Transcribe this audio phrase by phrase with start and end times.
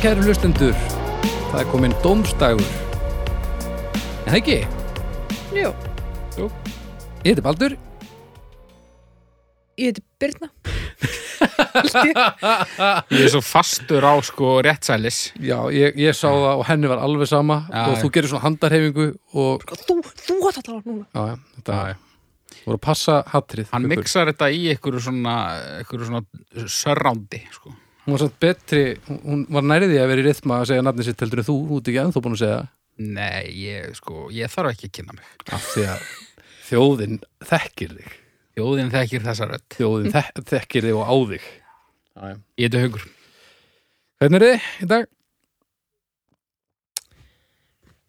[0.00, 0.76] Kæru hlustendur.
[1.50, 2.64] Það er komin dómstagur.
[4.24, 4.54] En það ekki,
[5.52, 5.72] Jú,
[6.40, 7.74] ég heiti Baldur.
[9.76, 10.48] ég heiti Birna
[13.10, 17.02] Ég er svo fastur á sko réttsælis Já, ég, ég sá það og henni var
[17.04, 21.04] alveg sama Já, og þú gerir svona handarhefingu og Þú, þú átt að tala núna
[21.10, 21.78] já, já, þetta
[22.64, 23.68] voru að passa hattrið.
[23.72, 25.36] Hann mixar þetta í einhverju svona
[25.80, 26.22] einhverju svona
[26.68, 27.72] surroundi sko.
[28.06, 31.04] Hún var samt betri, hún- var nærið því að vera í rithma að segja nafni
[31.06, 32.60] sitt heldur en þú, þú ert ekki ennþá búin að segja.
[33.00, 36.00] Nei, ég sko, ég þarf ekki að kynna mig af því að
[36.70, 37.20] þjóðin
[37.52, 38.10] þekkir þig.
[38.56, 41.44] Þjóðin þekkir þessa rödd Þjóðin þek þekkir þig og á þig.
[42.10, 42.36] Já, já.
[42.58, 43.04] Ég heiti Haugur
[44.20, 45.06] Hvernig er þið í dag?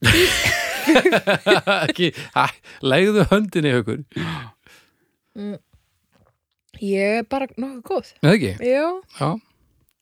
[1.86, 2.46] ekki, hæ,
[2.82, 4.02] legðu höndinni haukur
[6.82, 8.88] Ég er bara nokkuð góð eða ekki, Já,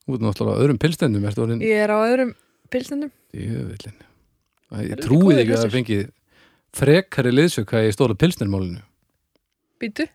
[0.10, 2.32] já út náttúrulega á öðrum pilstendum ertu orðin ég er á öðrum
[2.74, 6.04] pilsnendum í höfullin ég Heldur trúi góðir ekki að það fengið
[6.80, 8.84] frekari liðsöka í stóla pilsnermálinu.
[9.82, 10.06] Býtu,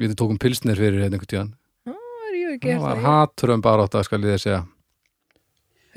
[0.00, 1.50] við tókum pilsner fyrir hérna einhvern tíðan.
[1.84, 4.62] Það er ég ekki það var haturum bara átt að skal ég segja.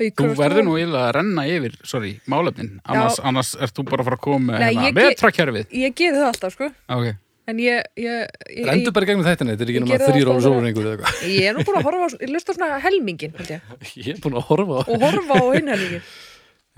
[0.00, 2.70] Þú verður nú eiginlega að renna yfir, sorry, málefnin.
[2.88, 5.96] Annars, annars ert þú bara að fara að koma með hérna, ég ge- vetrakerfið Ég
[6.00, 6.68] geri það alltaf, sko.
[6.96, 7.08] Ok,
[7.50, 10.04] En ég, ég, ég, rendu ég, bara í gegnum þetta þetta er ekki náma geri
[10.04, 12.08] það þrýr alltaf ára bara- sólur eða eitthvað ég er nú búin að horfa á,
[12.20, 13.72] ég lusta svona helmingin held ég,
[14.04, 16.04] ég er búin að horfa á Og horfa á hinn helmingin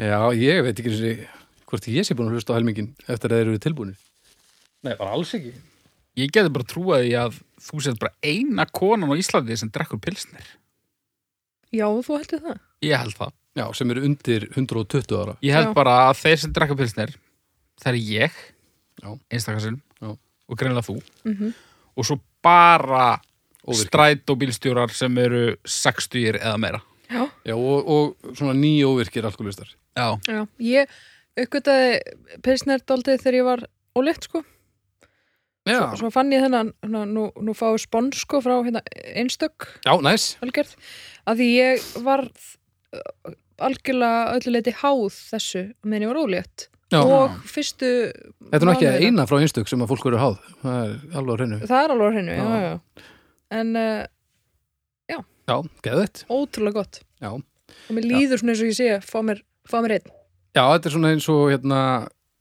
[0.02, 1.26] Já, ég veit ekki sinni
[1.72, 3.98] hvort ég sé búin að hlusta á helmingin eftir að þeir eru tilbúinir.
[4.84, 5.52] Nei, bara alls ekki.
[6.20, 7.36] ég geti bara trúað því að
[7.68, 10.48] þú sett bara eina konan á Íslandi sem drekkur pilsnir
[11.72, 15.34] Já, þú heldur það Ég held það Já, sem eru undir 120 ára.
[15.44, 15.74] Ég held Já.
[15.76, 17.10] bara að þeir sem drekka pilsnir
[17.82, 18.38] það er ég
[19.02, 19.10] Já.
[20.52, 20.98] Og greinlega þú.
[21.28, 21.52] Mm
[21.92, 23.18] og svo bara
[23.68, 23.84] Óvirkir.
[23.86, 26.80] stræt og bílstjórar sem eru 60 eða meira.
[27.12, 29.68] Já, Já, og, og svona nýjóvirkir alkoholistar.
[29.92, 30.88] Já, já, ég
[31.36, 32.00] uppgötaði
[32.42, 33.64] pilsnerdaldið þegar ég var
[33.98, 34.40] ólétt, sko.
[35.68, 38.80] Já, Svo fann ég þennan, nú, nú fáið spons, sko, frá hérna,
[39.12, 39.68] einstök.
[39.84, 40.32] Já, næs.
[40.42, 40.72] algjörð.
[41.28, 47.00] Að því ég var uh, algjörlega öllu leiti háð þessu meðan ég var ólétt Já.
[47.02, 47.90] og fyrstu
[48.52, 50.40] Þetta er nú ekki eina frá einstök sem að fólk verður háð.
[50.62, 51.60] Það er alveg á hreinu.
[51.66, 52.60] það er alveg á hreinu, já, Já.
[52.68, 53.06] já.
[53.60, 54.02] en uh,
[55.50, 56.20] Já, geðvett.
[56.30, 57.32] ótrúlega gott Já.
[57.34, 60.10] og mér líður svona eins og ég sé fá mér, fá mér einn
[60.54, 61.80] Já, þetta er svona eins og hérna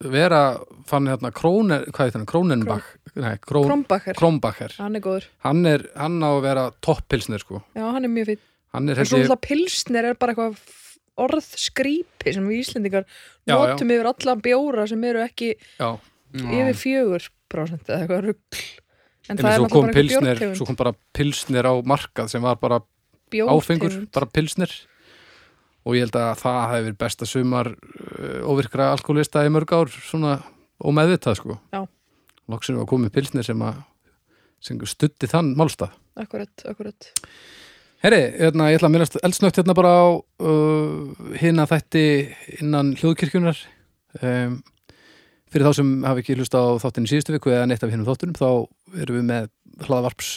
[0.01, 0.41] vera
[0.89, 5.65] fann hérna Króner, hvað er þetta, Krónenbach nei, Krón, Krombacher, Krónbacher hann er góður hann
[5.69, 8.45] er, hann á að vera topppilsnir sko, já, hann er mjög fýtt
[8.77, 10.61] hann er held ég alltaf pilsnir er bara eitthvað
[11.19, 13.57] orð skrýpi sem við Íslendingar Já, já.
[13.73, 15.89] notum yfir alla bjóra sem eru ekki já,
[16.37, 18.61] yfir fjögur prósent eða eitthvað rugl.
[19.29, 20.55] En en það er náttúrulega bara bjórtegund.
[20.57, 24.09] svo kom bara pilsnir á markað sem var bara áfengur, Bjórtegund.
[24.15, 24.71] bara pilsnir
[25.85, 30.39] og ég held að það verið besta sumar uh, óvirkra alkoholista í mörg ár svona
[30.81, 31.57] ómeðvitað sko.
[31.73, 31.85] Já.
[32.49, 33.81] loksinu var komið pilsnir sem að
[34.61, 35.93] sem stutti þann málstað.
[36.21, 37.07] Akkurat, akkurat
[38.01, 42.05] Herri, hérna, ég ætla að minnast eldsnögt hérna bara á uh, hina þætti
[42.57, 43.59] innan hljóðkirkjunar
[44.25, 44.55] um,
[45.53, 48.39] fyrir þá sem hafi ekki hlusta á þáttinni síðustu viku eða neitt af hinnum þáttunum
[48.39, 48.47] þá
[49.03, 49.51] erum við með
[49.85, 50.31] hlaðvarps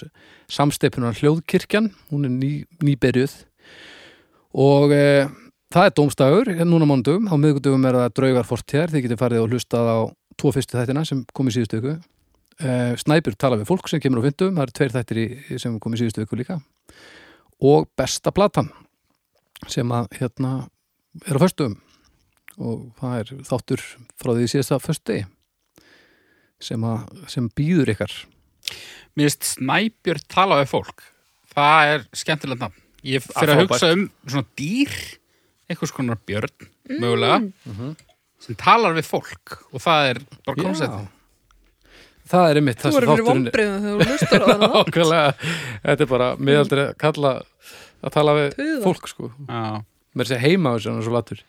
[0.53, 1.89] samsteipunar hljóðkirkjan.
[2.13, 2.51] Hún er ný,
[2.84, 3.39] nýberjuð
[4.60, 5.33] og uh,
[5.72, 9.47] það er dómstagur hérna núna mánudugum, á miðgudugum er það draugar fortér, þið getið farið
[9.47, 9.99] og hlustað á
[10.37, 11.97] tvo fyrstu þættina sem kom í síðustu viku.
[12.60, 15.81] Uh, Snæpur tala við fólk sem kemur á fyndum, það eru tveir þættir í, sem
[15.81, 16.60] kom í síðustu viku líka
[17.62, 18.71] og besta platan
[19.71, 20.53] sem að hérna
[21.24, 21.78] er á föstum
[22.59, 23.83] og það er þáttur
[24.21, 25.18] frá því síðasta fösti
[26.62, 28.15] sem, að, sem býður ykkar.
[29.15, 31.04] Mér finnst snæbjörn tala við fólk.
[31.54, 32.80] Það er skemmtilegt nafn.
[33.04, 33.74] Ég fyrir að frábært.
[33.74, 34.95] hugsa um svona dýr
[35.68, 37.39] einhvers konar björn, mögulega
[38.45, 39.59] sem talar við fólk.
[39.72, 41.12] Og það er bara koncept
[42.30, 45.50] það er einmitt Þú það sem þátturinn vombriðum þegar þú lustar á þannig Nákvæmlega,
[45.84, 47.32] þetta er bara miðaldri að kalla
[48.04, 48.78] að tala við Puða.
[48.84, 49.30] fólk sko.
[49.48, 49.65] Já,
[50.15, 51.42] mér sé heima á þessu er svo latur.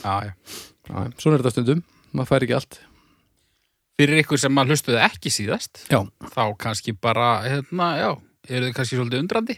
[0.00, 0.32] Já, já.
[0.90, 1.82] Já, svona er þetta stundum,
[2.14, 2.80] maður fær ekki allt.
[4.00, 5.98] Fyrir ykkur sem að hlustuðu ekki síðast Já,
[6.32, 8.10] þá kannski bara, hérna, já
[8.48, 9.56] eru þið kannski svolítið undrandi?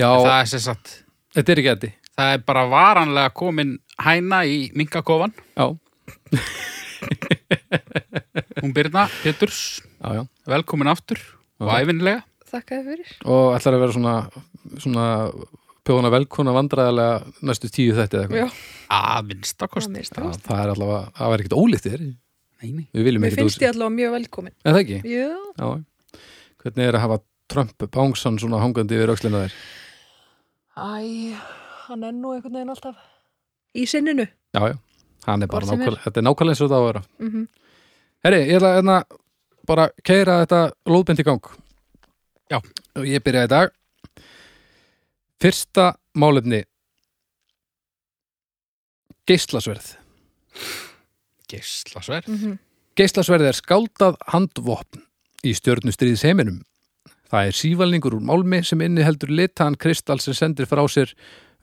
[0.00, 0.08] Já.
[0.08, 0.94] Það er sem sagt
[1.36, 5.34] þetta er ekki þetta það er bara varanlega komin hæna í minkakofan.
[5.56, 5.66] Já,
[8.62, 10.22] hún Birna Péturs, já, já.
[10.46, 11.18] Velkomin aftur
[11.60, 11.82] og Já.
[11.82, 12.22] æfinlega
[12.52, 13.12] Þakka þér fyrir.
[13.32, 14.14] Og ætlar að vera svona
[14.82, 15.04] svona
[15.82, 20.60] pjóðana velkona vandræðilega næstu tíu þetta eða Já, eitthvað að minnstakost það minnst Já, það
[20.62, 21.96] er allavega, það var ekkert ólítið
[22.62, 22.84] Neini.
[22.94, 24.54] við viljum Mér ekkert finnst ég allavega mjög velkomin.
[24.62, 24.98] En það ekki?
[25.10, 25.70] Já, Já.
[26.62, 27.18] Hvernig er að hafa
[27.50, 29.56] Trump bángsan svona hangandi yfir aukslina þér?
[30.76, 31.34] æ,
[31.88, 33.00] hann er nú einhvern veginn alltaf
[33.74, 34.28] í sinninu.
[34.54, 34.76] Já, já,
[35.26, 37.02] hann er bara nákvæmlega, þetta er nákvæmlega eins og það á að vera.
[37.18, 37.48] mm
[38.22, 38.96] Herri, ég ætla hérna
[39.66, 41.48] bara að keira þetta lóðbind í gang.
[42.52, 42.60] Já.
[42.98, 43.72] Og ég byrja í dag.
[45.42, 46.62] Fyrsta málefni.
[49.26, 49.96] Geislasverð.
[51.50, 52.28] Geislasverð.
[52.28, 52.58] -hmm.
[52.96, 55.02] Geislasverð er skáldað handvopn
[55.42, 56.62] í stjörnustriðis heiminum.
[57.30, 61.14] Það er sívalningur úr málmi sem inni heldur litaðan kristall sem sendir frá sér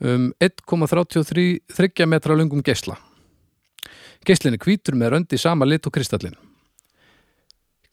[0.02, 2.98] um 1,33 metra lungum geisla.
[4.26, 6.49] Geislinn er hvítur með röndi sama lit og kristallin.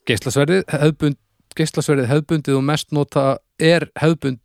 [0.07, 1.17] Geislasverðið hefðbund,
[1.57, 3.25] geislasverðið hefðbundið og mest nota
[3.59, 4.39] er hefðbund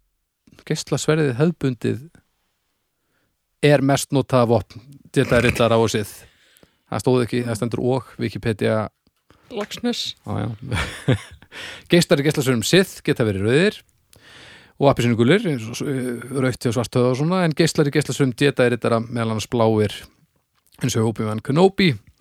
[0.69, 2.03] geislasverðið hefðbundið
[3.67, 4.83] er mest notað vopn.
[5.15, 6.11] Þetta er rillara á sið
[6.93, 8.77] það stóð ekki, það stendur og Wikipedia.
[9.53, 10.03] Lagsnes
[11.93, 13.79] geislar í geislasverðum sið geta verið rauðir
[14.83, 15.45] og appisinu gulir
[16.43, 19.49] rautt og svart höða og svona en geislar í geislasverðum geta er rillara meðal annars
[19.53, 19.95] bláir
[20.83, 21.93] eins og Obi-Wan Kenobi.
[21.95, 22.12] gra-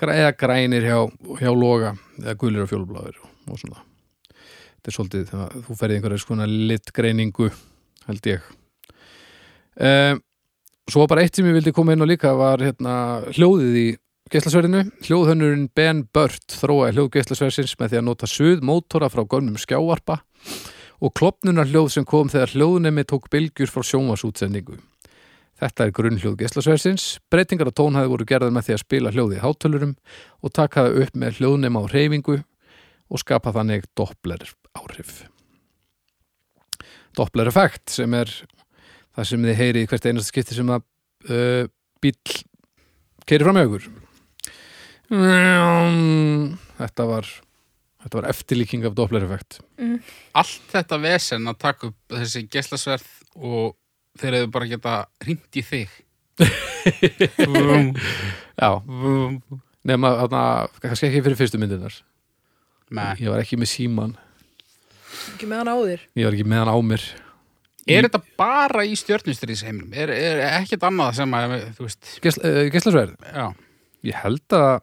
[0.00, 0.98] eða grænir hjá,
[1.40, 3.82] hjá loga eða gulir og fjólubláir og svona.
[4.76, 7.50] Þetta er svolítið, það, þú ferði einhverja skona litgreiningu
[8.06, 8.50] held ég.
[9.76, 10.20] Um,
[10.88, 12.96] svo bara eitt sem ég vildi koma inn á líka var hérna,
[13.34, 13.88] hljóðið í
[14.32, 19.58] geislasverðinu hljóðhönnurinn Ben Burt þróaði hljóð geislasverðsins með því að nota suð mótora frá gönnum
[19.60, 20.18] skjávarpa
[20.98, 24.80] og klopnunar hljóð sem kom þegar hljóðnemi tók bylgjur frá sjónvarsútsendingu
[25.56, 27.04] Þetta er grunnhljóð geislasverðsins.
[27.32, 29.94] Breytingar á tónhæði voru gerðar með því að spila hljóði í hátölurum
[30.44, 32.36] og taka það upp með hljóðnema á reyfingu
[33.06, 34.44] og skapa þannig Doppler
[34.76, 35.22] áhrif.
[37.16, 38.28] Doppler effekt sem er
[39.16, 40.84] það sem þið heyri í hvert einasta skipti sem að
[41.30, 41.64] uh,
[42.04, 42.18] bíl
[43.24, 43.88] keiri fram með ykkur.
[46.76, 47.32] Þetta var,
[48.04, 49.62] þetta var eftirlíking af Doppler effekt.
[50.36, 53.08] Allt þetta vesen að taka upp þessi geislasverð
[53.40, 53.76] og
[54.20, 55.92] þeir hefur bara geta hringt í þig.
[58.56, 58.70] Já,
[59.86, 60.42] nema þarna,
[60.82, 61.96] kannski ekki fyrir fyrstu myndirnar.
[62.94, 63.12] Nei.
[63.20, 64.12] Ég var ekki með síman,
[65.34, 67.06] ekki með hann áður ég var ekki með hann á mér.
[67.86, 69.92] Er þetta bara í stjörnustriðsheiminum?
[69.94, 71.94] Er, er ekkert annað sem að, uh,
[72.74, 73.14] Geislasverð?
[73.30, 73.46] já,
[74.06, 74.80] Ég held að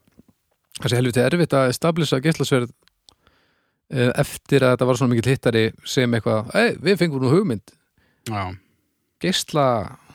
[0.79, 5.65] það sé helviti erfitt að establisa geislasverð uh, eftir að þetta var svona mikill hittari
[5.87, 7.75] sem eitthvað, ei, við fengum nú hugmynd
[8.31, 8.43] já,
[9.23, 9.65] geisla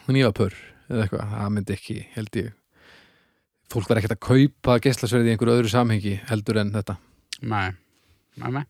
[0.09, 0.55] nýjapör
[0.89, 2.51] eða eitthvað, það myndi ekki, held ég.
[3.73, 6.97] Fólk var ekkert að kaupa geislasverð í einhverju öðru samhengi heldur en þetta.
[7.49, 7.69] Nei,
[8.41, 8.65] nei, nei.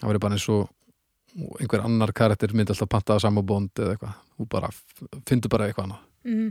[0.00, 0.66] það var bara eins og
[1.60, 4.72] einhver annar karakter myndi alltaf panta að sama bónd eða eitthvað, þú bara
[5.28, 6.02] fyndu bara eitthvað annað.
[6.26, 6.50] Mm.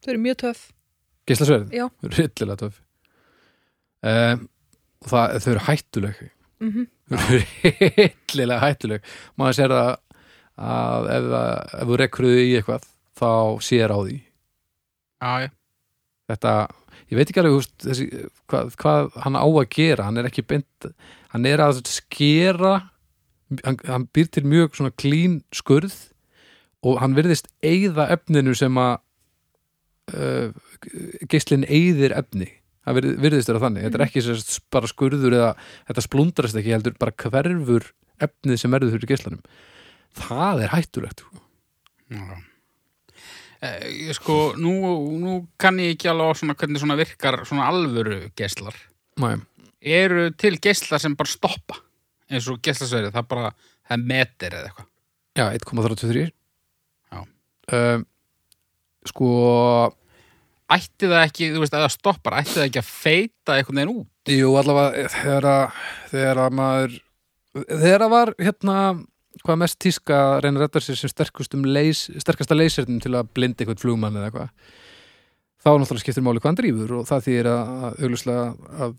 [0.00, 0.62] þau eru mjög töff.
[1.28, 1.86] Geislasverð, já.
[2.06, 2.80] Rillilega töf
[4.06, 4.46] um,
[5.00, 6.24] og það, þau eru hættuleg.
[6.60, 7.44] Mm þau eru
[8.30, 9.06] rillilega hættuleg.
[9.40, 9.88] Maður sér það
[10.60, 11.30] að ef,
[11.80, 12.86] ef þú rekruðu í eitthvað
[13.20, 13.32] þá
[13.64, 14.18] sér á því.
[15.20, 15.48] Já, já,
[16.30, 16.54] þetta,
[17.10, 18.06] ég veit ekki alveg húst, þessi,
[18.50, 20.88] hvað, hvað hann á að gera hann er ekki beint
[21.34, 22.72] hann er að skera
[23.64, 25.98] hann, hann býr til mjög svona klín skurð
[26.86, 28.94] og hann virðist eigða efninu sem að
[30.16, 30.48] uh,
[31.28, 32.48] geislinn eigðir efni.
[32.88, 35.50] Það virðist vera þannig, þetta er ekki sérst bara skurður eða
[35.90, 37.90] þetta splundrast ekki heldur bara hverfur
[38.24, 39.42] efnið sem verður fyrir geislanum
[40.18, 41.24] það er hættulegt
[42.10, 42.22] já.
[43.60, 44.72] Eh, ég sko, nú,
[45.20, 48.76] nú kann ég ekki alveg á svona hvernig svona virkar svona alvöru geislar.
[49.20, 49.34] Næ,
[49.80, 51.76] Eru til geislar sem bara stoppa
[52.30, 53.50] eins og geislasverið, það bara,
[53.90, 54.88] það meter eða eitthvað.
[55.36, 56.24] já, 1,33
[57.10, 57.20] Já.
[57.76, 58.04] um,
[59.08, 59.30] sko
[60.70, 63.94] Ætti það ekki, þú veist, að það stoppar, ætti það ekki að feita einhvern veginn
[63.96, 64.30] út?
[64.30, 65.80] Jú, allavega þegar að,
[66.12, 66.92] þegar að maður
[67.80, 68.76] þegar að var hérna
[69.46, 73.30] hvað mest tíska að reyna að redda sér sem sterkustum leys, sterkasta leysernum til að
[73.36, 74.50] blinda eitthvað flugmann eða eitthvað?
[75.60, 78.44] Þá náttúrulega skiptir máli hvað hann drífur og það þýðir að, að auglustlega
[78.86, 78.94] að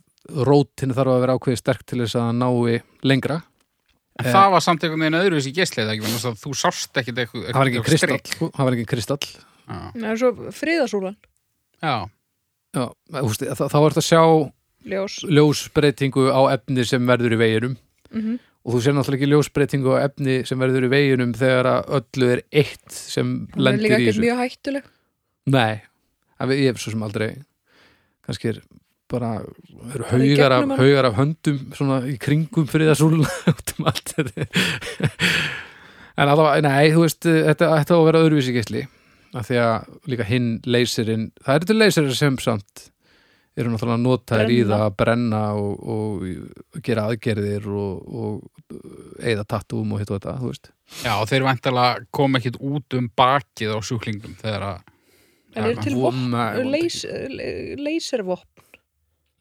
[0.51, 3.39] rótin þarf að vera ákveði sterk til þess að hann nái lengra.
[4.21, 4.33] En Eh.
[4.35, 6.03] það var samt einhvern veginn öðruvísi geslið, ekki?
[6.03, 7.45] Vegna þess að Þú sást ekkit eitthvað.
[7.47, 8.19] það var ekki kristall,
[8.51, 9.27] það var ekki kristall.
[9.71, 11.15] Já, það er svo friðasúlan
[11.81, 11.93] já,
[12.75, 14.21] Já, þá, er þetta að sjá
[14.91, 15.15] ljós.
[15.31, 17.77] ljósbreytingu á efni sem verður í veginum.
[18.13, 21.95] Mm og þú sér náttúrulega ekki ljósbreytingu á efni sem verður í veginum þegar að
[21.99, 24.25] öllu er eitt sem það er lendir líka í ekki þessu.
[24.25, 24.91] mjög hættuleg.
[25.51, 25.73] Nei,
[26.37, 27.29] það ég hef svo sem aldrei
[28.21, 28.61] kannski er
[29.11, 33.89] bara í haugar af, haugar af höndum svona í kringum fyrir það súluna út um
[33.91, 34.47] allt þetta.
[36.21, 38.85] En allavega, nei, þú veist þetta ætti að vera öðruvísi geisli
[39.31, 42.90] af því að líka hinn leyserinn það eru til leyserir sem samt
[43.57, 48.77] eru náttúrulega notaðir í það að brenna og, og gera aðgerðir og, og
[49.19, 50.71] eða tattúum og hitt og þetta, þú veist.
[51.03, 54.89] Já, þeir væntalega kom ekkit út um bakið á sjúklingum þegar að
[55.51, 56.31] En eru til vopn,
[57.83, 58.51] leyservopn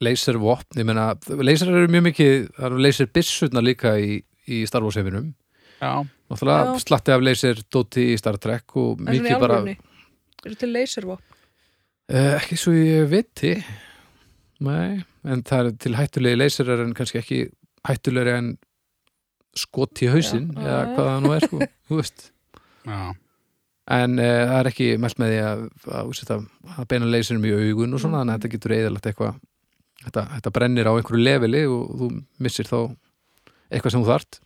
[0.00, 1.12] laservopn, ég meina
[1.45, 5.35] laser eru mjög mikið, það eru laser byssurna líka í, í Star Wars heiminum.
[5.81, 6.00] Já,
[6.31, 6.81] náttúrulega Já.
[6.85, 9.61] slatti af laser dóti í Star Trek og mikið bara
[10.40, 11.25] Eru til leyservopn
[12.12, 13.55] uh, ekki svo ég viti
[14.67, 17.40] nei, en það er til hættulegi laserar en kannski ekki
[17.88, 18.52] hættulegri en
[19.59, 20.62] skot í hausinn Já.
[20.62, 22.26] eða hvað það nú er sko, þú veist.
[22.87, 23.00] Já,
[24.00, 26.45] en uh, það er ekki mælt með því að, að, að,
[26.76, 29.40] að beina leysinum í augun og svona, þannig að þetta getur eðalagt eitthvað
[30.05, 32.11] þetta, þetta brennir á einhverju leveli og þú
[32.43, 32.79] missir þá
[33.71, 34.40] eitthvað sem þú þart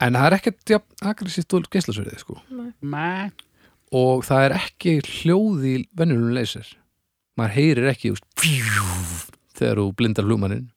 [0.00, 0.80] en það er ekkert ja,
[1.12, 2.38] aggressíft og geislasverið sko.
[2.80, 3.46] með
[3.96, 6.68] og það er ekki hljóð í venjulum leysir
[7.40, 8.26] maður heyrir ekki úst,
[9.56, 10.68] þegar þú blindar hlúmaninn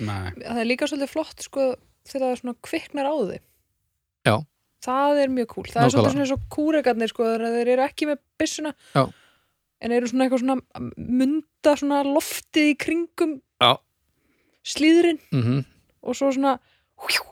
[0.00, 1.64] Nei, Það er líka svolítið flott sko
[2.08, 3.40] þegar það er svona kviknar á þig
[4.30, 4.36] Já.
[4.84, 5.92] Það er mjög kúl Það er Nákvæmlega.
[5.92, 9.02] svolítið svona eins og kúregarnir sko þeir eru ekki með byssuna Já.
[9.84, 10.56] en eru svona eitthvað svona
[11.20, 13.72] munda svona loftið í kringum Já.
[14.64, 15.60] slíðrin mm
[16.00, 16.54] og svo svona
[17.12, 17.24] hjú,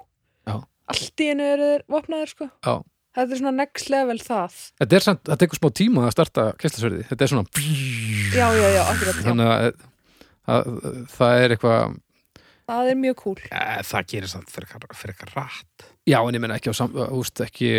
[0.44, 0.58] Já.
[0.92, 2.74] allt í einu eru þeir vopnaðir sko Já.
[3.18, 4.58] Þetta er svona next level það.
[4.78, 7.62] Þetta er samt, það tekur smá tíma að starta geislasverði, þetta er svona
[8.38, 9.24] Já, já, já, akkurat já.
[9.26, 9.64] þannig að,
[10.54, 11.96] að, að það er eitthvað
[12.68, 15.86] Það er mjög kúl eh, það gerir samt fyrir eitthvað, rætt.
[16.06, 17.70] Já, en ég menna ekki á sam, úst, ekki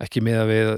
[0.00, 0.70] ekki með að við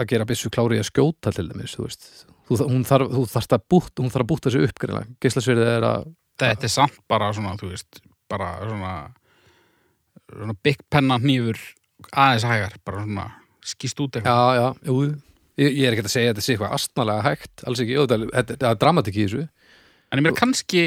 [0.00, 2.08] að gera byssu klári að skjóta til dæmis, þú veist.
[2.48, 5.72] Þú, hún þarf, þú þarf að bútt, hún þarf að bútta sig upp greinlega, geislasverðið
[5.74, 6.08] er að
[6.40, 8.00] Þetta er samt bara svona, þú veist
[8.32, 8.94] bara svona
[10.26, 11.58] svona big penna hnífur
[12.12, 13.26] aðeins hægar, bara svona
[13.66, 14.30] skýst út eitthvað.
[14.30, 14.96] Já, já, jú,
[15.58, 18.56] ég, ég er ekki að segja að þetta sé eitthvað astnalega hægt, alls ekki, þetta
[18.56, 19.48] er- er dramatik í þessu.
[20.12, 20.84] En ég meina kannski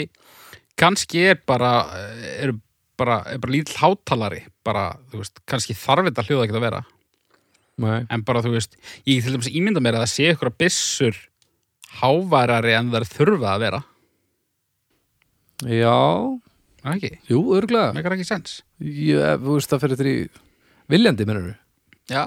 [0.79, 1.71] kannski er bara
[2.39, 2.53] er
[2.99, 6.81] bara, er bara lítill hátalari bara, þú veist, kannski þarf þetta hljóða ekki að vera.
[7.79, 8.05] Nei.
[8.11, 8.73] en bara, þú veist,
[9.07, 11.15] ég til dæmis ímynda mér að það sé ykkur að byssur
[12.01, 13.79] háværari en það er þurfa að vera.
[15.67, 16.39] Já,
[16.79, 18.61] Er það ekki, jú, örglega meikar ekki sens.
[18.79, 20.27] Ég, þú veist, það fyrir þetta í
[20.89, 21.55] viljandi, mennur
[22.09, 22.23] Já,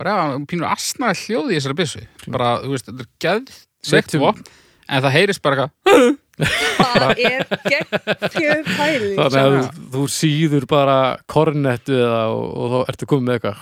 [0.00, 0.14] bara
[0.50, 2.00] pínur asnaði hljóði í þessari byssu.
[2.32, 4.48] Bara, þú veist, þetta er geð Setjum- veikt vopn,
[4.90, 6.18] en það heyrist bara eitthvað.
[6.40, 10.94] Það er geggjum pæling Þannig að þú, þú síður bara
[11.28, 13.58] kornettu eða og, og þá ertu komið með eitthvað.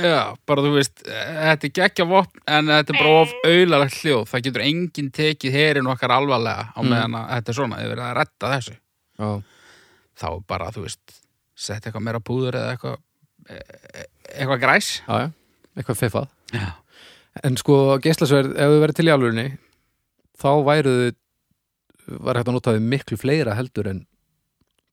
[0.00, 4.24] Já, bara þú veist, þetta er geggja vopn en þetta er bara of auðalegt hljóð.
[4.32, 6.90] Það getur enginn tekið herin okkar alvarlega á Mm.
[6.90, 8.76] meðan að þetta er svona þið verið að retta þessu.
[9.20, 9.30] Já,
[10.20, 11.19] þá bara, þú veist,
[11.60, 12.96] setja eitthvað meira púður eða eitthvað
[13.50, 13.64] e-
[14.00, 14.88] e- eitthvað græs.
[15.06, 15.30] Já, já,
[15.76, 16.68] eitthvað fefað Já,
[17.46, 19.44] En sko, geislasverð, ef þau verið til í alvörinni
[20.40, 21.10] þá væruðu
[22.26, 24.00] var hægt að nota þau miklu fleira heldur en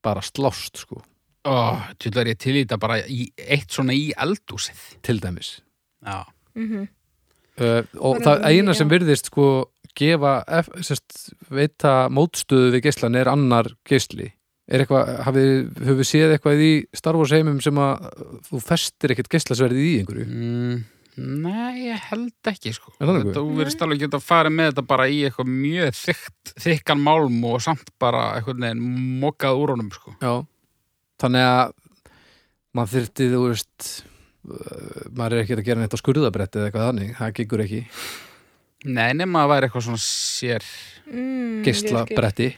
[0.06, 1.02] bara slást, sko,
[1.98, 5.62] til er ég til í þetta bara í, eitt svona í eldúsið til dæmis.
[6.06, 6.88] Já, Mhm.
[7.60, 9.66] uh, og það eina sem virðist sko
[9.98, 14.28] gefa, ef, sérst, veita mótstöðu við geislan er annar geisli.
[14.30, 14.37] er
[14.68, 18.08] eitthvað, hafið, höfum við séð eitthvað í Star Wars heimum sem að
[18.50, 20.28] þú festir ekkert geislasverðið í einhverju?
[20.28, 20.82] Mm,
[21.18, 22.92] Nei, ég held ekki sko.
[23.02, 26.52] Er það þú verðist alveg geta að fara með þetta bara í eitthvað mjög þykkt,
[26.62, 28.84] þykkan málm og samt bara eitthvað neginn
[29.24, 30.14] mokað úr honum sko.
[30.22, 30.36] Já,
[31.24, 31.74] þannig að
[32.78, 36.88] maður þyrfti, þú veist uh, maður er ekki að gera neitt á skurðabretti eða eitthvað
[36.92, 37.82] þannig, það gengur ekki.
[38.86, 40.72] Nei, nema að væri eitthvað svona sér
[41.10, 42.52] mm, geislabretti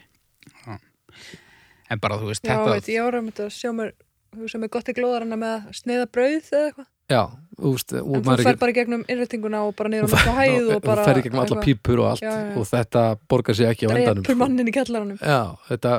[1.89, 3.93] en bara þú veist, Já, þetta veit, ég ára um þetta að sjá mér
[4.51, 6.89] sem er gott í glóðarana með að sneiða brauð eða eitthvað.
[7.09, 7.21] Já,
[7.57, 10.33] þú veist, en þú er fer bara í gegnum innrætinguna og bara niður á mikla
[10.37, 13.03] hæð og bara þú fer gegnum alla pípur og allt Já, já, og þetta
[13.33, 14.41] borgar sig ekki á endanum drepur sko.
[14.43, 15.17] mannin í kjallaranum.
[15.17, 15.39] Já,
[15.71, 15.93] þetta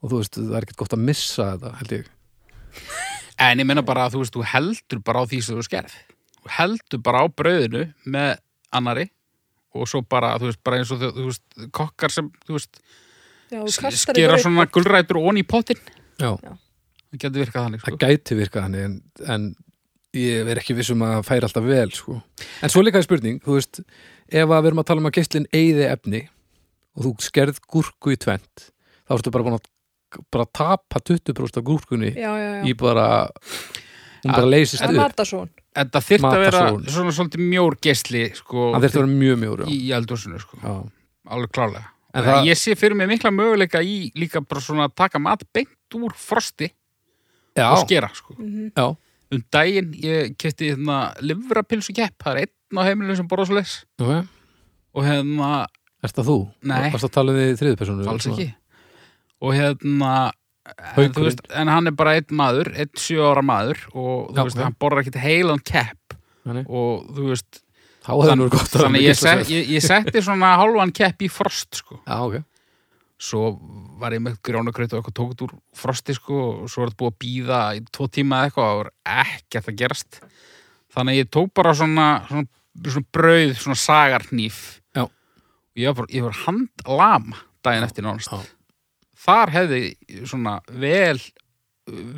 [0.00, 2.10] og þú veist, það er ekkert gott að missa þetta held ég.
[3.40, 5.94] En ég meina bara að þú veist, þú heldur bara á því sem þú skerð.
[6.40, 8.34] Þú heldur bara á brauðinu með
[8.76, 9.06] annari
[9.72, 11.44] og svo bara, þú veist, bara eins og þú, þú veist,
[11.78, 12.82] kokkar sem, þú veist,
[13.50, 14.74] Já, skera í svona pott.
[14.78, 15.80] gulrætur onni í pottin
[16.20, 16.36] Já,
[17.10, 17.90] Það getur virkað þannig, sko.
[17.90, 18.92] Það gæti virkað hann en,
[19.34, 19.46] en
[20.14, 22.18] ég er ekki vissum að það færi alltaf vel sko.
[22.62, 25.16] en svo líka er spurning, þú veist ef að við erum að tala um að
[25.18, 26.22] geislinn eyði efni
[26.94, 28.70] og þú skerð gúrku í tvent
[29.06, 29.68] þá ertu bara búin að
[30.34, 32.62] bara tapa 20% af gúrkunni Já, já, já.
[32.66, 33.06] í bara
[34.24, 38.24] hún bara leysist Það er upp matasón Þetta þyrft að vera svona svolítið mjór gesli,
[38.34, 39.68] sko hann þurfti að vera mjög mjór já.
[39.70, 40.58] í eldúsinu, sko.
[40.58, 40.72] Já.
[41.30, 44.94] Alveg klárlega En það- Ég sé fyrir mig mikla möguleika í líka bara svona að
[44.96, 46.70] taka mat beint úr frosti
[47.56, 48.72] Já, og skera, sko Mhm.
[48.74, 48.96] já,
[49.32, 53.54] um daginn ég kefti hérna livrapilsu kepp, það er einn á heimilinu sem borða svo
[53.54, 54.26] leis ok
[54.94, 55.66] og hérna
[56.02, 56.36] Erst það þú?
[56.62, 56.90] Nei.
[56.90, 58.08] Varst það að tala um því í þriðu persónu?
[58.08, 58.54] alls ekki
[59.42, 60.32] og hérna
[60.66, 61.12] en, Haukurinn.
[61.12, 64.44] þú veist, en hann er bara einn maður einn sjö ára maður og þú Já,
[64.44, 64.62] veist, já.
[64.64, 66.14] hann borrar ekkit heilan kepp
[66.66, 67.62] og þú veist
[68.10, 72.00] Að þannig ég, set, ég, ég setti svona hálfan kepp í frost sko.
[72.04, 72.40] Já, ok.
[73.20, 73.42] svo
[74.00, 77.12] var ég með grjónakraut og eitthvað tókut úr frosti sko, og svo er þetta búið
[77.12, 78.92] að býða í tvo tíma eða eitthvað og það var
[79.26, 80.20] ekkert að gerast.
[80.90, 82.48] Þannig ég tók bara svona, svona,
[82.86, 84.62] svona brauð, svona sagarnýf
[85.00, 88.32] og ég var, ég var handlama daginn eftir nánast.
[89.20, 89.82] Þar hefði
[90.24, 91.20] svona vel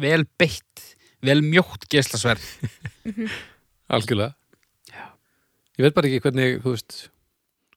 [0.00, 0.86] vel beitt
[1.22, 2.44] vel mjótt geslasverð
[3.92, 4.32] Algjörlega.
[5.78, 6.96] Ég veit bara ekki hvernig, þú veist,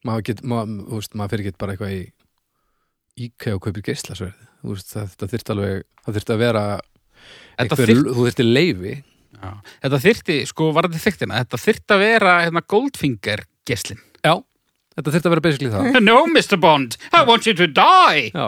[0.06, 2.02] maður, get, maður, þú veist, maður fyrir ekki bara eitthvað í
[3.30, 4.42] IKEA og kaupir geislasverð.
[4.66, 8.48] Þú veist, það, þetta þyrfti alveg, það þyrfti að vera, þetta, einhver, þyrt, þú þyrfti
[8.50, 8.96] leifi.
[9.36, 9.52] já,
[9.86, 14.34] þetta þyrfti, sko var þetta þyktina þetta þyrfti að vera hérna, Goldfinger geslin Já,
[14.96, 16.00] þetta þyrfti að vera basically það.
[16.10, 16.60] No Mr.
[16.62, 18.48] Bond, I want you to die Já,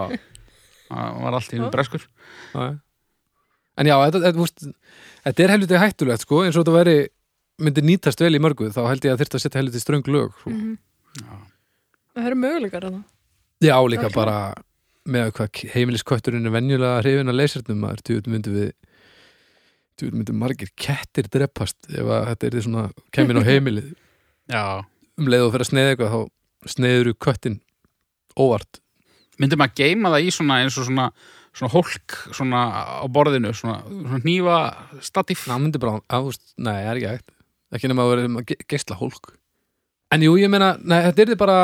[0.89, 2.67] það var allt í einu breskur já.
[3.77, 4.63] En já, þetta, þetta, veist,
[5.27, 6.95] þetta er helviti hættulegt, sko, eins og þetta veri,
[7.61, 10.33] myndi nýtast vel í mörgu, þá held ég að þyrfti að setja helviti ströng lög.
[10.41, 10.53] Sko.
[10.53, 10.77] Mhm.
[12.17, 13.05] Það eru möguleikar að það.
[13.65, 14.37] Já, líka bara
[15.07, 18.71] með hvað heimiliskötturinn er venjulega hrifin að leysirnum maður, tjóðum myndum við
[19.97, 22.83] tjóðum myndum margir kettir drepast ef að þetta er því svona
[23.15, 23.87] kemur á heimilið
[24.51, 24.63] Já,
[25.17, 27.57] um leið og fyrir að sneiða eitthvað þá sneiður köttin
[28.37, 28.81] óvart
[29.41, 31.07] myndi maður geima það í svona eins og svona,
[31.55, 32.61] svona hólk svona
[33.01, 34.59] á borðinu, svona, svona hnífa
[35.07, 37.33] statíf Ná, myndi bara, að, þú veist, nei, það er ekki hægt
[37.75, 39.33] ekki nema að vera um að ge- geisla hólk
[40.15, 41.55] En jú, ég meina, nei, þetta er bara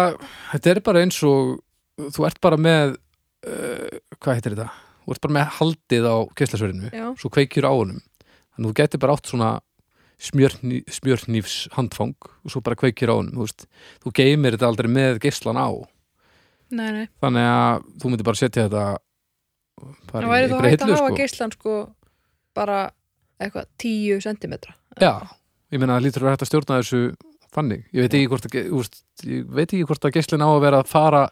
[0.52, 1.62] þetta er bara eins og
[2.12, 2.98] þú ert bara með
[3.48, 4.66] uh, hvað heitir þetta?
[5.06, 7.06] Þú ert bara með haldið á geislasverðinu Já.
[7.22, 9.52] svo kveikjur á honum þannig að þú getur bara átt svona
[10.24, 12.14] smjörni, smjörnýfs handfang
[12.44, 13.66] og svo bara kveikjur á honum þú, veist,
[14.04, 15.68] þú geymir þetta aldrei með geislan á
[16.74, 17.08] Nei, nei.
[17.24, 18.86] þannig að þú myndir bara setja þetta
[20.12, 21.18] Það væri einhverja hægt að hafa sko.
[21.18, 21.74] geislan sko
[22.56, 22.78] bara
[23.42, 24.76] eitthvað tíu sentimetra.
[25.02, 25.16] Já,
[25.74, 27.02] ég meina að lítur að hægt að stjórna þessu
[27.54, 30.64] þannig, ég veit ekki hvort að, veist, ég veit ekki hvort að geislinn á að
[30.64, 31.24] vera að fara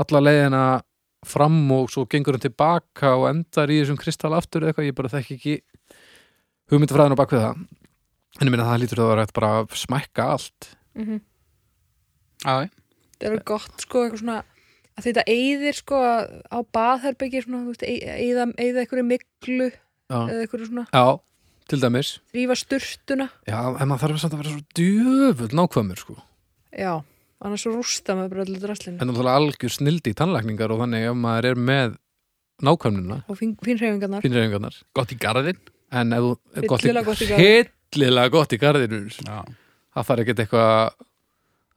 [0.00, 0.62] alla leiðina
[1.26, 4.98] fram og svo gengur hann tilbaka og endar í þessum kristall aftur eða eitthvað, ég
[4.98, 5.56] bara þekki ekki
[6.72, 7.64] hugmyndafræðin á bakvið það.
[8.38, 10.70] En ég meina það lítur að vera hægt bara að smækka allt.
[10.98, 11.20] Mm
[12.40, 12.70] Já,
[13.20, 14.36] Það er gott sko eitthvað svona
[14.96, 20.68] að þetta eyðir sko á baðherbyggi svona, þú veist, eyða, eyða einhverju miklu eða einhverju
[20.70, 21.20] svona, Já
[21.70, 22.08] til dæmis.
[22.34, 23.28] Rífa sturtuna.
[23.48, 26.16] Já, en maður þarf samt að vera svo djöfull nákvæmur sko.
[26.74, 26.92] Já,
[27.40, 28.98] annars svo rústa með bara allir draslinu.
[29.00, 31.96] en náttúrulega algjör snildi í tannlækningar og þannig ef maður er með
[32.62, 33.20] nákvæmnina.
[33.28, 34.20] Og fín, fín hreyfingarnar.
[34.24, 35.58] finnreifingarnar gott í garðin
[35.92, 37.70] en ef þú er gott í- Hryllilega gott í garðinum.
[37.90, 39.38] hryllilega gott í garðinu Já,
[39.94, 40.70] það þarf ekkert eitthvað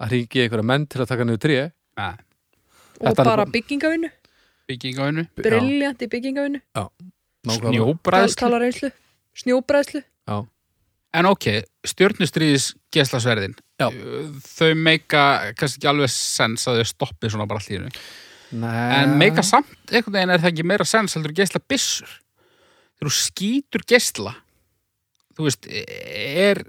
[0.04, 1.72] að ringi einhverja menn til að taka niður tré.
[1.98, 2.14] Nei,
[3.00, 4.10] Og Þetta er bara bara- byggingavinnu,
[4.68, 5.26] bygging á hennu
[9.38, 10.48] Snjóbræðslu snjóbræðslu.
[11.14, 11.46] En ok,
[11.86, 13.86] stjörnustriðis geslasverðin Já.
[14.48, 15.24] Þau meika
[15.60, 17.92] kannski ekki alveg sens að þau stoppi svona bara allt í hennu
[18.54, 19.02] Nei.
[19.02, 22.10] En meika samt, einhvern veginn er það ekki meira sens heldur gesla byssur
[22.98, 24.34] Þegar þú skýtur gesla
[25.38, 26.64] Þú veist, er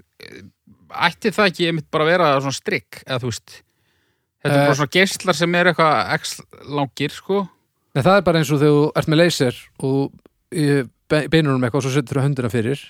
[1.05, 3.55] ætti það ekki einmitt bara að vera svona strikk eða þú veist
[4.45, 4.65] Þetta er Eh.
[4.69, 6.35] bara svona geslar sem er eitthvað x
[6.69, 7.43] langir, sko
[7.95, 10.19] Nei, það er bara eins og þegar þú ert með leysir og
[11.05, 12.81] í be- beinunum eitthvað og svo setur þú höndina fyrir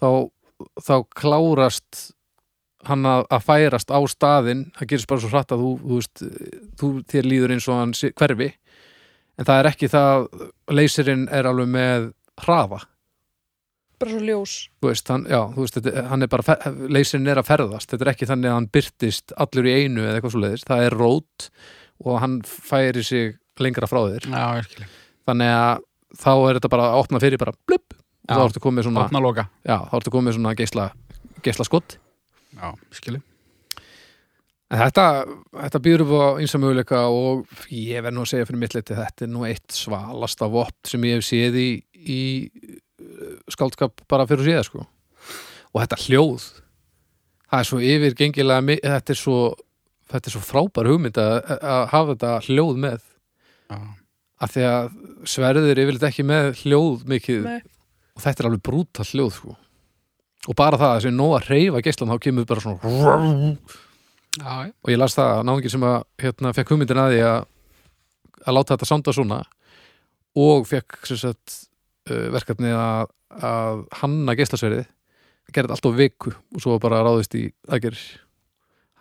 [0.00, 0.08] þá,
[0.82, 2.12] þá klárast
[2.88, 4.64] hann að, að færast á staðinn.
[4.74, 6.22] Það gerist bara svo hratt að þú, þú veist
[6.80, 8.48] þú, þér líður eins og hann hverfi.
[9.38, 10.24] En það er ekki það
[10.74, 12.08] leysirinn er alveg með
[12.42, 12.80] hraða.
[14.02, 14.56] Bara svo ljós.
[14.82, 18.10] þú veist, hann, já, þú veist, þetta, hann er leysirinn er að ferðast, þetta er
[18.16, 21.46] ekki þannig að hann byrtist allur í einu eða eitthvað svo leiðist það er rót
[22.02, 24.26] og hann færi sig lengra frá þér.
[24.26, 24.88] Já,
[25.30, 25.86] þannig að
[26.18, 27.54] þá er þetta bara að opna fyrir bara
[28.22, 28.36] Já.
[28.36, 29.48] þá ertu komið svona, Opna loka.
[29.66, 30.88] Já, þá ertu komið svona geisla,
[31.42, 31.96] geisla skott
[32.52, 33.22] Já, skilji.
[34.72, 35.04] En þetta,
[35.66, 38.96] þetta býður upp á einsa möguleika og ég verð nú að segja fyrir mitt liti
[38.96, 44.28] þetta er nú eitt svalasta vopt sem ég hef séð í, í uh, skáldskap bara
[44.30, 44.86] fyrir síða sko.
[45.72, 46.46] Og þetta hljóð
[47.52, 49.38] það er svo yfirgengilega þetta er svo,
[50.12, 53.04] þetta er svo frábær hugmynd að, að hafa þetta hljóð með.
[53.68, 53.76] Já,
[54.42, 54.88] af því að
[55.32, 57.60] sverðir yfirleitt ekki með hljóð mikið Nei.
[58.16, 59.56] og þetta er alveg brútal hljóð sko.
[60.50, 63.56] og bara það að þessi nóg að reyfa geislan þá kemur bara svona
[64.42, 67.40] já, og ég las það að náðingin sem að hérna, fekk hugmyndin að því að
[68.42, 69.38] að láta þetta sanda svona
[70.42, 71.58] og fekk sem sagt,
[72.10, 74.86] uh, verkefni að, að hanna geislasverið
[75.52, 78.00] gerði þetta allt á viku og svo bara ráðist í aðgerir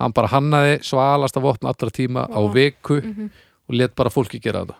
[0.01, 3.29] hann bara hannaði svalasta vopn allra tíma á viku Mhm.
[3.69, 4.75] og let bara fólki gera þetta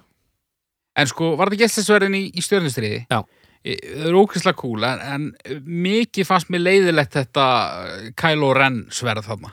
[1.00, 3.06] En sko, var þetta gæstisverðin í, í stjörnustriði?
[3.12, 3.22] Já.
[3.62, 9.28] Það er ókvæslega cool, en, en mikið fannst mér leiðilegt þetta uh, Kylo Ren sverð
[9.30, 9.52] þarna.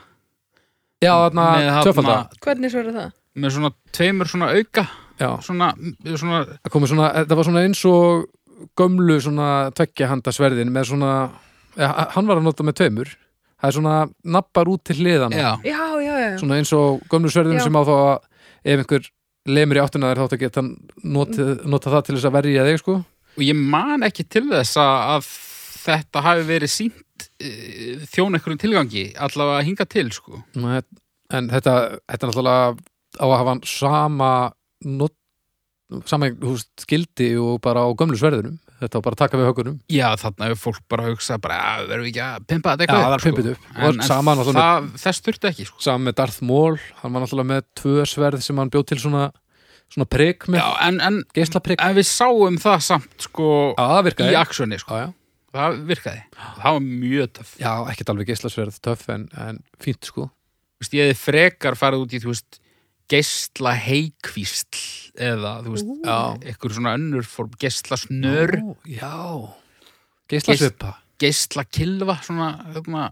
[1.03, 1.45] já, þarna,
[1.85, 3.11] tvöfalda Hvernig svo er það?
[3.39, 4.83] Með svona tveimur svona auka,
[5.21, 5.67] já, svona,
[6.17, 8.25] svona það komið svona, þetta var svona eins og
[8.81, 11.11] gömlu svona tveggja handa sverðin með svona,
[11.79, 13.93] ja, hann var að nota með tveimur það er svona
[14.35, 16.29] nappar út til hliðana já, Já, já, já.
[16.41, 17.67] svona eins og gömlu sverðin Já.
[17.69, 18.17] sem á þá að
[18.73, 19.07] ef einhver
[19.49, 22.81] lemur í áttina þér þátt að geta nota, nota það til þess að verja þig
[22.83, 22.97] sko
[23.39, 25.29] og ég man ekki til þess að, að
[25.79, 30.41] þetta hafi verið sínt uh, þjón einhverjum tilgangi, allavega hinga til, sko.
[30.59, 30.81] Nei,
[31.35, 31.75] en þetta,
[32.09, 32.73] þetta er náttúrulega
[33.19, 34.31] á að hafa sama
[34.85, 35.15] not,
[36.09, 36.29] sama
[36.83, 40.49] skildi og bara á gömlu sverðinum þetta á bara að taka við hökunum Já, þarna
[40.49, 43.11] hefur fólk bara hugsað, bara, "Ah, verðum við ekki að pimpa þetta Já, eitthvað það
[43.11, 43.29] er upp, sko.
[43.29, 43.67] pimpið upp.
[43.75, 45.83] En, en það, þess þurfti ekki, sko.
[45.85, 49.31] saman með Darth Maul, hann var náttúrulega með tvö sverð sem hann bjóð til svona
[49.89, 54.95] svona prik með, Já, en, en, við sáum það samt, sko, Já, í aksjoni, sko.
[54.95, 55.13] Já, já.
[55.49, 56.19] Það virkaði.
[56.61, 57.53] Það var mjög töff.
[57.57, 62.03] já, ekkert alveg geislasverð töff en, en fínt sko Þú veist, ég hefði frekar farið
[62.05, 62.59] út í, þú veist,
[63.09, 64.79] geisla heikvísl
[65.19, 65.93] eða, þú veist,
[66.45, 69.13] eitthvað svona önnur form, geisla snör, Ó, Já,
[70.29, 73.07] geislasvipa geisla kilva, svona, þarna,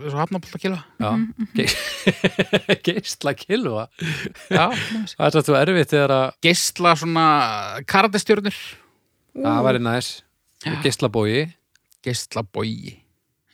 [0.00, 0.80] svo hafnabólta kilva.
[0.96, 1.10] Já,
[2.86, 3.88] geisla kilva
[4.48, 4.70] Já,
[5.18, 7.26] Það er svo erfitt þegar að geisla svona
[7.90, 8.56] karatestjörnur,
[9.36, 10.14] það væri næs.
[10.84, 11.44] Geislabói
[12.04, 12.96] geisla bogi.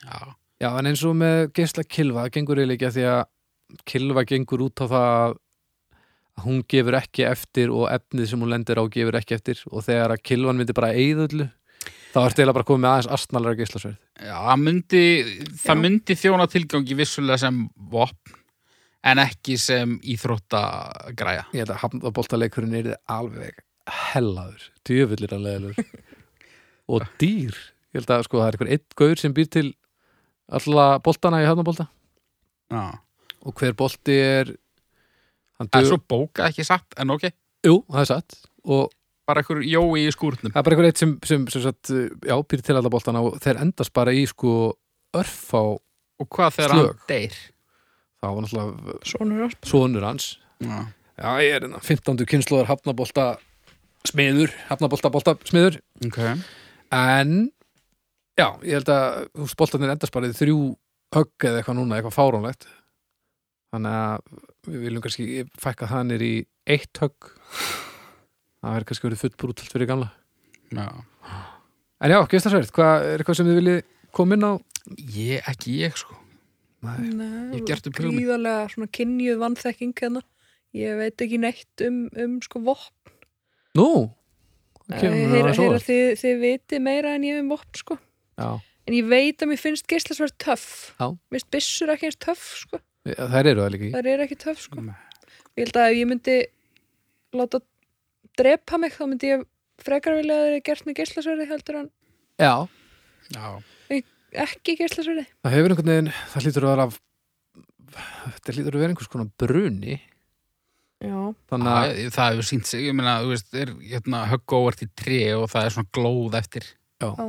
[0.05, 3.85] Já, Já, en eins og með geisla kilva það gengur eiginlega ekki að því að
[3.89, 5.39] kilva gengur út á það að
[6.45, 10.17] hún gefur ekki eftir og efnið sem hún lendir á gefur ekki eftir og þegar
[10.17, 11.49] að kilvan myndi bara eyðullu
[12.11, 15.05] þá ertu eiginlega bara komið með aðeins astnalara geislasverð Já, myndi,
[15.63, 15.81] það Já.
[15.81, 18.37] myndi þjóna tilgangi vissulega sem vopn
[19.01, 21.47] en ekki sem íþróttagræja.
[21.57, 23.63] Ég held að hafnaboltaleikurinn er alveg
[24.13, 25.79] hellaður, djöfullir að leðalur
[26.93, 27.55] og dýr
[27.91, 29.69] ég held að sko það er einhver einn gaur sem býr til
[30.51, 31.89] alla boltana í hafnabolta
[32.71, 32.85] Já.
[33.47, 34.53] og hver bolti er
[35.69, 37.29] Það er svo bókað ekki satt, en ok,
[37.67, 38.91] Jú, það er satt og
[39.29, 40.49] bara einhver jói í skúrnum.
[40.51, 41.91] það er bara einhver eitt sem, sem, sem sagt,
[42.25, 44.73] já, býr til alla boltana og þeir endast bara í sko
[45.15, 45.63] örf á,
[46.21, 47.37] Og hvað þegar hann deyr?
[48.21, 50.81] það var náttúrulega Sónur hans Já.
[51.21, 52.25] já, ég er hérna 15.
[52.29, 53.29] kynnslóðar hafnabolta
[54.09, 56.19] smiður, hafnabolta bolta smiður Ok.
[56.93, 57.51] en
[58.41, 60.59] já, ég held að hús boltarnir endast bara í þrjú
[61.15, 62.67] högg eða eitthvað núna, eitthvað fáránlegt
[63.73, 65.27] þannig að við viljum kannski
[65.61, 66.33] fækka það nýr í
[66.71, 67.31] eitt högg
[68.61, 70.11] það verður kannski verið full brútalt fyrir gamla
[70.71, 70.87] Já.
[72.05, 73.81] en já, gestarsverð, hvað er eitthvað sem þið viljið
[74.17, 74.53] koma inn á?
[75.15, 76.17] Ég, ekki ég, sko.
[76.87, 77.11] Nei.
[77.13, 78.17] Nei, Ég hef gert upp hug minn.
[78.21, 80.23] gríðarlega svona kynjuð vannþekking hérna.
[80.79, 83.13] Ég veit ekki neitt um, um sko vopn.
[83.77, 83.89] Nú,
[84.91, 87.99] mér heyra, heyra, þið, þið viti meira en ég um vopn sko.
[88.41, 88.51] Já,
[88.89, 90.65] En ég veit að mér finnst geislasverð töff.
[90.99, 91.11] Já.
[91.31, 92.81] Mér finnst byssur ekki eins töff sko.
[93.07, 94.83] Þær eru það líka í Það er ekki töff sko.
[94.85, 94.95] Nei.
[95.57, 96.37] Ég held að ef ég myndi
[97.41, 97.61] láta
[98.41, 99.45] drepa mig þá myndi ég
[99.81, 101.89] frekar vilja að það er gert með geislasverði heldur en
[102.41, 102.53] Já,
[103.35, 103.47] Já.
[104.45, 105.25] ekki geislasverði.
[105.45, 106.87] það hefur einhvern veginn það hlýtur að vera
[108.37, 109.97] þetta hlýtur að vera einhvers konar bruni
[111.01, 111.17] Já.
[111.51, 114.83] þannig að, Það, það hefur sínt sig, ég meina, þú veist, er hérna, högg óvart
[114.85, 116.67] í tré og það er svona glóð eftir.
[117.01, 117.09] Já.
[117.17, 117.29] Já.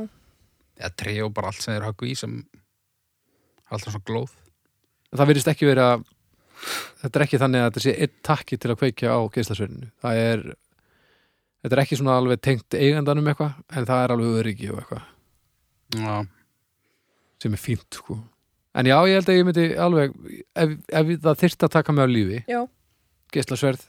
[0.82, 2.34] Eða tré og bara allt sem er höggu í sem
[3.72, 4.34] alltaf svona glóð.
[5.18, 5.86] Það virðist ekki vera
[7.02, 10.20] þetta er ekki þannig að þetta sé einn takki til að kveikja á geislasverðinu það
[10.26, 10.44] er
[11.62, 15.08] þetta er ekki svona alveg tengt eigandanum eitthvað en það er alveg öryggi og eitthvað
[16.02, 16.14] Já.
[17.42, 18.18] sem er fínt sko
[18.72, 20.14] en já, ég held að ég myndi alveg
[20.56, 22.60] ef, ef það þyrst að taka mig á lífi Já.
[23.34, 23.82] geislasverð,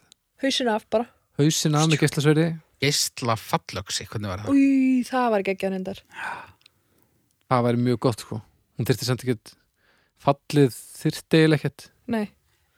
[0.43, 1.07] Hausin af bara.
[1.39, 2.47] hausin af með geislasverði
[2.83, 4.49] Geistla fallöksi, hvernig var það?
[4.51, 5.99] Új, það var ekki ekki að nefndar.
[7.47, 9.53] það væri mjög gott sko hún ekkert
[10.23, 11.87] fallið þyrsti eiginlega ekkert.
[12.13, 12.25] Nei.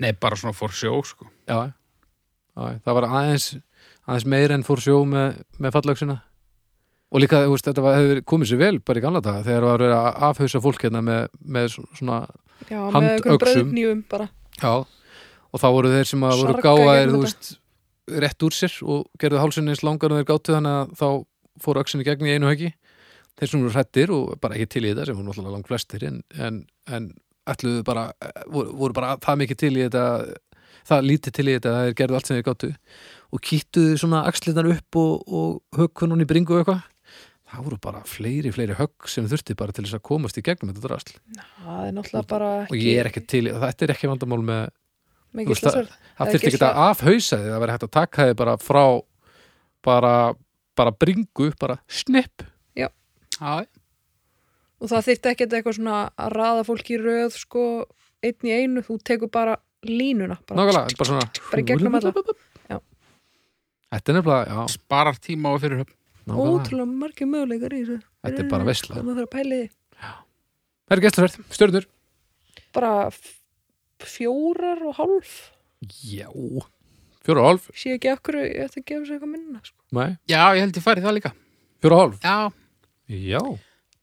[0.04, 1.28] Nei, bara svona fór sjó, sko.
[1.48, 3.50] já, já, það var aðeins
[4.06, 6.16] aðeins meir en fór sjó með, með fallauksina
[7.16, 9.70] og líka, veist, þetta var, hefur komið sér vel bara í gamla daga þegar það
[9.72, 12.18] var verið að afhausa fólk hérna með, með svona,
[12.68, 14.28] Já, með bröðknýfum bara.
[14.60, 14.74] já.
[15.56, 17.36] Og þá voru þeir sem að voru gáðaðir,
[18.26, 21.08] rétt úr sér og gerðu hálsinn eins langar en þeir gátu þannig að þá
[21.64, 22.74] fóru öxinni gegn í einu höggi.
[23.40, 26.04] Þeir sem voru hrættir og bara ekki til í þetta sem voru náttúrulega langt flestir
[26.10, 26.60] en, en,
[26.92, 27.08] en
[27.52, 28.08] ætluðu bara,
[28.52, 30.06] voru, voru bara það mikið til í þetta
[30.86, 32.72] það lítið til í þetta að þeir gerðu allt sem þeir gátu.
[33.34, 36.84] Og kýttuðu svona axlinar upp og, og högkunun í bringu eitthvað.
[37.56, 40.72] Það voru bara fleiri, fleiri högg sem þurfti bara til þess að komast í gegnum
[40.72, 41.14] þetta drasl.
[41.62, 44.64] Það er náttúrulega bara og ég er ekki til, þetta er ekki vandamál með
[45.36, 48.28] með gíslasverð það Það er þurfti ekki að afhausa þið það verið hægt að taka
[48.30, 48.84] þið bara frá
[49.86, 50.14] bara,
[50.80, 52.46] bara bringu bara snipp.
[52.78, 52.88] Já,
[54.82, 57.66] og það þyrfti ekkert eitthvað svona að raða fólki í röð sko
[58.26, 62.14] einn í einu, þú tekur bara línuna bara, nákvæmlega, bara svona bara í gegnum alla.
[62.72, 62.78] Já.
[63.96, 65.94] þetta er nefnilega, já, sparar tíma og fyrirhöfn.
[66.26, 66.54] nákvæmlega.
[66.60, 68.00] Ótrúlega margir möguleikar í þessu.
[68.26, 68.96] Þetta er bara veisla.
[68.96, 69.74] það maður þarf að pæli því
[70.86, 71.86] það er gæstlverð, stjörnur.
[72.76, 72.92] Bara
[74.06, 75.36] fjórar og hálf.
[76.06, 76.28] Já,
[77.26, 77.70] fjóra og hálf.
[77.78, 79.78] Sé ekki okkur, ég ætti að gefa sér eitthvað minna sko.
[79.96, 81.32] nei, Já, ég held ég færi það líka.
[81.82, 82.20] fjóra og hálf.
[82.26, 82.38] Já,
[83.10, 83.42] já,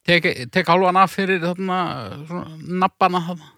[0.07, 1.79] tek, tek hálfan af fyrir þarna,
[2.27, 3.51] svona, nabbana þarna.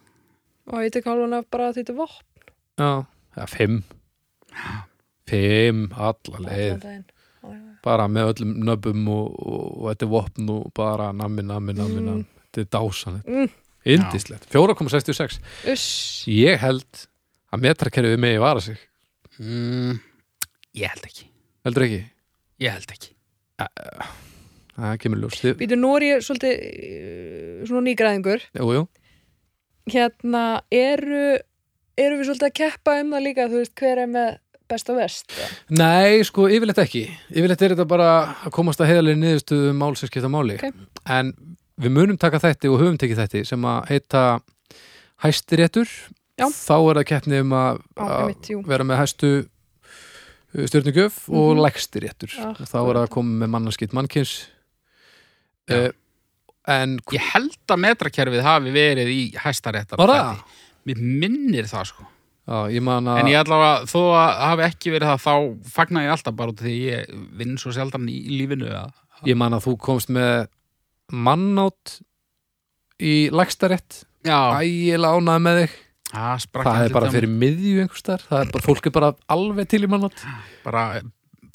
[0.73, 2.25] og ég tek hálfan af bara að þetta er vopn
[2.79, 2.91] já,
[3.37, 3.83] já, fimm
[5.29, 7.05] fimm, alla leið allan daginn.
[7.45, 7.75] Já, já, já.
[7.85, 12.01] bara með öllum nöbbum og, og, og þetta er vopn og bara nammi, nammi, nammi,
[12.01, 12.07] Mm.
[12.09, 13.51] nammi þetta er dásanlegt, Mm.
[13.85, 15.39] indislegt 4,66
[15.73, 17.07] Uss, ég held
[17.53, 18.79] að metrakerfið megi vara sig
[19.39, 19.99] Mm,
[20.79, 21.25] ég held ekki.
[21.65, 22.05] heldur ekki,
[22.61, 23.11] Ég held ekki.
[23.59, 24.07] það
[25.03, 28.85] kemur ljós býtu nú er ég svolítið eh, svona nýgræðingur jú, jú,
[29.95, 31.37] hérna eru
[31.97, 34.33] eru við svolítið að keppa um það líka þú veist hver er með
[34.73, 35.35] best og vest
[35.71, 37.03] Nei, sko, yfirleitt ekki.
[37.31, 38.09] Yfirleitt er þetta bara
[38.47, 40.57] að komast að heiðalegi niðurstöðu um mál sem skipta máli.
[40.57, 40.73] Ok.
[41.13, 41.31] En
[41.85, 44.23] við munum taka þætti og höfum tekið þætti sem að heita
[45.25, 45.91] hæstiréttur.
[46.41, 46.49] Já.
[46.51, 49.31] Þá er það keppni um að, að vera með hæstu
[50.55, 51.63] stjórnugjöf og Mhm.
[51.67, 52.31] lægstiréttur.
[52.35, 54.35] Já, Og þá er það að koma með mannarskitt mannkins.
[55.71, 55.77] Já.
[55.79, 55.93] Uh,
[56.75, 60.01] en Ég held að metrakerfið hafi verið í hæstaréttar.
[60.85, 62.07] Mér minnir það, sko.
[62.45, 63.23] já, ég man að...
[63.23, 66.61] En ég allavega, þó að hafi ekki verið það, þá fagna ég alltaf bara út
[66.65, 68.93] því ég vinn svo sjaldan í, lífinu að
[69.25, 70.51] Ég man að þú komst með
[71.15, 71.99] mannátt
[73.01, 74.03] í lægstarétt.
[74.25, 75.81] Já, Ægilega ánæði með þig.
[76.45, 79.71] sprakk það er bara fyrir miðju einhvers þar það er bara, fólk er bara alveg
[79.73, 80.21] til í mannátt
[80.65, 80.85] bara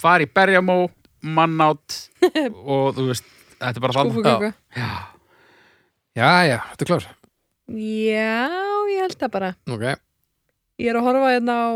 [0.01, 0.77] fara í berjamó
[1.23, 1.95] mannátt
[2.75, 4.51] og þú veist, þetta er bara þannig Skúfugöngu.
[4.79, 4.89] Já,
[6.19, 7.07] já, já, þetta er klár
[7.69, 8.49] Já,
[8.89, 9.85] ég held það bara ok,
[10.79, 11.69] Ég er að horfa hérna á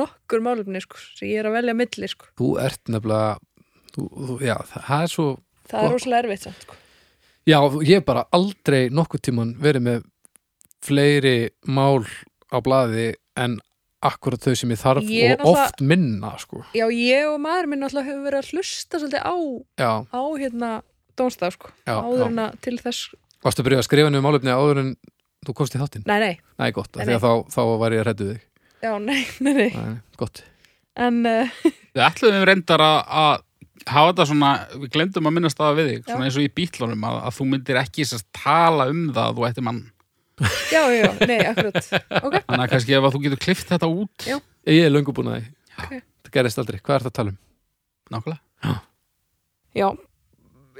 [0.00, 2.28] nokkur málefni sko, sem ég er að velja milli sko.
[2.38, 3.38] þú ert nefnilega
[3.94, 5.26] þú, þú, já, það, er svo
[5.70, 6.78] Það er rosalega erfitt samt sko.
[7.50, 10.06] já, ég hef bara aldrei nokkuð tíman verið með
[10.80, 11.36] fleiri
[11.68, 12.06] mál
[12.50, 13.58] á blaði en
[14.00, 16.62] akkurat þau sem ég þarf Ég og oft minna sko.
[16.72, 19.36] Já, ég og maður minn alltaf hefur verið að hlusta svolítið á,
[20.08, 20.70] á hérna
[21.18, 23.10] dónstaf sko, Já, áður en að til þess
[23.44, 24.94] varstu að byrja að skrifa niður málefni áður en
[25.46, 26.06] þú komst í þáttinn?
[26.08, 28.42] Nei, nei, Nei, gott, af Nei, því að þá, þá var ég að reddu þig.
[28.84, 29.70] Já, nei, nei, nei.
[29.76, 30.42] Nei, gott.
[31.00, 31.62] En uh,
[31.94, 33.46] við ætluðum reyndar að, að
[33.90, 37.08] hafa þetta svona, við glemdum að minnast það við þig, svona eins og í bítlunum
[37.08, 39.80] að, að þú myndir ekki sérst tala um það að þú ætti mann,
[40.40, 41.80] já, já, já, nei, akkurat.
[42.20, 44.36] Ok, þannig að kannski ef að þú getur klift þetta út, Já.
[44.68, 45.52] Ég er löngu búin að því.
[45.80, 45.92] Ok.
[46.26, 47.38] Það gerist aldrei, hvað er það að tala um?
[48.10, 48.74] nákvæmlega.
[49.78, 49.86] Já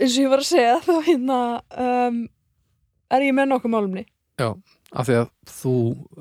[0.01, 1.39] eins og ég var að segja þá hérna
[1.85, 2.21] um,
[3.13, 4.07] er ég með nokkuð málumni
[4.91, 5.73] Af því að þú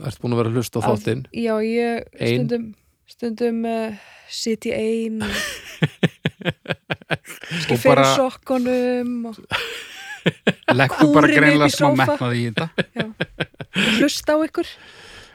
[0.05, 1.21] ert búin að vera að hlusta á þáttinn.
[1.33, 2.43] Já, ég Ein.
[2.45, 2.65] stundum
[3.09, 5.31] stundum uh, sit ég ein og
[7.73, 9.39] og fyrir bara sokkunum og
[10.77, 12.67] leggur bara í greinlega smá metnaði í þetta.
[13.97, 14.69] Hlusta á ykkur.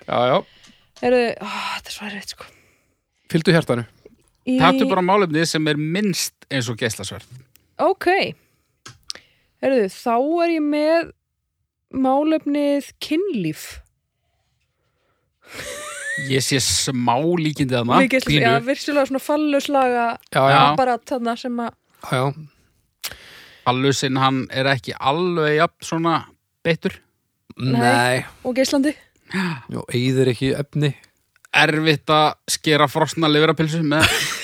[0.05, 0.37] Já, já,
[1.01, 2.47] Heyrðu, ó, þetta er erfitt sko.
[3.33, 3.87] Fylgdu hjartanu.
[4.45, 4.61] Í...
[4.61, 7.27] Taktu bara málefnið sem er minnst eins og geislasverð
[7.83, 8.09] Ok.
[9.65, 11.13] Heyrðu, þá er ég með
[11.95, 13.65] málefnið kynlíf.
[16.31, 21.73] Ég sé smá líkindi þarna Mikið, já, virkilega svona falluslaga apparat þarna sem að
[22.07, 23.15] já, já.
[23.69, 26.15] Allusinn hann er ekki alveg jafn svona
[26.65, 26.99] beittur.
[27.57, 28.93] Nei, og geislandi.
[29.33, 30.93] Já, eigður ekki efni.
[31.55, 34.05] Erfitt að skera frosna livrapilsu með.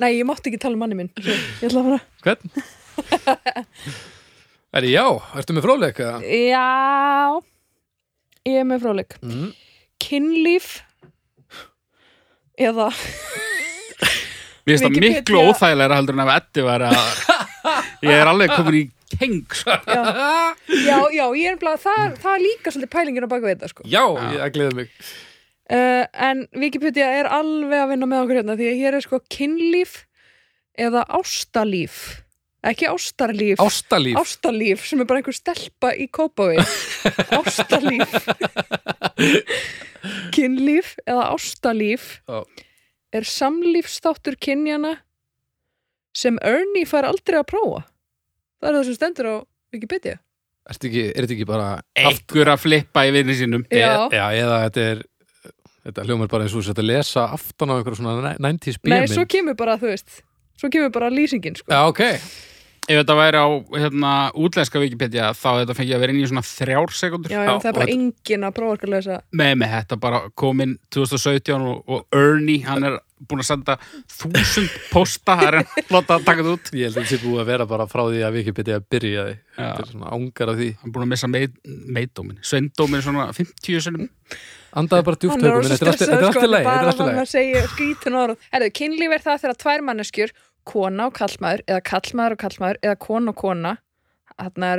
[0.00, 2.42] Nei, ég mátti ekki tala um manni minn Ég ætla að fara Hvern?
[4.80, 5.02] Er já,
[5.34, 5.98] ertu með fróðleik?
[6.04, 6.18] eða?
[6.22, 6.70] Já
[8.48, 9.48] Ég er með fráleik Mm.
[10.00, 10.66] Kynlíf
[12.60, 12.88] Eða
[14.64, 17.04] Mér finnst það Wikipedia- miklu óþægilega heldur en ef Eddi var að
[18.06, 18.78] ég er alveg komin í
[19.10, 19.74] keng sko.
[19.90, 20.02] Já,
[20.86, 23.68] já, já ég er bara það, það er líka svolítið pælingin á baka við þetta
[23.72, 23.82] sko.
[23.90, 24.04] Já,
[24.36, 24.88] ég að gleða mig
[25.72, 29.20] uh, En Wikipedia er alveg að vinna með okkur hérna því að hér er sko
[29.32, 29.94] kynlíf
[30.80, 32.00] eða ástalíf.
[32.66, 33.60] Ekki ástarlíf.
[33.64, 34.18] Ástalíf.
[34.20, 36.60] Ástalíf sem er bara einhver stelpa í kópavi
[37.40, 38.16] ástalíf.
[40.34, 42.42] Kynlíf eða ástalíf Já.
[43.16, 44.96] er samlífstáttur kynjana
[46.16, 47.84] sem Ernie fær aldrei að prófa.
[48.60, 49.36] Það er það sem stendur á
[49.74, 50.18] Wikipedia.
[50.70, 53.64] Ertu ekki, er þetta ekki bara Einhver að flippa í vinni sínum?
[53.72, 54.06] Já.
[54.10, 55.00] E, já, eða þetta er
[55.86, 59.26] þetta hljómar bara eins og þetta lesa aftan á einhverjum svona 90s Nei, bíminn svo
[59.30, 60.22] kemur bara, þú veist
[60.60, 61.70] svo kemur bara lýsingin, sko.
[61.72, 62.02] Já, ok
[62.90, 66.42] Ef þetta væri á hérna, útlenska Wikipedia þá þetta fengið að vera inn í svona
[66.46, 69.18] þrjár sekundur Já, já, það er bara engin að prófa að lesa.
[69.40, 72.98] Með með þetta bara komin 2017 og, og Ernie, hann er
[73.30, 73.76] búin að senda
[74.10, 76.70] þúsund posta, það er hann láta að taka þetta út.
[76.74, 79.34] Ég held að þetta sé búið að vera bara frá því að Wikipedia byrjaði.
[79.36, 79.60] Já.
[79.60, 80.70] Þetta er svona ángar af því.
[80.80, 81.60] Hann er búin að missa meit,
[81.98, 84.08] meitdómin sveindómin svona 50 sinum
[84.70, 87.24] Andaði bara er högum, þetta er allt- er í sko, lagi Þetta er bara hann
[87.24, 88.36] að segja skrítun orð.
[88.52, 90.32] Herðu, kynlíf er það þegar tvær manneskjur
[90.64, 93.76] kona og kallmaður, eða kallmaður og kallmaður eða kona og kona
[94.40, 94.70] þarna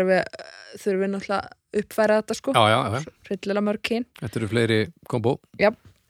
[0.82, 4.06] þurfum við náttúrulega að uppfæra þetta sko, Já, já, já, hryllilega mörg kyn.
[4.20, 5.38] Þetta eru fleiri kombo.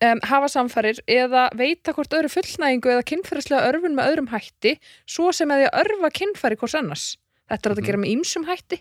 [0.02, 4.72] Um, hafa samfærir eða veita hvort öðru fullnægingu eða kynfærislega örfun með öðrum hætti
[5.06, 7.04] svo sem að því að örfa kynfæri hvors annars.
[7.50, 7.86] Þetta er að Mhm.
[7.86, 8.80] gera með ýmsum hætti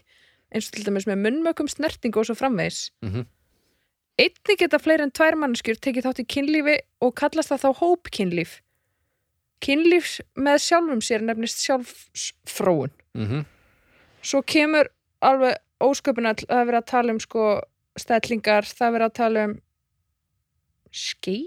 [0.51, 2.89] eins og til dæmis með munnmökum snertingu og svo framvegis.
[3.03, 3.25] Mhm.
[4.19, 8.59] einnig geta fleiri en tvær mannskjur tekið þátt í kynlífi og kallast það þá hópkynlíf
[9.61, 12.93] kynlíf með sjálfum sér nefnist sjálfsfróun.
[13.17, 13.43] Mm
[14.21, 14.85] svo kemur
[15.25, 17.45] alveg ósköpun all það er verið að tala um sko
[17.99, 19.55] stellingar, það er verið að tala um
[20.91, 21.43] skei,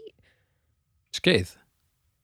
[1.15, 1.49] Skeið?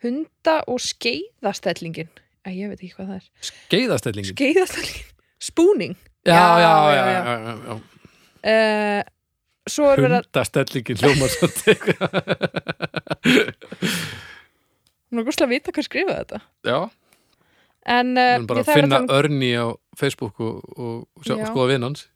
[0.02, 2.08] Hunda og skeiðastellingin.
[2.42, 3.26] Æ, ég veit ekki hvað það er.
[3.46, 4.34] Skeiðastellingin?
[4.34, 5.94] Skeiðastellingin, spúning
[6.26, 7.52] Já, já, já, já, já,
[8.50, 9.02] uh,
[9.70, 11.78] svo að Hundastellingin hljómar svolítið
[15.10, 16.40] hún er gúslega að vita hvað skrifa þetta.
[16.68, 16.78] Já,
[17.98, 19.66] en uh, bara ég, að er finna að tala um- örni á
[20.00, 21.46] Facebook og, og sjá, Já.
[21.50, 22.06] skoða vinn hans.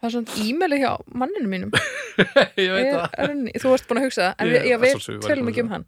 [0.00, 1.72] Það er svona e-maili hjá manninu mínum.
[2.60, 3.08] Ég veit það.
[3.26, 4.84] Örni, þú varst búin að hugsa það en Ég- ég
[5.28, 5.84] tölum búin ekki um hann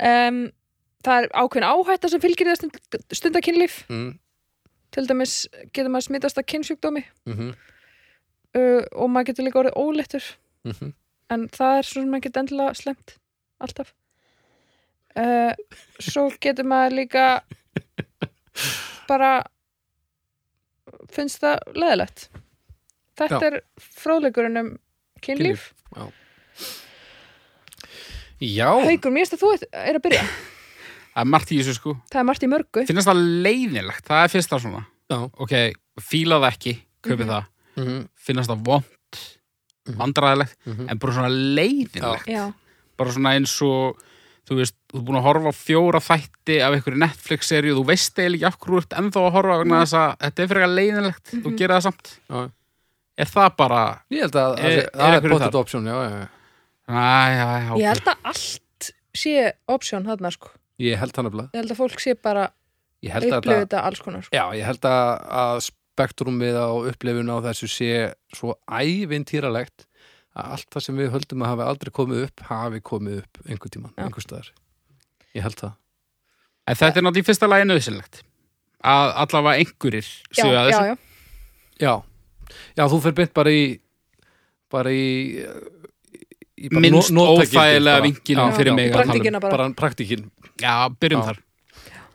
[0.00, 0.40] um,
[1.04, 1.18] það.
[1.18, 2.78] er ákveðin áhætta sem fylgir það stund,
[3.20, 4.14] stundakynlíf Mm,
[4.94, 5.34] til dæmis
[5.74, 7.52] getur maður smitast að kynnsjúkdómi mhm,
[8.56, 10.30] uh, og maður getur líka orðið óléttur.
[10.64, 10.92] Mhm.
[11.34, 13.16] en það er svo sem ekki endilega slemt
[13.60, 13.92] alltaf
[15.20, 15.52] uh,
[16.00, 17.26] svo getur maður líka
[19.08, 19.32] bara
[21.14, 22.28] finnst það leðilegt
[23.18, 23.46] þetta Já.
[23.50, 24.70] er fróðleikurinn um
[25.22, 25.68] kynlíf.
[28.42, 30.24] Já, Haukur, mér finnst að þú er að byrja.
[31.14, 31.92] Það er margt í þessu sko.
[32.10, 32.82] Það er margt í mörgu.
[32.88, 34.82] Finnast það leiðinlegt, það er fyrsta svona.
[35.12, 35.18] Já.
[35.44, 35.54] Ok,
[36.02, 36.72] fíla það ekki,
[37.06, 37.30] kaupið Mhm.
[37.30, 37.46] það.
[37.78, 39.20] Mhm, finnast það vond
[39.86, 39.96] Mhm.
[40.00, 40.90] vandræðilegt, mhm.
[40.90, 42.26] en bara svona leiðinlegt.
[42.26, 42.52] Já,
[42.98, 43.96] bara svona eins og
[44.44, 48.18] þú veist, þú er búin að horfa á fjóra þætti af einhverju Netflix-seríu, þú veist
[48.20, 51.24] eiginlega ekki þú ert ennþá að horfa vegna þess að þetta er fyrir að leiðinlegt,
[51.32, 51.56] þú Mhm.
[51.58, 52.50] gerir það samt Já.
[53.18, 56.10] er það bara Ég held að Er- það er það er pottet option, já, já,
[56.20, 56.28] já.
[56.84, 56.92] Æ,
[57.38, 61.76] já, já, ég held að allt sé option þarna sko Ég held ég held að
[61.78, 62.50] fólk sé bara
[63.04, 64.32] Ég held að upplifið þetta, þetta alls konar sko.
[64.36, 69.86] já, ég held að, að spektrumið á upplifun á þessu sé svo ævintýralegt
[70.34, 73.70] að allt það sem við höldum að hafi aldrei komið upp hafi komið upp einhver
[73.74, 74.04] tíman, Já.
[74.08, 74.48] einhver staðar
[75.34, 75.72] Ég held það
[76.66, 78.22] en þetta er náttúrulega í fyrsta lagi nöðsynlegt
[78.84, 80.96] að allavega einhverjir já, séu að já, þessu já,
[81.84, 81.94] Já,
[82.78, 83.62] já, þú fyrir beint bara í
[84.74, 85.06] bara í,
[86.58, 89.56] í bara Minnst óþægilega Já, fyrir já, mig að bara, Praktíkina bara.
[89.56, 91.26] bara praktíkin, já, byrjum Já.
[91.32, 91.42] þar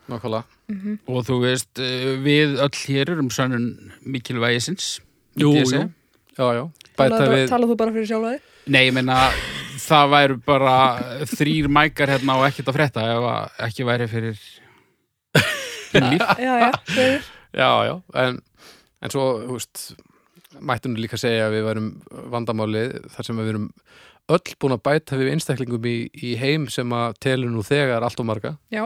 [0.10, 1.00] nákvæmlega Mhm.
[1.10, 5.00] og þú veist, eh, við öll hér erum sönnun mikilvægisins
[5.36, 5.90] Jú, jú.
[6.40, 6.64] Já,
[7.00, 9.18] Talaðu við, talaðu þú bara fyrir sjálfa þig Nei, ég meina
[9.80, 10.76] það væru bara
[11.32, 14.42] þrýr mækar hérna og ekkert að frétta ef að ekki væri fyrir
[15.94, 16.22] kynlíf.
[16.38, 17.26] já, já, segir.
[17.56, 18.40] já, já en,
[19.02, 19.84] en svo, þú veist
[20.60, 21.90] mættum við líka segja að við værum
[22.34, 23.68] vandamálið þar sem við erum
[24.30, 28.22] öll búin að bæta við einstaklingum í, í heim sem að telur nú þegar allt
[28.22, 28.86] og marga Já.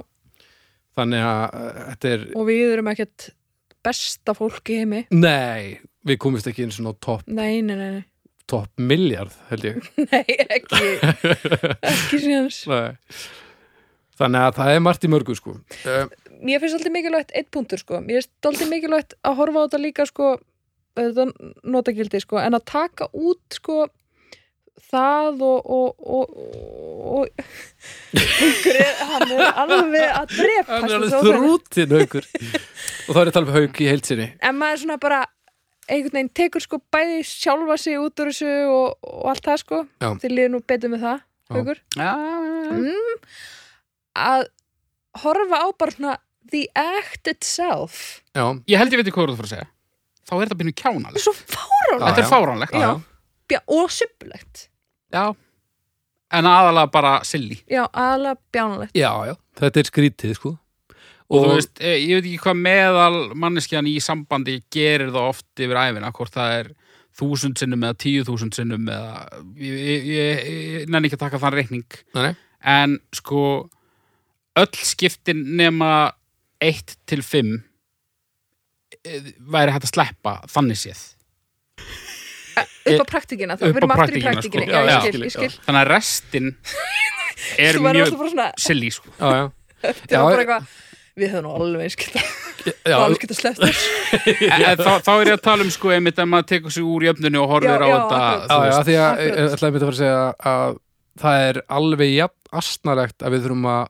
[0.97, 3.29] þannig að uh, þetta er og við erum ekkert
[3.83, 8.03] besta fólk í heimi nei, við komumst ekki eins og topp nei, nei, nei, nei,
[8.49, 9.87] top miljard held ég.
[10.11, 10.83] Nei ekki.
[11.79, 12.95] Ekki síðans Nei.
[14.19, 15.55] þannig að það er margt í mörgu sko.
[15.87, 16.05] Uh,
[16.43, 18.01] mér finnst alltaf mikilvægt eitt punktur sko.
[18.03, 20.31] Mér finnst alltaf mikilvægt að horfa á þetta líka sko
[20.99, 21.27] þetta
[21.73, 23.87] notagildi sko en að taka út sko
[24.93, 26.35] það og og, og,
[27.13, 27.45] og
[28.13, 32.27] Greið, hann er alveg að drepa hann er alveg þrútin haukur.
[33.07, 35.23] Og það er tala um hauk í heilsinni en maður svona bara
[35.89, 39.79] einhvern veginn tekur sko bæði sjálfa sig út úr þessu og, og allt það sko
[39.99, 40.09] Já.
[40.23, 41.21] þið líður nú betur með það
[41.53, 42.13] Já,
[42.73, 43.17] mm,
[44.17, 44.45] að
[45.21, 46.13] horfa á bara svona
[46.49, 49.67] the act itself já, ég held ég veit hvað þú ert að segja.
[50.23, 51.21] Þá er þetta býnum kjánalegt.
[51.21, 52.77] svo fáránlegt Þetta er fáránlegt.
[52.79, 53.59] Já.
[53.67, 54.67] Og suppulegt
[55.13, 55.25] Já.
[56.33, 57.59] En aðalega bara silly.
[57.69, 60.55] já, aðalega bjánulegt já, já, þetta er skrítið sko
[61.33, 65.63] og, þú veist, eh, ég veit ekki hvað meðal manneskjan í sambandi gerir það oft
[65.65, 66.71] yfir æfina, hvort það er
[67.19, 70.43] þúsund sinnum eða tíu þúsund sinnum eða ég, ég, ég,
[70.77, 72.31] ég nenni ekki að taka þann reikning Nei,
[72.73, 73.43] en sko
[74.61, 75.91] öll skiptin nema
[76.63, 77.53] 1 til 5
[79.53, 81.01] væri hægt að sleppa þannig séð
[82.83, 84.73] upp á praktikina, þá við erum aftur í praktíkina, praktikinni sko.
[84.73, 85.01] já, Já, ég já.
[85.09, 86.49] skil, skil þannig að restin
[87.65, 88.09] er mjög
[88.61, 89.13] silly sko.
[89.19, 89.45] Já, já.
[90.01, 90.71] þetta var bara eitthvað
[91.19, 92.23] við höfum nú alveg eins geta
[92.89, 93.83] Já, alveg geta sleppt þess
[94.83, 97.41] þá, þá er ég að tala um sko einmitt að maður tekur sig úr jöfnunni
[97.41, 99.99] og horfir Já, á já, þetta Já, já, því að ég ætlaði að fara að
[100.01, 100.21] segja
[100.53, 100.77] að
[101.23, 103.83] það er alveg jafn astnalegt að við þurfum að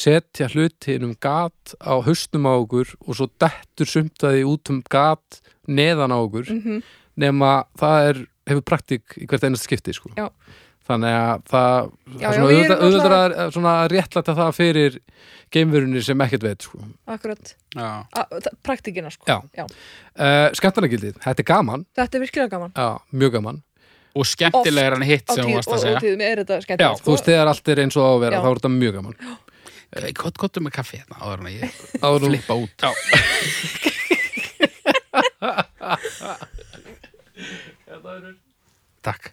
[0.00, 4.82] setja hluti inn um gat á haustum á okkur og svo dettur sumtaði út um
[4.92, 6.82] gat neðan á okkur Mhm.
[7.20, 8.20] nema það er,
[8.52, 10.12] hefur praktík í hvert einast skipti sko.
[10.16, 10.28] Já.
[10.90, 11.82] Þannig að það, Já,
[12.20, 13.24] já, svona við auðvitað auðvitað að
[13.56, 14.92] svona réttlæta það fyrir
[15.50, 16.76] geimverunni sem ekkert veit sko.
[17.10, 17.88] akkurat, Já.
[18.66, 19.36] Praktikina sko Já.
[19.64, 22.88] Uh, skemmtarnagildið, þetta er gaman þetta er virkilega gaman já,
[23.22, 23.58] mjög gaman
[24.18, 26.02] og skemmtilegar en hitt sem þú varst að segja er
[26.42, 27.10] Já, skemmtilegt þú sko.
[27.14, 28.40] veist, þegar allt er eins og á að vera, Já.
[28.42, 29.16] þá er þetta mjög gaman
[30.14, 31.66] Kott, kottu með kaffi hérna áður en að ég
[32.30, 32.90] flippa út Já.
[39.00, 39.32] Takk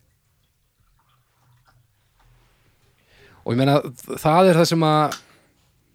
[3.48, 3.78] og ég meina,
[4.20, 5.16] það er það sem að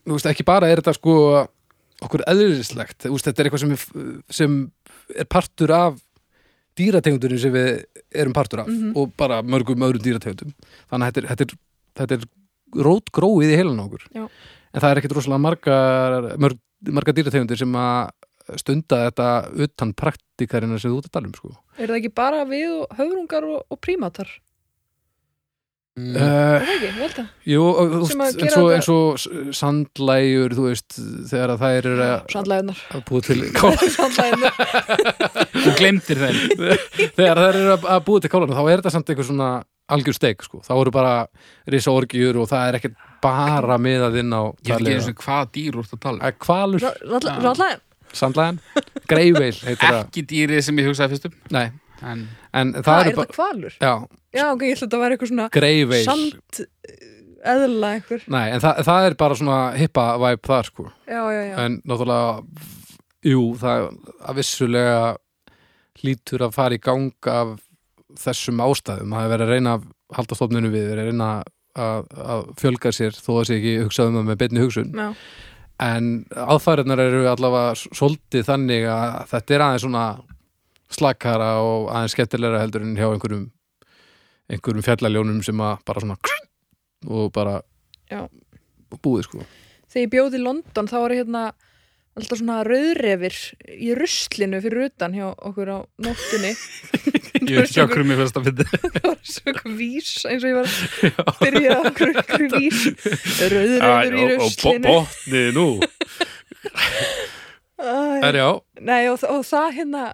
[0.09, 1.17] þú veist, ekki bara er þetta sko
[2.03, 3.75] okkur eðlislegt, þetta er eitthvað sem,
[4.33, 4.57] sem
[5.15, 6.01] er partur af
[6.81, 7.85] dýrategundurinn sem við
[8.17, 8.95] erum partur af Mhm.
[8.97, 10.55] og bara mörgum öðrum dýrategundum
[10.91, 11.59] þannig að þetta er, þetta er,
[12.01, 14.25] þetta er rótgróið í heilan okkur Já.
[14.73, 18.11] en það er ekkit rosalega margar mörg, margar dýrategundir sem að
[18.59, 19.29] stunda þetta
[19.67, 21.53] utan praktikarina sem þú ert að tala um sko.
[21.79, 24.29] er það ekki bara við höfrungar og, og prímatar
[25.93, 27.27] er það ekki, það.
[27.53, 29.27] Jú, eins og, þetta- eins og s-
[29.59, 30.95] sandlægjur, þú veist,
[31.29, 32.79] þegar að þær eru sandlæðunar
[35.63, 36.41] Þú glemtir þeim.
[37.19, 39.51] Þegar þær eru að, búa til kálana, þá er þetta samt einhver svona
[39.93, 40.63] algjör steik, sko.
[40.65, 41.13] Þá eru bara
[41.75, 45.21] risa orgjur og það er ekkert bara miðað inn á Ég veit ekki eins og
[45.27, 46.39] hvaða dýr úr að tala um.
[46.43, 47.83] kvalur, sandlæðin
[48.13, 48.59] sandlæðan,
[49.09, 50.03] greiveil heitir það.
[50.07, 51.67] Ekki dýrið sem ég hugsaði fyrst um Nei,
[52.03, 53.95] en en það það er það kvalur já,
[54.35, 56.05] já ok, ég ætla að það var eitthvað svona greiveil.
[56.07, 56.63] sand
[57.53, 60.87] eðla eitthvað Nei, en það, það er bara svona hippa væp þar, sko.
[61.07, 62.71] já, já, já, en náttúrulega
[63.33, 63.89] jú, það
[64.23, 65.03] að vissulega
[66.03, 67.57] hlýtur að fara í gang af
[68.23, 71.31] þessum ástæðum það er verið að reyna að halda stofninu við verið að reyna
[71.73, 75.09] að, að fjölga sér þó að sé ekki hugsað um það með beinni hugsun já.
[75.87, 76.11] en
[76.45, 80.07] aðfæriðnar eru allavega svolítið þannig að þetta er aðeins svona
[80.97, 83.49] slakara og aðeins skemmtilegra heldur en hjá einhverjum
[84.53, 86.17] einhverjum fjallaljónum sem að bara svona
[87.09, 87.59] og bara
[88.11, 88.27] Já.
[89.03, 89.45] búið sko.
[89.93, 91.45] Þegar ég bjóði í London þá var hérna
[92.13, 93.37] alltaf svona rauðrefir
[93.73, 96.53] í ruslinu fyrir utan hjá okkur á nóttunni.
[97.43, 100.51] Ég veit ekki okkur mér fyrst að finna það var svo eitthvað vís eins og
[100.51, 100.69] ég var
[101.23, 102.83] að byrja á okkur, okkur vís
[103.41, 104.85] rauðrefur í ruslinu.
[104.87, 105.67] botni nú.
[107.83, 110.05] Æ, er já, Nei, og, og það hérna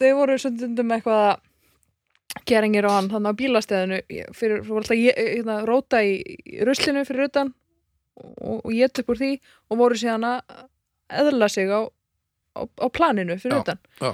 [0.00, 1.46] þau voru stundum eitthvað að
[2.46, 4.00] geringir á hann þannig á bílastæðinu.
[4.14, 6.14] Ég- fyrir, fyrir alltaf ég, hérna, róta í,
[6.66, 7.52] ruslinu fyrir utan
[8.20, 9.30] og, og ég upp úr því
[9.70, 10.66] og voru síðan að
[11.20, 11.80] eðla sig á,
[12.54, 13.80] á, á planinu fyrir Já, utan.
[14.00, 14.12] já.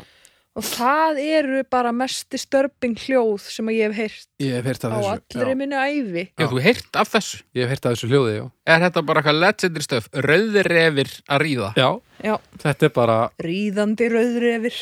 [0.56, 4.84] og það eru bara mesti störping hljóð sem að ég hef heyrt ég hef heyrt
[4.84, 5.58] á af þessu allri já.
[5.60, 6.24] minni ævi.
[6.40, 7.42] Já, þú heyrt af þessu.
[7.52, 8.44] Ég hef heyrt af þessu hljóði, já.
[8.72, 11.72] Er þetta bara eitthvað legendary stöf Rauðrefir að ríða?
[11.76, 11.90] Já.
[12.24, 12.34] Já.
[12.64, 14.78] þetta er bara, ríðandi rauðrefir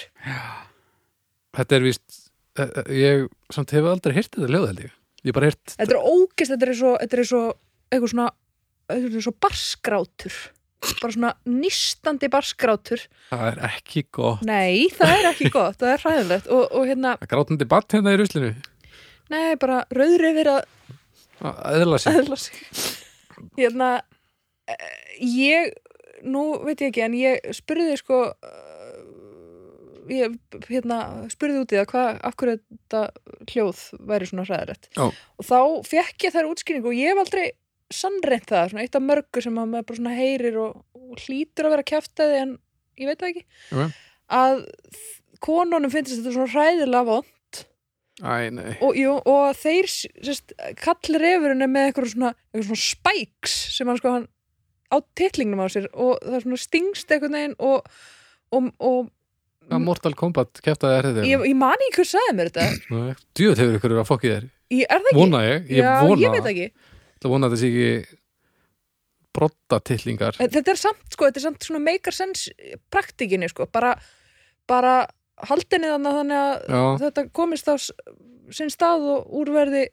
[1.59, 2.19] þetta er víst
[2.59, 3.25] eh, eh, ég
[3.55, 4.99] samt hef aldrei heyrt þetta hljóði held ég.
[5.25, 7.45] Ég bara heyrt, Þetta er ógist, þetta er svo, þetta er svo
[7.89, 8.27] eitthvað svona,
[8.93, 10.37] er svo barsgrátur
[11.01, 14.43] bara svona nýstandi barsgrátur það er ekki gott.
[14.45, 16.51] Nei, það er ekki gott, það er hræðilegt.
[16.53, 18.51] Og, og hérna, það er grátandi batt hérna í ruslinu.
[19.33, 20.61] Nei, bara rauðrefir að
[21.45, 22.61] að eðla sig.
[23.59, 23.89] Hérna
[24.71, 25.73] eh, ég,
[26.25, 28.21] nú veit ég ekki en ég spurði sko
[30.13, 30.39] ég
[30.69, 30.99] hérna
[31.33, 33.03] spurði út í það hvað, akkur þetta
[33.53, 35.05] hljóð væri svona Já.
[35.05, 37.45] og þá fekk ég þær útskýringu og ég hef aldrei
[37.95, 41.69] sannreint það, svona eitt af mörgu sem að maður bara svona heyrir og, og hlýtur
[41.69, 42.57] að vera kjaftaði en
[43.01, 43.45] ég veit það ekki
[43.75, 44.03] Ok.
[44.41, 44.65] að
[45.45, 47.31] konunum finnst þetta svona hræðilega von
[48.23, 48.77] Æ, nei.
[48.79, 48.95] og,
[49.27, 54.13] og þeir sérst, kallir refurinn er með eitthvað svona, eitthvað svona spikes sem hann sko
[54.15, 54.29] hann
[54.95, 57.89] á titlingnum á sér og það er svona stingst einhvern veginn og,
[58.55, 59.11] og, og
[59.65, 61.29] Hvað Mortal Kombat keftaði er þetta?
[61.31, 64.45] ég, ég man ekki hver sagði mér þetta Nei, Djúið hefur ykkur að fokkið þér
[64.75, 65.19] ég, er það ekki?
[65.21, 66.69] Vona ég, ég Já, vona ég veit ekki
[67.25, 68.21] Það vona að þetta sé ekki
[69.35, 73.95] brottatillingar Þetta er samt, sko, þetta er samt svona maker sense praktikinni, sko, bara,
[74.71, 74.95] bara
[75.49, 77.75] haldinni þannig þannig að þetta komist á
[78.55, 79.87] sinn stað og úrverði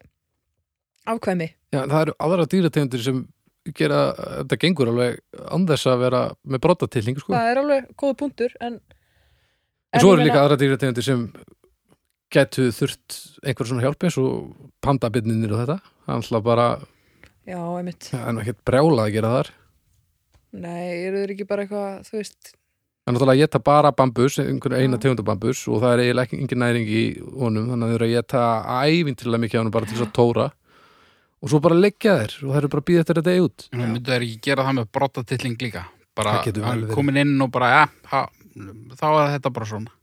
[1.09, 1.47] afkvæmi.
[1.74, 3.22] já, það eru aðra dýrategundir sem
[3.78, 4.01] gera,
[4.41, 7.34] þetta gengur alveg án þess að vera með brottatilling sko.
[7.34, 8.80] Það er alveg góða punktur, en...
[9.91, 11.25] En svo eru líka aðra dýrategundir sem
[12.31, 15.77] getu þurft einhver svona hjálp eins og pandabinninir og þetta.
[16.07, 16.67] Er alltaf bara,
[17.47, 18.07] Já, einmitt.
[18.13, 19.51] það er ekkert brjálað að gera þar.
[20.51, 22.53] Nei, eru þeir ekki bara eitthvað, þú veist...
[23.01, 25.01] Það er náttúrulega að geta bara bambus, einhvern eina Já.
[25.03, 27.03] tegunda bambus og það er eiginlega ekki engin næring í
[27.41, 28.41] honum þannig að þau eru að geta
[28.85, 30.45] ævintilega mikið á honum bara til þess að tóra.
[31.41, 33.65] Og svo bara leggja þér og það eru bara að býða eftir að degi út.
[33.73, 35.83] Nú myndu þeir ekki gera það með brottatilling líka.
[36.21, 38.21] Bara hann komin inn og bara, ja, ha,
[38.99, 39.97] þá er þetta bara svona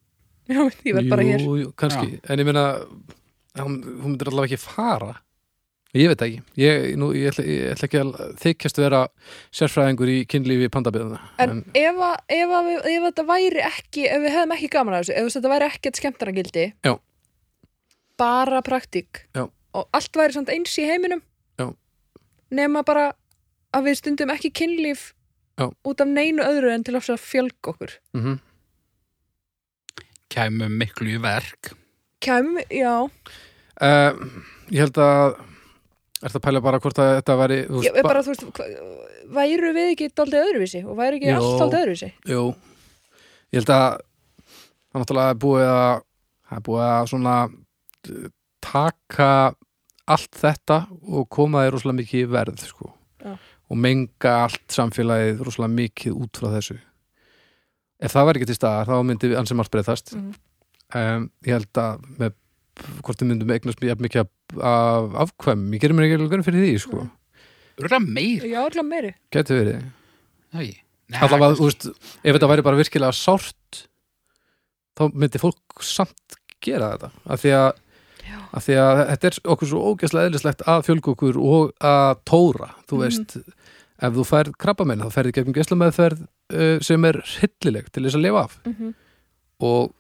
[0.49, 1.43] Já, ég verð bara hér.
[1.45, 2.63] Jú, jú, kannski, en ég meina
[3.61, 5.11] hún, hún myndir allavega ekki fara
[5.97, 8.11] ég veit ekki ég, nú, ég, ætla, ég ætla ekki að
[8.45, 9.03] þykjast vera
[9.57, 14.25] sérfræðingur í kynlífi pandabiðuna En ef, að, ef, að, við- ef þetta væri ekki, ef
[14.25, 16.95] við hefðum ekki gaman að þessu, ef þetta væri ekkert skemmtaragildi, Já.
[18.19, 19.47] bara praktík Já.
[19.77, 21.21] og allt væri samt eins í heiminum,
[21.61, 21.69] Já.
[22.51, 23.11] nema bara
[23.77, 25.11] að við stundum ekki kynlíf
[25.59, 25.67] Já.
[25.91, 27.99] út af neinu öðru en til að fjölga okkur.
[28.15, 28.39] mm -hmm.
[30.31, 31.75] kæmu miklu í verk
[32.21, 33.09] Kæm, já,
[33.81, 34.13] uh,
[34.71, 35.39] ég held að
[36.19, 38.45] er það að pæla bara hvort að þetta væri þú veist, bara, þú veist,
[39.37, 42.11] væru við ekki daldið öðruvísi og væri ekki allt daldið öðruvísi?
[42.27, 42.43] Jú,
[43.53, 43.87] ég held að
[44.89, 45.95] það náttúrulega er búið að
[46.49, 48.29] það er búið að svona uh,
[48.65, 49.33] taka
[50.09, 52.93] allt þetta og koma þér rosalega mikið verð sko.
[53.69, 56.79] Og menga allt samfélagið rosalega mikið út frá þessu.
[58.01, 60.15] Ef það væri ekki til staðar þá myndi ansið margt breytast.
[60.17, 60.35] Mhm.
[60.95, 62.33] um, ég held að með
[63.03, 64.29] hvort við myndum eignast mjög mikið af,
[64.63, 67.03] af afkvæm, ég gerir mér ekki alveg fyrir því sko.
[67.79, 68.47] Örgulega meir.
[68.49, 69.11] Já, alltaf meiri.
[69.35, 69.83] gæti verið.
[71.19, 71.87] Allavega, þú veist,
[72.23, 73.83] ef þetta væri bara virkilega sárt
[74.99, 77.11] þá myndi fólk samt gera þetta.
[77.33, 77.69] Af því að,
[78.59, 82.71] af því að þetta er okkur svo ógæslega eðlislegt að fjölga okkur og að tóra
[82.89, 83.03] þú Mhm.
[83.05, 83.37] veist,
[83.99, 88.27] ef þú færð krabbamenn þá færði gegnum gæslumeðferð uh, sem er hillileg til þess að
[88.27, 88.59] lifa af.
[88.65, 88.95] Mm -hmm.
[89.59, 89.93] og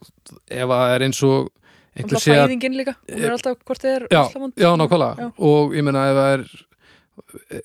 [0.46, 1.50] ef það er eins og
[1.98, 4.22] einhver Alltaf sé að fæðingin líka, hún er alltaf hvort þið er Já,
[4.56, 5.32] já, nákvæmlega.
[5.38, 6.44] Og ég meina ef það er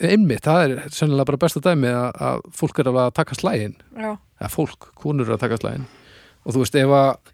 [0.01, 4.49] einmitt, það er sennilega bara besta dæmi að, að fólk er að taka slægin eða
[4.49, 5.85] fólk, konur eru að taka slægin
[6.43, 7.32] og þú veist, ef að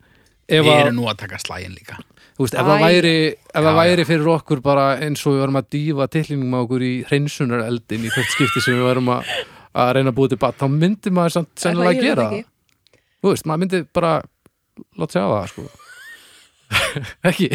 [0.49, 1.99] Við erum nú að taka slægin líka.
[2.39, 5.41] Þú veist, ef það væri ef það Já, væri fyrir okkur bara eins og við
[5.43, 9.33] varum að dýfa tillingum á okkur í hreinsunareldin í hvert skipti sem við varum að,
[9.83, 12.47] að reyna að búið til bat, þá myndi maður samt sennilega að gera það,
[13.19, 14.13] þú veist, maður myndi bara
[14.95, 15.67] láta segja á það, sko.
[17.29, 17.47] Ekki,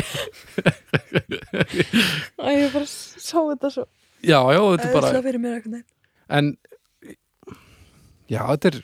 [2.44, 3.86] Æ, ég bara sá þetta svo.
[4.24, 5.82] Já, já, þetta er bara Æðislega fyrir mér eitthvað
[6.34, 6.52] en
[8.30, 8.78] já, þetta er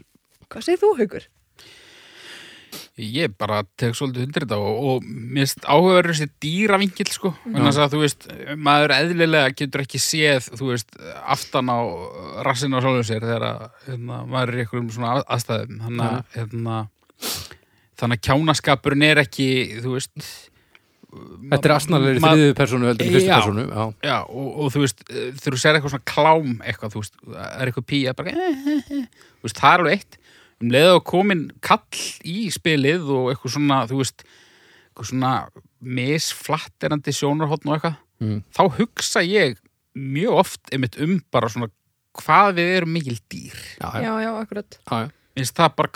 [0.50, 1.28] Hvað segir þú, Haukur?
[3.00, 7.78] Ég bara tek svolítið undir þetta og, og mér finnst áhugaverður þessi dýravingill sko, þannig
[7.84, 8.26] að þú veist
[8.60, 10.92] maður eðlilega getur ekki séð þú veist,
[11.24, 11.78] aftan á
[12.46, 15.80] rassin á sjálfum sér þegar að, hérna, maður er í einhverjum svona að- aðstæðum.
[15.86, 16.78] Þannig að, hérna,
[18.00, 20.30] þannig að kjánaskapurinn er ekki þú veist
[21.10, 23.86] Þetta er asnalegri ma- þriðju personu heldur en fyrstu personu já.
[24.06, 25.00] Já, og, og þú veist,
[25.42, 27.16] þú sér eitthvað svona klám eitthvað, þú veist,
[27.50, 29.24] er eitthvað pía bara, eh, eh, eh.
[29.40, 30.19] þú veist, það er alveg eitt
[30.60, 34.24] um leið og komin kall í spilið og eitthvað svona, þú veist
[34.90, 35.32] eitthvað svona
[35.80, 38.42] misflatterandi sjónarhóttn og eitthvað Mm.
[38.52, 39.54] þá hugsa ég
[39.96, 41.70] mjög oft einmitt um bara svona
[42.20, 45.10] hvað við erum mikil dýr Já, já, Já, já, akkurat já, já.
[45.38, 45.88] minnst það bara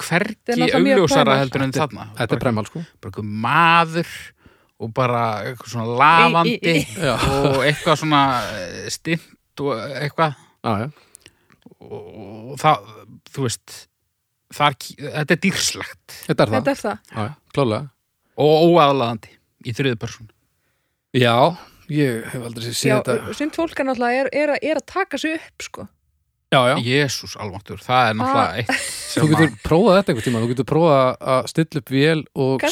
[0.72, 3.28] er mjög augljósara heldur en Þetta er- þarna Þetta er bara, premal sko bara eitthvað
[3.44, 4.08] maður
[4.80, 7.04] og bara eitthvað svona lafandi Í- í- í.
[7.04, 8.22] Og eitthvað svona
[8.56, 10.34] eh, stint og eitthvað
[10.64, 10.88] já, já.
[11.84, 12.88] og það,
[13.34, 13.76] þú veist
[14.54, 14.76] þar,
[15.18, 16.16] þetta er dýrslegt.
[16.28, 16.98] Þetta er það, Þetta er það.
[17.14, 17.82] Já, klálega
[18.34, 19.34] og óaðlaðandi
[19.64, 20.30] í þriðu person
[21.14, 21.34] Já,
[21.94, 23.34] ég hef aldrei séð Já, þetta.
[23.38, 25.84] sumt fólk er náttúrulega er, er, að- er að taka sig upp, sko.
[26.54, 28.72] Já, já, Jésús almáttur, það er náttúrulega eitt
[29.14, 32.66] þú getur að prófað þetta einhvern tíma Þú getur prófað að stilla upp vél og,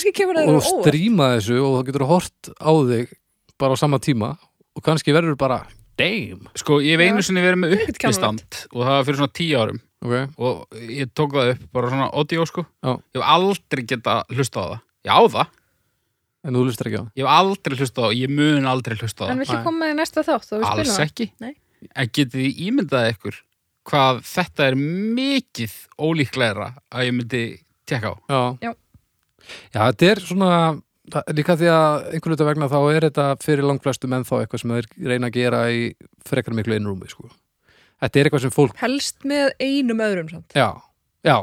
[0.52, 3.14] og stríma þessu og þá getur hort á þig
[3.62, 4.32] bara á sama tíma
[4.72, 5.60] og kannski verður bara
[5.98, 6.46] damn.
[6.58, 9.80] Sko, ég hef einu sinni verið með uppistand og það var fyrir svona tíu árum
[10.02, 10.28] okay.
[10.36, 12.92] og ég tók það upp, bara svona audio sko Já.
[12.92, 14.78] ég hef aldrei geta hlusta á það
[15.08, 15.58] ég á það,
[16.42, 18.98] En þú lustir ekki á það ég hef aldrei hlusta á það ég mun aldrei
[18.98, 19.64] hlusta á En það viltu Nei.
[19.66, 21.08] koma í næsta þátt og við alls spilum það?
[21.08, 21.52] ekki Nei.
[21.94, 23.42] en getið þið ímyndað ykkur
[23.90, 24.78] hvað þetta er
[25.18, 27.44] mikið ólíklegra að ég myndi
[27.86, 28.40] tekka á Já.
[28.62, 28.72] Já.
[29.72, 30.56] Já, þetta er svona
[31.10, 34.74] það, líka því að einhvern veit vegna þá er þetta fyrir langflestum ennþá eitthvað sem
[34.76, 35.80] þeir reyna að gera í
[36.28, 37.30] frekar miklu innrúmi sko.
[38.02, 40.56] Þetta er eitthvað sem fólk helst með einum öðrum samt.
[40.58, 40.68] Já,
[41.26, 41.36] já,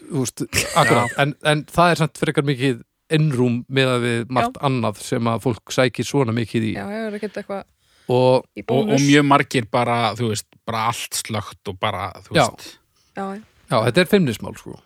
[0.00, 0.44] þú veist
[0.78, 2.82] akkurat, en, en það er samt frekar mikið
[3.16, 6.72] innrúm með að við margt annað sem að fólk sækir svona mikið í.
[6.78, 7.64] Já, ég er ekkert eitthvað
[8.06, 12.44] og og, og mjög margir bara, þú veist, bara allt slögt og bara, þú Já.
[12.46, 12.68] veist.
[13.16, 13.40] Já, já.
[13.70, 14.76] já, þetta er feimnismál sko.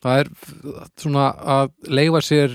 [0.00, 0.30] Það er
[0.96, 1.26] svona
[1.56, 2.54] að leifa sér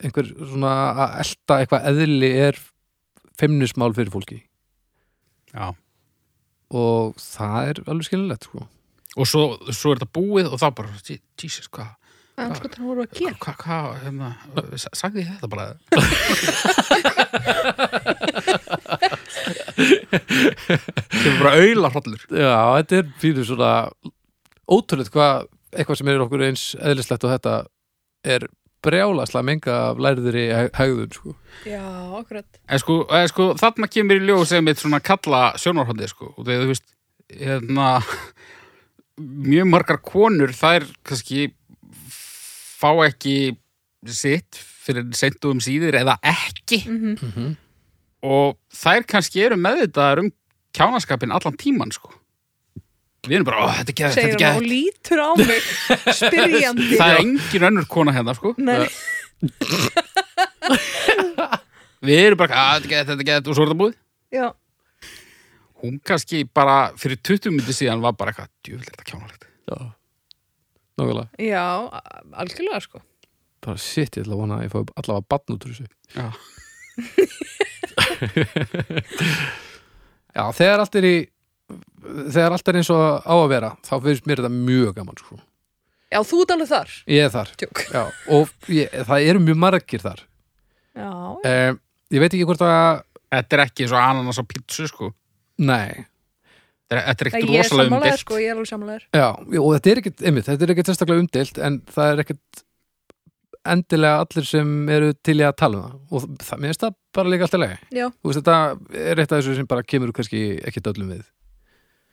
[0.00, 0.70] einhver svona
[1.04, 2.60] að elta eitthvað eðli er
[3.40, 4.38] feimnismál fyrir fólki.
[5.52, 5.74] Já.
[6.70, 8.66] Og það er alveg skilinlegt sko.
[9.18, 9.44] Og svo,
[9.74, 11.96] svo er þetta búið og þá bara, "Je- Jesus, hvað
[12.40, 13.34] en sko það voru að gera.
[13.40, 14.28] hvað, hvað, hérna,
[14.78, 15.74] sa- sagði ég þetta bara?
[20.10, 23.70] Kemur bara auðla hrollur Já, þetta er fyrir svona
[24.70, 25.48] ótrúlega hvað
[25.80, 27.54] eitthvað sem er okkur eins eðlislegt og þetta
[28.34, 28.46] er
[28.84, 30.44] brjálaslega menga af læriðri
[30.76, 31.34] hegðun sko.
[31.68, 31.82] já,
[32.18, 32.46] akkurat.
[32.68, 36.46] En sko, en sko þarna kemur í ljós sem eitt svona kalla sjónarhóndi sko, og
[36.46, 36.86] þegar þú veist
[37.30, 37.88] hérna
[39.20, 41.50] mjög margar konur þær kannski
[42.80, 43.56] fá ekki
[44.08, 46.84] sitt fyrir seintu um síður eða ekki.
[46.88, 47.56] Mm mm -hmm.
[48.22, 50.32] og þær kannski eru meðvitaðar um
[50.72, 52.19] kjánaskapin allan tíman sko
[53.28, 55.62] við erum bara, þetta er segir þetta er hann og lítur á mig
[56.20, 56.86] spyrjandi.
[56.94, 58.48] Það er engin önnur kona hérna sko.
[58.60, 58.86] Nei,
[62.06, 63.96] við erum bara, að þetta er geðvægt, þetta er geðvægt og svo er þetta búið.
[64.30, 64.46] Já,
[65.82, 69.76] hún kannski bara fyrir 20 myndi síðan var bara eitthvað djúvill þetta kjánalegt Já,
[71.00, 71.28] nákvæmlega.
[71.44, 71.64] Já,
[72.42, 72.98] algjörlega sko.
[73.64, 75.88] Bara shit, ég ætla að vona að ég fá allavega batn út úr þessu.
[76.16, 76.26] Já.
[80.30, 81.16] Já, þegar allt er í
[82.02, 85.38] þegar allt er eins og á að vera þá finnst mér þetta mjög gaman sko.
[86.10, 86.96] já, þú ert alveg þar.
[87.06, 87.54] Ég er þar.
[87.94, 88.02] Já,
[88.36, 90.24] og ég, það eru mjög margir þar.
[90.98, 91.10] Já,
[91.46, 91.72] eh,
[92.10, 95.12] ég veit ekki hvort að þetta er ekki eins og ananas á pítsu sko.
[95.60, 96.06] Nei,
[96.90, 99.28] þetta er, er ekkert er rosalega umdilt sko, ég er alveg sammálaður já,
[99.60, 102.62] og þetta er ekkit einmitt, þetta er ekkit sérstaklega umdilt en það er ekkit
[103.70, 105.98] endilega allir sem eru til í að tala um það.
[106.08, 108.56] Og það, mér finnst það bara líka alltaf já, þú veist, þetta
[109.10, 111.22] er eitt af þessu sem bara kemur kannski ekkit öllum við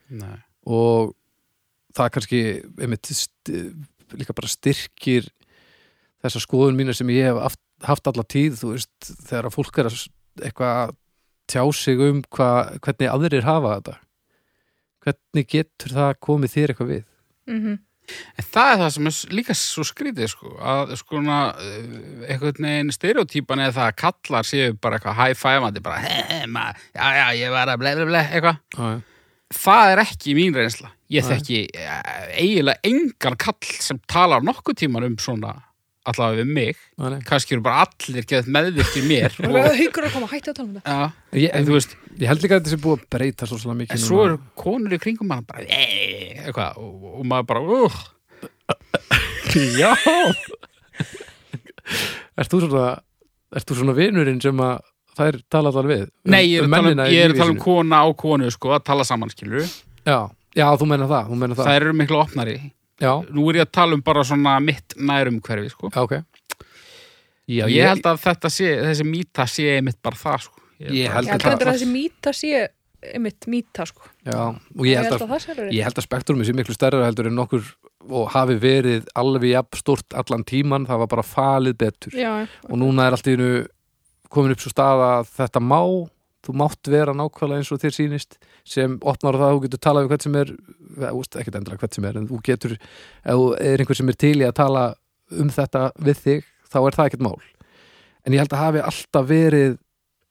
[0.07, 0.37] Nei.
[0.67, 1.13] og
[1.97, 2.41] það kannski
[2.79, 3.53] einmitt, st
[4.15, 5.27] líka bara styrkir
[6.23, 9.81] þessa skoðun mína sem ég hef haft, haft alla tíð þú veist, þegar að fólk
[9.81, 9.97] er að
[10.47, 10.93] eitthvað að
[11.47, 12.51] tjá sig um hva,
[12.83, 13.97] hvernig aðrir hafa þetta
[15.07, 17.03] hvernig getur það komið þér eitthvað við
[17.51, 21.37] mhm En það er það sem er líka svo skrítið sko, að skona
[22.29, 26.69] einhvern veginn stereotýpan eða það að kallar séu bara eitthvað high-fivandi bara, he, he, ma,
[26.95, 28.61] já, já, ég var að ble, ble, ble, eitthvað.
[29.53, 30.89] Það er ekki mín reynsla.
[31.13, 32.01] Ég þekki eh,
[32.41, 35.53] eiginlega engan kall sem talar nokkuð tíman um svona
[36.07, 36.75] allavega við mig.
[37.27, 39.31] Kannski eru bara allir geðt meðvirkir mér.
[39.43, 41.01] og og, haugur að koma, hættu að tala um þetta já,
[41.41, 43.95] Ég, en veist, ég held líka að þetta sé búið að breyta svo svona mikið
[43.95, 44.07] en núna.
[44.07, 47.95] svo eru konur í kringum mann bara, "Eh", eitthvað, og, og maður bara, uh,
[49.81, 49.91] Já
[52.37, 52.87] Ert þú svona
[53.55, 54.75] Ert þú svona vinurinn sem að
[55.17, 56.03] þær tala allar við?
[56.07, 58.07] Um- Nei, ég er, um að tala um, ég er að tala um kona á
[58.23, 59.65] konu, sko, að tala saman, skilur
[60.07, 60.19] Já,
[60.55, 61.67] já, þú menna það, þú menna það.
[61.67, 62.57] Það eru miklu opnari.
[63.01, 65.91] Já, Nú er ég að tala um bara svona mitt nærum hverfi, sko.
[65.93, 66.17] já, ok
[67.47, 70.63] Já, ég, held að þetta sé, þessi mýta sé einmitt bara það, sko.
[70.81, 72.67] Ég bara- held ég að held að þessi mýta sé
[73.13, 76.73] einmitt mýta sko Já, og ég held að alveg Ég held að spektrumi sé miklu
[76.75, 77.63] stærra heldur en nokkur
[78.09, 82.77] og hafi verið alveg jafn stort allan tíman, það var bara falið betur já, og
[82.79, 83.49] núna er allt í einu
[84.33, 85.81] komin upp svo stað að þetta má
[86.47, 89.83] þú mátt vera nákvæmlega eins og þér sýnist sem opnar á það að þú getur
[89.83, 90.53] talað við hvert sem er,
[91.41, 94.35] ekkert endilega hvert sem er en þú getur, ef þú er einhver sem er til
[94.37, 94.85] í að tala
[95.35, 97.35] um þetta við þig þá er það ekkert mál.
[98.23, 99.77] En ég held að hafi alltaf verið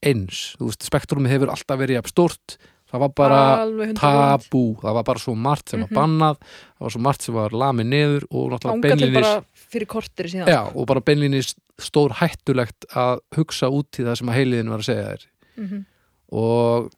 [0.06, 2.56] eins, þú veist, spektrumi hefur alltaf verið jafn stort,
[2.96, 4.00] það var bara alveg 100%.
[4.00, 5.96] tabú, það var bara svo margt sem var Mhm.
[5.98, 6.36] bannað,
[6.76, 11.54] það var svo margt sem var lamið niður og náttúrulega beinlinis já, og bara beinlinis
[11.78, 15.26] stór hættulegt að hugsa út í það sem að heiliðin var að segja þér
[15.56, 15.86] Mhm.
[16.32, 16.90] og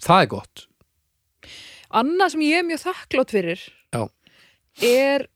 [0.00, 0.66] það er gott
[1.92, 3.60] Annað sem ég er mjög þakklátt fyrir
[3.92, 4.08] Já.
[4.82, 5.26] er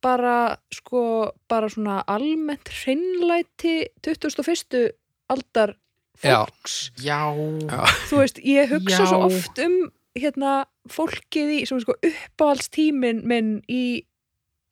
[0.00, 4.92] bara sko bara svona almennt hreinlæti 21.
[5.28, 5.74] aldar.
[6.22, 7.20] Fólks Já,
[7.68, 7.82] Já.
[8.10, 9.08] þú veist, ég hugsa Já.
[9.10, 9.76] svo oft um
[10.16, 14.04] hérna fólkið í sem er sko uppáhaldstímin minn í,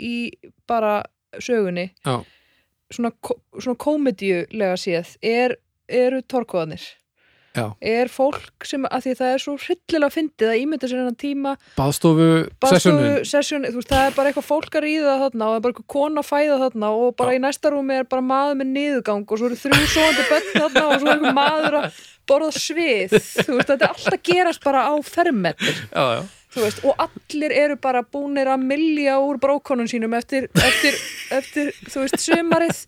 [0.01, 0.15] í
[0.69, 1.03] bara
[1.43, 2.23] sögunni Já.
[2.95, 3.13] svona,
[3.59, 5.57] svona komedíulega séð er,
[5.89, 6.85] eru torkoðanir
[7.55, 7.67] Já.
[7.81, 11.53] er fólk sem að því það er svo hryllilega fyndið að ímynda sér hennan tíma
[11.79, 13.05] baðstofu
[13.71, 15.93] þú veist, það er bara eitthvað fólk að ríða þarna og það er bara eitthvað
[15.95, 17.39] kona að fæða þarna og bara Já.
[17.39, 20.85] í næsta rúmi er bara maður með niðurgang og svo eru þrjú svoandi börn þarna
[20.89, 24.87] og svo er eitthvað maður að borða svið þú veist, þetta er alltaf gerast bara
[24.91, 26.23] á fermetr já, já.
[26.25, 30.95] þú veist, og allir eru bara búnir að milja úr brókonum sínum eftir, eftir,
[31.35, 32.81] eftir þú veist, sömarið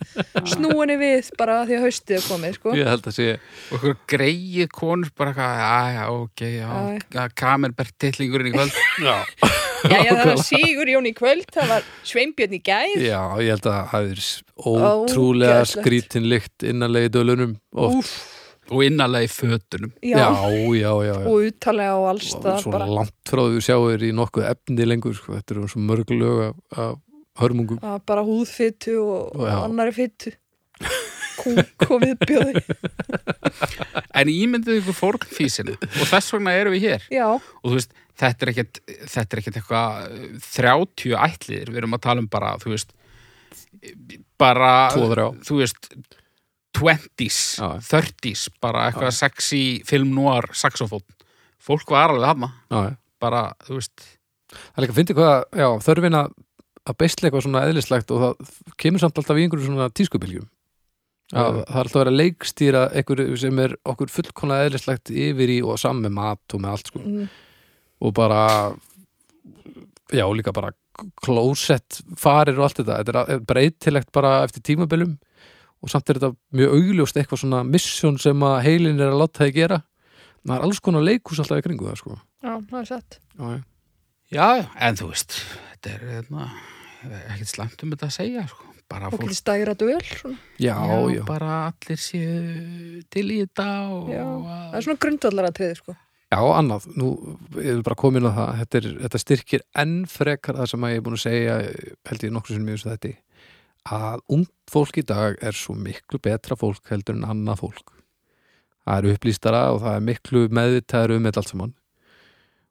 [0.52, 2.74] snúinni við bara því að haustið er komið, sko.
[2.78, 7.24] Ég held að sé og ykkur greið konur bara já, ok, já, Já, já.
[7.34, 8.76] kamerbert tillingurinn í kvöld.
[9.06, 9.16] Já,
[9.86, 13.50] Já, já, það var Sigur Jón í kvöld, það var Sveinbjörn í gæð Já, ég
[13.52, 15.82] held að það verið ótrúlega Ógeðslegt.
[15.84, 18.14] skrítin lykt innanlega í dölunum og, Úf,
[18.70, 19.92] og innanlega í fötunum.
[20.02, 20.30] Já, já,
[20.74, 21.26] já, já, já.
[21.30, 25.14] og uttalega á Og allstað svo bara, langt frá því sjáir í nokkuð efni lengur
[25.18, 25.36] sko.
[25.38, 26.96] þetta eru svo mörg lög af, af
[27.42, 27.78] hörmungum.
[27.84, 30.34] Að bara húðfittu og, og annari fittu
[31.36, 32.62] kúk og viðbjóði.
[34.16, 37.02] En ímyndið ykkur fórnfísinu og þess vegna erum við hér.
[37.12, 38.78] Já, og þú veist, þetta er ekkert
[39.12, 42.94] þetta er ekkert eitthvað eh, 30 ætliðir, við erum að tala um bara þú veist,
[44.40, 45.26] bara Tvo, þrjá.
[45.48, 45.90] þú veist
[46.76, 47.68] 20s, Já.
[47.90, 51.04] 30s bara eitthvað sexy film noir saxofón,
[51.62, 52.96] fólk var alveg hafna já, já.
[53.22, 54.10] bara, þú veist.
[54.56, 56.34] Það er líka að fyndi hvað, já, þörfin að
[56.86, 60.46] að beisla eitthvað svona eðlislegt og það kemur samt alltaf í einhverju svona tískubiljum
[61.32, 61.40] Já.
[61.42, 65.60] að það er alltaf að vera leikstýra einhverju sem er okkur fullkomlega eðlislegt yfir í
[65.66, 67.02] og saman með mat og með allt sko.
[67.02, 67.24] Mm,
[68.06, 68.42] og bara
[70.14, 70.70] já, líka bara
[71.24, 75.16] klósett farir og allt þetta, þetta er breytilegt bara eftir tímabilum
[75.82, 79.44] og samt er þetta mjög augljóst eitthvað svona mission sem að heilin er að láta
[79.44, 79.80] þið gera
[80.46, 83.44] það er alls konar leikus alltaf í kringu það sko já, það er satt já,
[83.50, 83.60] já.
[84.30, 85.36] já, já, en þú veist
[85.72, 86.48] þetta er hérna,
[87.34, 88.72] ekkert slæmt um þetta að segja sko.
[88.88, 90.38] bara og fólk stæra döl svona.
[90.62, 90.76] Já,
[91.10, 91.22] já.
[91.26, 95.78] bara allir séu til í þetta og Já, að- það er svona grundvallar að triði
[95.80, 95.96] sko.
[96.26, 97.08] Já, annað, nú
[97.54, 100.86] ég vil bara koma inn á það þetta, er, þetta styrkir enn frekar það sem
[100.86, 101.58] að ég er búin að segja
[102.10, 103.10] held ég nokkur sem mjög þessu þetta
[103.86, 107.92] að ungt fólk í dag er svo miklu betra fólk heldur en annað fólk.
[108.86, 111.74] Það er upplýstara og það er miklu meðvitaður um þetta allt saman.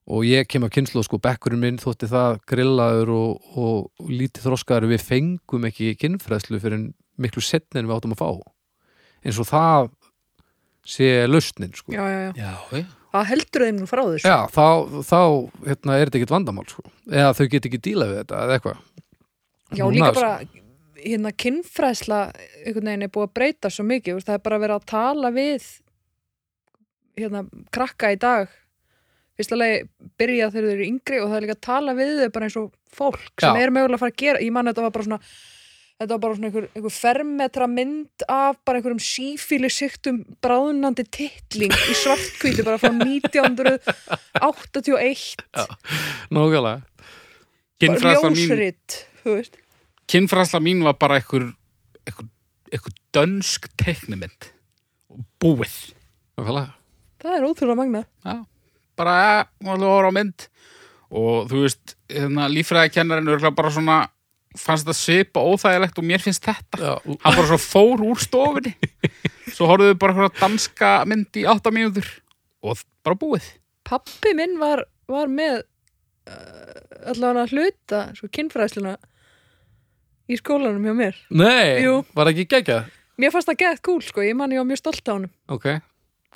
[0.05, 4.45] Og ég kem að kynslu sko bekkurinn minn þótti það grillaður og, og, og lítið
[4.45, 8.29] þroskaður við fengum ekki kynfræðslu fyrir en miklu setni en við áttum að fá.
[9.25, 9.89] Eins og það
[10.85, 11.95] sé lausnin sko.
[11.95, 12.51] Já, já, já.
[12.77, 12.83] já,
[13.15, 14.29] það heldur þeim nú frá þessu?
[14.29, 14.67] Já, þá,
[15.07, 15.21] þá
[15.71, 16.85] hérna, er þetta ekkert vandamál sko.
[17.09, 18.83] eða þau get ekki díla við þetta eða eitthvað.
[19.73, 20.21] Já, Núna, líka sko.
[20.21, 20.64] bara
[21.05, 22.19] hérna kynfræðsla
[22.65, 25.63] einhvern veginn er búið að breyta svo mikið það er bara verið að tala við
[27.15, 27.41] hérna
[27.73, 28.45] krakka í dag.
[29.35, 29.73] Fyrst alveg
[30.19, 32.59] byrja þegar þau eru yngri og það er líka að tala við þau bara eins
[32.59, 33.59] og fólk sem Já.
[33.59, 35.23] er mögulega að fara að gera ég man þetta var bara svona
[35.95, 41.75] þetta var bara svona einhver, einhver fermetra mynd af bara einhverjum sífíli siktum bráðnandi titling
[41.75, 45.23] í svartkvítu bara frá 1981
[46.31, 46.79] Nákvæmlega.
[47.75, 48.87] Kynfræðsla mín, ljósrit,
[49.19, 49.55] þú veist
[50.11, 51.51] kynfræðsla mín var bara einhver,
[52.05, 52.27] einhver,
[52.71, 54.49] einhver dönsk teiknumynd
[55.13, 55.77] og búið.
[56.35, 56.73] Nákvæmlega.
[57.23, 58.35] Það er ótrúlega magna já,
[58.99, 60.49] bara ja, hún var á mynd.
[61.15, 63.99] Og þú veist, hérna, líffræðikennarinn er bara svona
[64.59, 66.79] fannst þetta svipa óþægilegt og mér finnst þetta.
[66.79, 66.93] Já,
[67.23, 68.73] hann bara svo fór úr stofunni.
[69.51, 72.07] Svo horfðu við bara eitthvað danska mynd í átta mínútur.
[72.65, 73.47] Og bara búið.
[73.85, 74.81] Pappi minn var,
[75.11, 78.95] var með uh, allavega hluta svo kynfræðsluna
[80.29, 81.99] í skólanum hjá mér Nei, Jú.
[82.15, 82.89] var ekki geggjað?
[83.17, 85.65] mér fannst það gett cool sko, ég man ég var mjög stolt á honum Ok,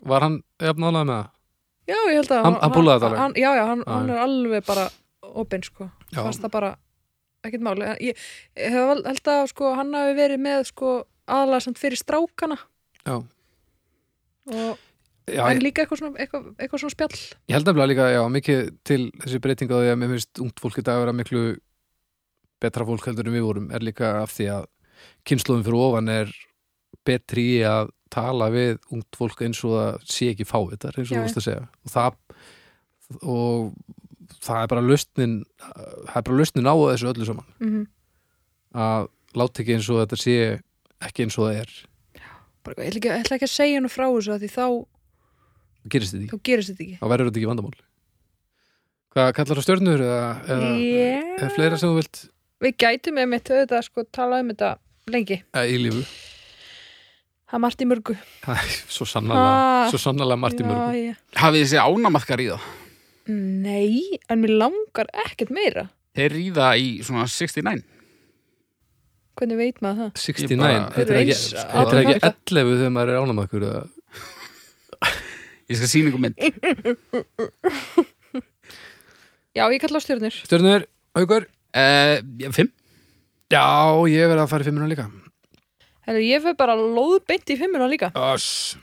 [0.06, 1.30] var hann jafnálaði með það?
[1.90, 3.20] já, ég held að Hann- hann púlaði þetta alveg?
[3.20, 4.14] hann, já, já, hann, Já, hann já.
[4.14, 4.86] er alveg bara
[5.34, 6.22] opinn sko, Já.
[6.24, 6.76] fannst það bara
[7.44, 8.16] ekkert máli ég,
[8.58, 10.94] ég hef val- held að sko, hann hafi verið með sko
[11.28, 12.58] aðalega samt fyrir strákana
[13.06, 13.16] Já,
[14.50, 14.78] og,
[15.30, 17.18] já en ég, líka eitthvað svona, eitthvað, eitthvað svona spjall
[17.50, 20.60] ég held nefnilega líka já, mikið til þessi breyting á því að mér finnst ungt
[20.64, 21.44] fólk í dag vera miklu
[22.64, 24.68] betra fólk heldur en við vorum er líka af því að
[25.28, 26.34] kynnslóðum fyrir ofan er
[27.08, 31.20] betri í að tala við ungt fólk eins og það sé ekki fávitar eins og
[31.20, 31.68] þú veist að segja.
[31.86, 32.20] Og það
[33.20, 33.72] og
[34.40, 37.50] það er bara lausnin það er bara lausnin á þessu öllu saman.
[37.62, 37.88] Mm
[38.76, 40.38] að láta ekki eins og þetta sé
[41.06, 41.76] ekki eins og það er.
[42.66, 44.66] Bara, ég, ætla ekki, ég ætla ekki að segja hann frá þessu af því þá,
[45.80, 46.98] það gerist þetta ekki, þá gerist þetta ekki.
[47.00, 47.86] Þá verður þetta ekki vandamál.
[49.10, 51.32] Hvað kallar á stjörnur eða, eða, yeah.
[51.40, 52.22] eða fleira sem þú vilt
[52.64, 54.70] við gætum með mitt auðvitað sko tala um þetta
[55.14, 55.38] lengi.
[55.54, 56.02] Eða, í lífu
[57.50, 58.14] það er margt í mörgu.
[58.44, 59.88] Það er svo sannarlega, Ha.
[59.90, 60.94] svo sannarlega margt í mörgum.
[61.00, 62.62] Já, hafið þessi ánamaðkar í það?
[63.30, 63.98] Nei,
[64.30, 65.84] en mér langar ekkert meira.
[66.18, 67.84] Þeir ríða í svona 69
[69.40, 70.20] hvernig veit maður það?
[70.20, 72.20] 69, Ég bara- heitir það ekki, heitir það ekki áframhaldandi.
[72.52, 73.84] 11 þegar maður er ánamaður eða?
[75.70, 76.36] Ég skal sína ykkur mynd.
[79.58, 80.36] Já, ég kalla á stjörnur.
[80.46, 80.84] Stjörnur,
[81.18, 81.44] aukur
[81.76, 82.72] uh, fimm
[83.50, 83.66] Já,
[84.10, 85.08] ég verið að fara í fimmuna líka
[86.06, 88.78] Herru, ég fyrir bara lóðbeint í fimmuna líka Öss,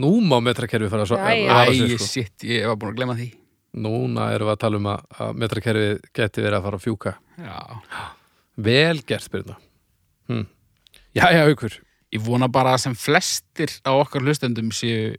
[0.00, 2.06] nú má metrakerfi fara að svo- vara Æ, sig, sko.
[2.08, 3.28] shit, ég var búin að glemma því
[3.80, 7.12] núna erum við að tala um að, að metrakerfið geti verið að fara að fjúka
[7.38, 7.58] Já.
[8.56, 9.56] vel gert spyrna
[10.28, 10.46] hm.
[11.14, 11.78] já, já, aukur
[12.10, 15.12] Ég vona bara að sem flestir á okkar hlustendum séu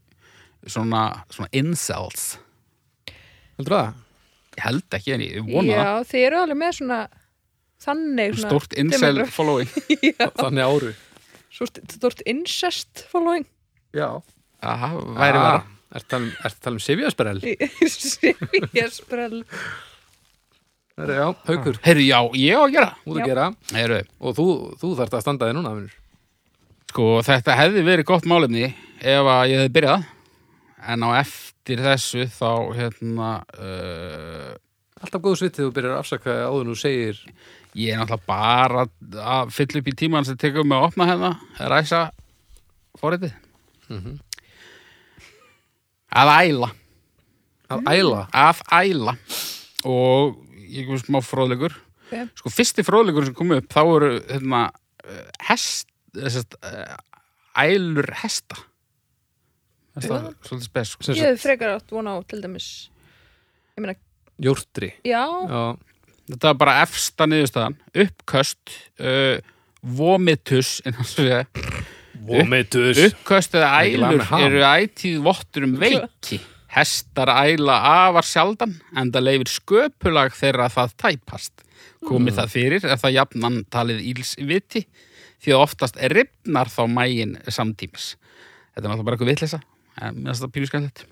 [0.67, 2.33] svona, svona incels.
[3.55, 3.93] heldur það?
[4.61, 6.99] Ég held ekki, en ég vona Já, þið eru alveg með svona
[7.81, 8.37] þannig það.
[8.37, 9.71] svona, Stórt incel following.
[10.41, 10.91] Þannig áru
[11.51, 13.43] stort incest following
[13.97, 14.07] já,
[14.61, 15.55] Það væri vera.
[15.97, 17.41] er það er tala um Sivjasperel?
[18.77, 19.41] Ég sprell
[21.01, 22.89] já, aukur, Heyrðu, já, ég á að gera.
[23.07, 24.45] út að gera Heyrðu, og þú,
[24.81, 25.97] þú þarft að standa þig núna vinnur.
[26.91, 28.65] sko, þetta hefði verið gott málefni
[29.01, 30.07] ef að ég hefði byrjað.
[30.91, 31.09] En á
[31.61, 33.29] eftir þessu þá, hérna,
[33.61, 34.53] uh,
[35.01, 37.19] alltaf góð svitið þú byrjar að afsaka áður en þú segir
[37.77, 38.85] ég er náttúrulega bara
[39.37, 41.29] að fylla upp í tíman sem tekur mig að opna hérna,
[41.69, 42.01] ræsa
[42.97, 43.35] forritið.
[43.91, 44.17] Mhm.
[46.11, 46.71] Að æla.
[47.71, 49.13] að æla að æla
[49.87, 51.71] og ég kom smá fróðleikur
[52.11, 52.27] Ok.
[52.35, 54.71] sko fyrsti fróðleikur sem kom upp þá eru hérna,
[55.05, 56.57] eh, hest þessast,
[57.55, 58.57] ælur hesta
[59.99, 61.07] er svolítið spes sko.
[61.11, 62.67] Ég hef frekar átt vona á til dæmis
[63.75, 63.95] Ég meina,
[64.41, 64.91] jórtri.
[65.07, 65.63] Já, já,
[66.33, 67.77] þetta er bara efsta niðurstaðan.
[68.03, 69.39] Uppköst uh,
[69.81, 71.45] vomitus innan svo segja
[72.27, 72.99] vomitus.
[73.07, 74.45] Uppköst eða ælur með ham.
[74.47, 76.41] eru ætíð vottur um veiki.
[76.71, 77.77] Hestar æla
[78.07, 81.65] afar sjaldan en það leifir sköpulag þeirra að það tæpast.
[82.07, 84.85] Komið það fyrir er það jafnan talið íls viti
[85.41, 88.15] því að oftast ripnar þá mægin samtímis.
[88.71, 89.59] Þetta er náttúrulega bara eitthvað vitleysa.
[89.61, 89.70] en
[90.09, 91.05] mér finnst það pínu skæðilegt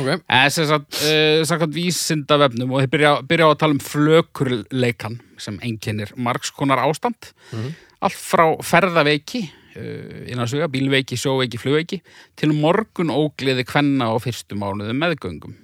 [0.00, 3.84] ok, En sem sagt, uh, samkvæmt vísindavefnum og þeir byrja, byrja á að tala um
[3.84, 7.32] flökurleikan sem einkennir margskonar ástand.
[7.52, 7.72] Mhm.
[8.00, 9.42] Allt frá ferðaveiki,
[9.76, 12.00] innan suga, bílveiki, sjóveiki, flugveiki,
[12.36, 15.54] til morgun ógleði kvenna á fyrstu mánuðum meðgöngum.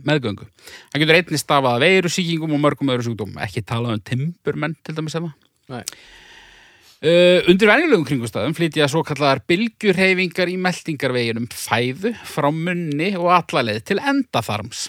[0.00, 0.46] meðgöngu.
[0.92, 3.34] Það getur einnig stafað að veiru sýkingum og mörgum öðru sjúkdóm.
[3.44, 5.34] Ekki talað um timburmenn til dæmis eða.
[7.02, 13.80] Uh, undir venjulegum kringustæðum flytja svo kallar bylgjurheyfingar í meldingarveginum fæðu frá munni og allaleið
[13.88, 14.84] til endaþarms.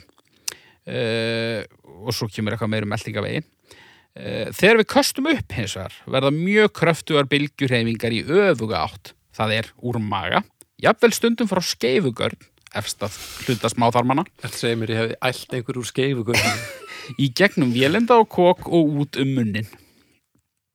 [0.86, 1.66] Uh,
[2.06, 6.32] og svo kemur eitthvað meira um meldingarvegin uh, þegar við köstum upp hins vegar verða
[6.36, 9.16] mjög kröftugar bylgjurheyfingar í öfuga átt.
[9.34, 10.44] Það er úr maga
[10.86, 12.46] jafnvel stundum frá skeifugörn
[12.78, 16.38] efstað hluta smáþarmana þetta segir mér ég hefði ælt einhver úr skeifu
[17.24, 19.66] í gegnum vélenda og kók og út um munnin.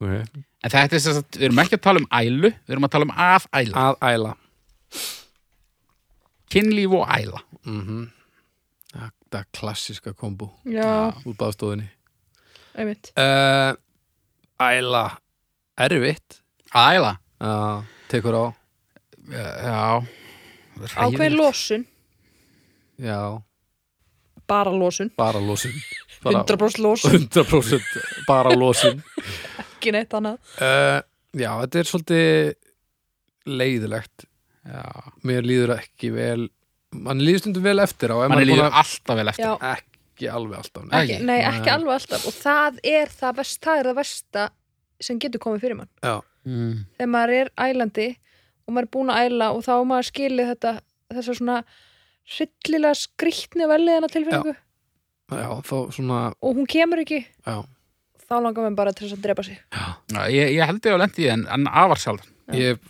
[0.03, 0.27] Okay.
[0.65, 2.95] En þetta er sem sagt, við erum ekki að tala um ælu við erum að
[2.95, 3.85] tala um að æla.
[3.87, 4.37] Að æla.
[6.53, 7.45] Kynlíf og æla.
[7.67, 8.07] Mm
[9.29, 10.47] það er klassiska kombo.
[10.65, 11.91] Já, úr baðstofunni
[12.79, 13.11] einmitt.
[13.19, 13.75] Uh,
[14.63, 15.19] æla.
[15.79, 16.41] Erfitt.
[16.75, 17.17] Æla.
[17.43, 18.47] Uh, tekur á.
[19.29, 20.05] Já.
[20.79, 21.85] Ákveðin losun,
[23.03, 23.43] já,
[24.47, 25.11] bara losun.
[25.19, 25.75] Bara losun.
[26.19, 27.83] Bara 100% losun, 100%
[28.27, 28.97] bara losun
[29.79, 30.39] ekki neitt annað.
[30.59, 30.99] Uh,
[31.33, 32.29] já, þetta er svolítið
[33.49, 34.29] leiðilegt.
[34.69, 34.85] Já.
[35.25, 36.49] mér líður ekki vel
[36.93, 39.45] mann líður stundum vel eftir á er líður búinn að- alltaf vel eftir.
[39.47, 41.15] Já, ekki alveg alltaf Ekki?
[41.15, 44.51] ekki, nei, ekki alveg alltaf og það er það, verst, það er það versta
[45.01, 45.91] sem getur komið fyrir mann.
[46.03, 46.85] Já, mm.
[46.99, 48.09] þegar maður er ælandi
[48.67, 50.73] og maður er búin að æla og þá á maður skilið þetta
[51.15, 51.59] þessa svona
[52.29, 52.95] hryllilega
[55.29, 57.23] já, þá svona og hún kemur ekki.
[57.47, 57.65] Já,
[58.29, 59.61] þá langar maður bara til þess að drepa sig.
[59.73, 62.81] Já, ég, ég held ég á lendi en, en afar sjálf ég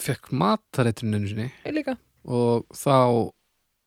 [0.00, 1.50] fekk matarétturinn einu sinni.
[1.66, 1.96] Ég líka.
[2.28, 3.30] Og þá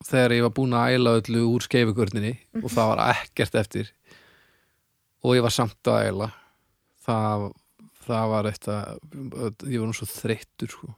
[0.04, 3.92] þegar ég var búin að æla öllu úr skeifugörninni og það var ekkert eftir
[5.24, 6.28] og ég var samt að æla
[7.06, 7.46] það,
[8.04, 10.92] það var eitthvað ég var nú svo þreyttur sko.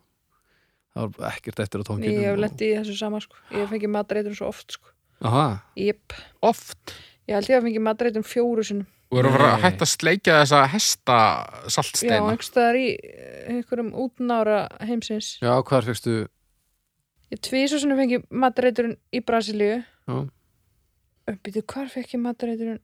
[0.96, 3.38] það var ekkert eftir á tónkinum ég hef lendið í þessu sama sko.
[3.54, 4.92] ég hef fengið matareitur svo oft sko.
[5.26, 5.46] Aha,
[5.80, 6.18] Jep.
[6.44, 6.98] oft?
[7.30, 9.56] Ég held ég hef fengið matareitur fjóru sinum og eru að fara Nei.
[9.56, 15.30] að hætta að sleikja þessa hesta já, saltsteina einhverstaðar í eh, einhverjum útnára heimsins.
[15.40, 16.16] Já, hvar fegstu?
[17.32, 19.80] Ég tvísu sinum fengið matareiturinn í Brasilíu.
[20.06, 20.18] Já.
[21.32, 22.82] uppbyttu hvar fekk ég matareiturinn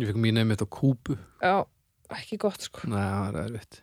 [0.00, 1.64] ég fekk mín einmitt á kúpu já,
[2.16, 2.86] ekki gott sko.
[2.88, 3.80] Nei, það er erfitt.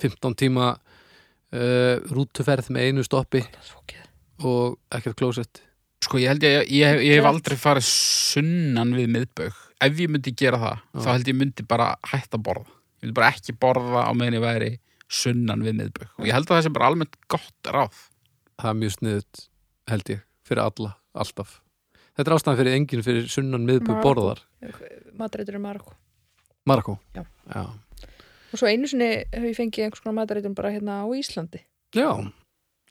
[0.00, 5.64] 15 tíma uh, rútuferð með einu stoppi það er fókið og ekkert klósett.
[6.00, 10.12] Sko ég held ég, ég, ég, ég hef aldrei farið sunnan við miðbaug ef ég
[10.12, 11.00] myndi gera það, Já.
[11.04, 14.36] þá held ég myndi bara hætta að borða ég myndi bara ekki borða á meðan
[14.38, 14.70] ég væri
[15.10, 17.98] sunnan við miðbaug og ég held að það sé bara almennt gott ráð
[18.60, 19.42] það er mjög sniðut
[19.90, 21.56] held ég, fyrir alla, alltaf
[22.14, 24.00] þetta er ástæðan fyrir enginn fyrir sunnan Marokkó.
[24.04, 24.42] borðar
[25.18, 25.96] matareiturinn Marokko
[26.68, 27.24] Marokko Já.
[27.48, 27.62] Já.
[28.52, 31.64] og svo einu sinni hef ég fengið einhvers konar matareiturinn bara hérna á Íslandi
[31.96, 32.10] Já.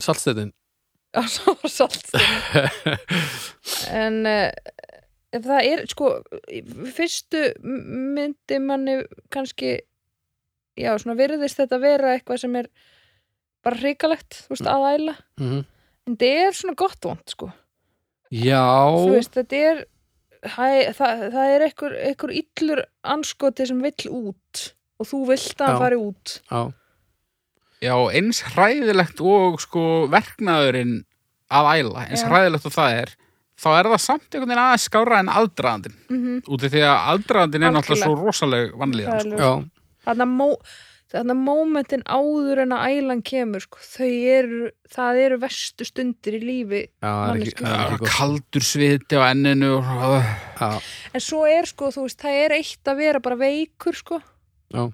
[0.02, 0.52] saltstættin
[1.16, 2.12] Já, svo var salt
[4.04, 4.50] en uh,
[5.36, 6.14] ef það er, sko
[6.96, 9.00] fyrstu myndi manni
[9.34, 9.76] kannski
[10.80, 12.72] já, svona virðist þetta vera eitthvað sem er
[13.66, 15.20] bara hrikalegt, þú veist, að æla.
[15.42, 15.68] Mm
[16.10, 17.52] en þetta er svona gott vond, sko.
[18.34, 18.66] Já,
[18.96, 19.80] þú veist, þetta er
[20.46, 20.68] hæ,
[20.98, 22.84] það, það er einhver, einhver illur
[23.16, 24.66] anskoti sem vill út
[25.00, 25.80] og þú vilt að Já.
[25.84, 26.36] fari út.
[26.50, 26.62] Já,
[27.80, 30.98] Já, eins hræðilegt og sko verknaðurinn
[31.48, 33.14] að æla, eins hræðilegt og það er
[33.60, 36.44] þá er það samt einhvern veginn aðeins skára en aðdraðandinn mm -hmm.
[36.48, 39.40] út af því að aðdraðandinn er náttúrulega svo rosaleg vanlíðan sko.
[39.40, 39.52] já,
[41.10, 46.38] þannig að mómentin áður en að ælan kemur sko, þau eru, það eru verstu stundir
[46.38, 50.24] í lífi já, er ekki, er Já, ekki kaldur sviti á enninu og
[50.60, 50.70] Já,
[51.14, 54.22] en svo er sko, þú veist, það er eitt að vera bara veikur sko.
[54.70, 54.92] Já.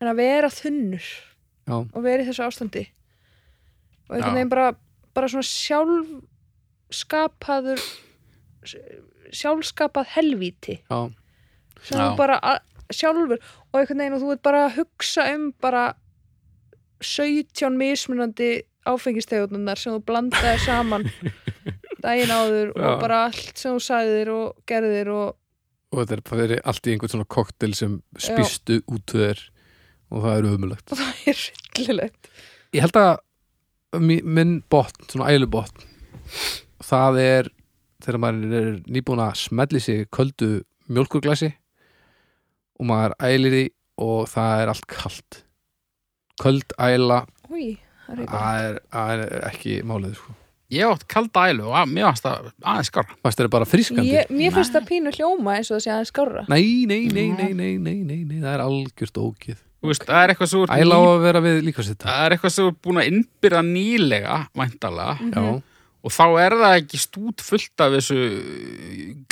[0.00, 2.84] en að vera þunnur já, og vera í þessu ástandi.
[4.08, 4.74] Og einhvern veginn bara,
[5.16, 6.10] bara svona sjálf
[6.94, 7.82] skapaður
[9.34, 10.78] sjálfskapað helvíti.
[10.90, 11.00] Já,
[11.84, 12.38] sem þú bara
[12.94, 15.84] sjálfur og einhvern veginn og þú ert bara að hugsa um bara
[17.04, 18.50] 17 mismunandi
[18.88, 21.06] áfengistegunnar sem þú blandaði saman
[22.04, 22.84] daginn áður Já.
[22.90, 25.40] og bara allt sem þú sagðir og gerðir og
[25.94, 29.42] og þetta er bara verið allt í einhvern svona koktel sem spýstu út þér
[30.10, 31.42] og það er ömulegt það er
[31.78, 32.30] ryllilegt
[32.74, 35.84] Ég held að mi- minn botn, svona ælubotn
[36.84, 37.48] það er
[38.04, 40.50] þegar maður er nýbúin að smelli sig köldu
[40.92, 41.52] mjólkurglasi
[42.80, 43.64] og maður ælir í
[44.04, 45.36] og það er allt kalt.
[46.42, 47.76] Köld æla Új,
[48.08, 50.32] það er það er, það er ekki málið sko.
[50.74, 53.68] ég átt kalda ælu og að, mér varst það aðeins skára Fast það er bara
[53.70, 54.08] frískandi?
[54.16, 56.42] Ég, mér finnst það pínu hljóma eins og það sé aðeins skárra.
[56.50, 60.18] Nei, nei, nei, nei, nei, nei, nei, nei, það er algjört ógið Þú veist, það
[60.24, 62.76] er eitthvað svo Æla á að vera við líka sitt það er eitthvað þú er
[62.88, 65.32] búin að innbyrða nýlega væntalega Mhm.
[65.38, 65.62] Já,
[66.04, 68.18] og þá er það ekki stút fullt af þessu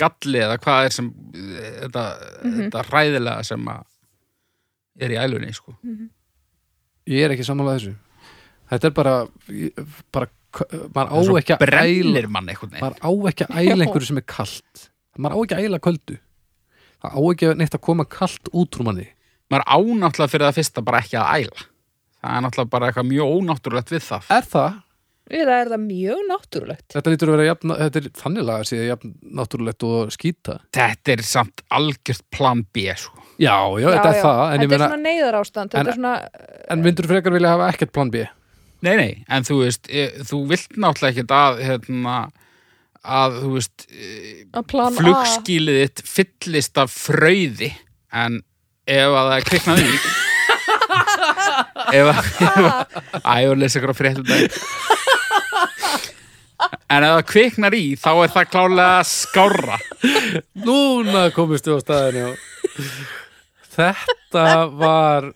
[0.01, 2.05] galli eða hvað er sem þetta,
[2.43, 2.59] Mhm.
[2.64, 3.83] þetta hræðilega sem að
[5.01, 5.75] er í ælunni sko.
[7.07, 7.95] ég er ekki samanlega þessu.
[8.73, 9.14] Þetta er bara,
[10.12, 10.29] bara
[10.95, 14.89] maður á ekki að æla maður á ekki að æla einhverju sem er kalt.
[15.18, 16.18] Maður á ekki að æla köldu.
[17.03, 19.09] Það á ekki neitt að koma kalt út úr manni.
[19.53, 21.66] Maður ánáttúrulega fyrir það fyrsta bara ekki að æla.
[22.23, 24.31] Það er náttúrulega bara eitthvað mjög ónáttúrulegt við það.
[24.39, 24.79] Er það?
[25.31, 26.87] Eða er það mjög náttúrulegt?
[26.93, 30.57] Þetta lítur að vera jafn, þetta er þannig laga að sé jafn náttúrulegt og skýta
[30.75, 33.23] þetta er samt algjört plan B sko.
[33.39, 35.93] Já, já, þetta er það en, ég Þetta er meina, svona neyðar ástand En- Þetta
[35.93, 36.14] er svona
[36.75, 38.25] en myndur frekar vilja hafa ekkert plan B?
[38.83, 42.16] Nei, nei, en þú veist e, þú vilt náttúrulega ekkert að hérna,
[43.07, 44.11] að þú veist e,
[44.59, 47.70] að plan flugskílið þitt fyllist af fröyði
[48.11, 48.43] en
[48.91, 49.97] ef að það er kviknað í
[51.92, 52.22] ef að
[53.22, 54.42] æ, og lesa ykkur á fréttum dag
[56.92, 59.78] en ef það kviknar í þá er það klálega skárra.
[60.66, 62.34] Núna komistu á staðinu
[63.72, 64.46] Þetta
[64.78, 65.30] var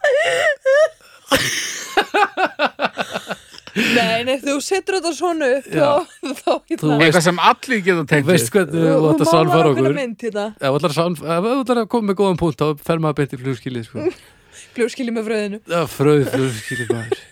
[3.76, 5.88] Nei, nei, þú setur þetta svona upp þá,
[6.38, 8.52] þá Þú hérna eitthvað sem allir geta Þú tengt veist við.
[8.54, 9.98] hvernig þú Þú átt að ákveðna okkur.
[10.22, 10.44] hérna.
[10.56, 13.02] Ef þú ætlar að sálf- ef þú ætlar að koma með góðan punkt þá fer
[13.04, 14.06] maður beint í flugskili sko.
[14.76, 15.60] Flugskili með fröðinu.
[15.70, 17.22] Já, fröð flugskili maður.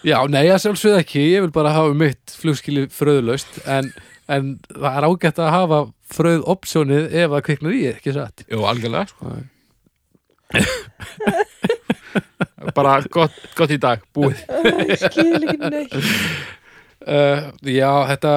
[0.00, 1.22] Já, nei, að sjálfsögð ekki.
[1.34, 3.90] Ég vil bara hafa mitt flugskili fröðlaust en,
[4.32, 8.46] en það er ágætt að hafa fröð opsjónið ef að kviknar í, ekki satt?
[8.48, 9.34] Jú, algjörlega sko.
[12.76, 14.40] Bara gott, gott í dag, búið.
[15.04, 15.94] Skil ekki neitt.
[17.00, 18.32] Uh, Já, þetta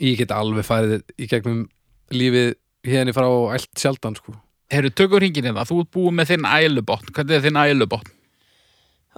[0.00, 1.66] ég get alveg farið í gegnum
[2.12, 2.54] lífið
[2.88, 4.34] hérna frá allt sjaldan sko.
[4.72, 8.12] Herru, tökur hringin hérna, þú ert búið með þinn ælubotn hvernig er þinn ælubotn?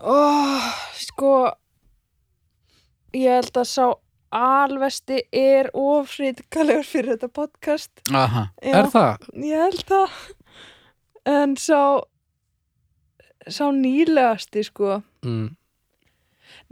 [0.03, 0.17] Ó,
[0.99, 1.35] sko
[3.15, 3.85] Ég held að sá
[4.35, 8.49] alvesti er ofrýtkalegur fyrir þetta podcast Aha.
[8.59, 9.29] Já, Er það?
[9.47, 10.17] Ég held það
[11.31, 11.79] En sá
[13.49, 15.55] sá nýlegasti sko Mm.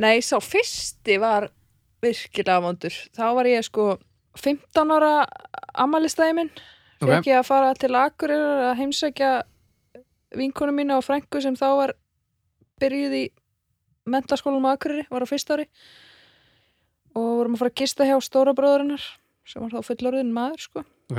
[0.02, 1.46] Nei, sá fyrsti var
[2.02, 2.92] virkilega vondur.
[3.16, 3.86] Þá var ég sko
[4.36, 5.12] 15 ára
[5.80, 6.50] amalistæði minn.
[7.02, 7.08] Ok.
[7.10, 9.30] Fekk ég að fara til Akureyrar að heimsækja
[10.38, 11.92] vinkonu mína og frængu sem þá var
[12.82, 13.24] byrjuð í
[14.12, 15.66] mentaskólum á Akureyri, var á fyrsta ári.
[17.18, 19.02] Og vorum að fara að gista hjá stóra bróðurinnar
[19.46, 20.84] sem var þá fullorðin maður sko.
[21.12, 21.18] Ok,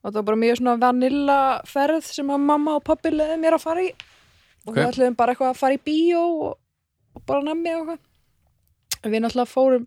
[0.00, 3.58] og það var bara mjög svona vanilla ferð sem að mamma og pappi leði mér
[3.58, 3.90] að fara í.
[4.64, 4.76] Og Ok.
[4.78, 6.54] við ætluðum bara eitthvað að fara í bíó og,
[7.16, 8.06] og bara nammi og eitthvað.
[9.10, 9.84] Við náttúrulega fórum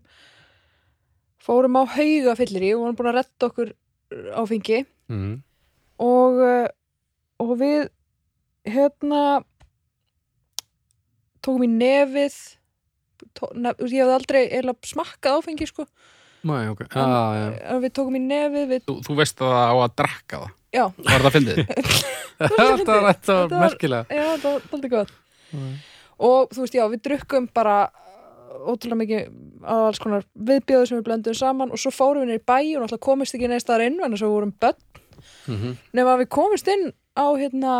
[1.44, 3.72] fórum á hauga fyllir í og vorum búin að retta okkur
[4.12, 5.34] áfengi mm.
[6.04, 6.66] og uh,
[7.42, 7.88] og við
[8.68, 9.22] hérna
[11.44, 12.36] tókum í nefið
[13.36, 15.86] tó, nef, ég hef aldrei eiginlega smakkað áfengi sko.
[16.44, 17.04] Mæ, ok, já,
[17.38, 17.46] já.
[17.56, 20.54] Eh, við tókum í nefið við, Þú, þú veist að það á að drakka það?
[20.74, 21.60] Já, Var það að fyndið?
[22.44, 24.04] Þetta var merkilega.
[24.10, 25.12] Já, það var alltaf gott.
[26.24, 27.76] Og þú veist, já, við drukkum bara
[28.54, 29.32] ótrúlega mikið
[29.66, 32.84] á alls konar viðbjöðu sem við blöndum saman og svo fórum við í bæ og
[32.84, 34.82] náttúrulega komist ekki neist þar inn en þess að við vorum börn.
[35.48, 35.76] Mhm.
[35.96, 37.74] nema að við komist inn á hérna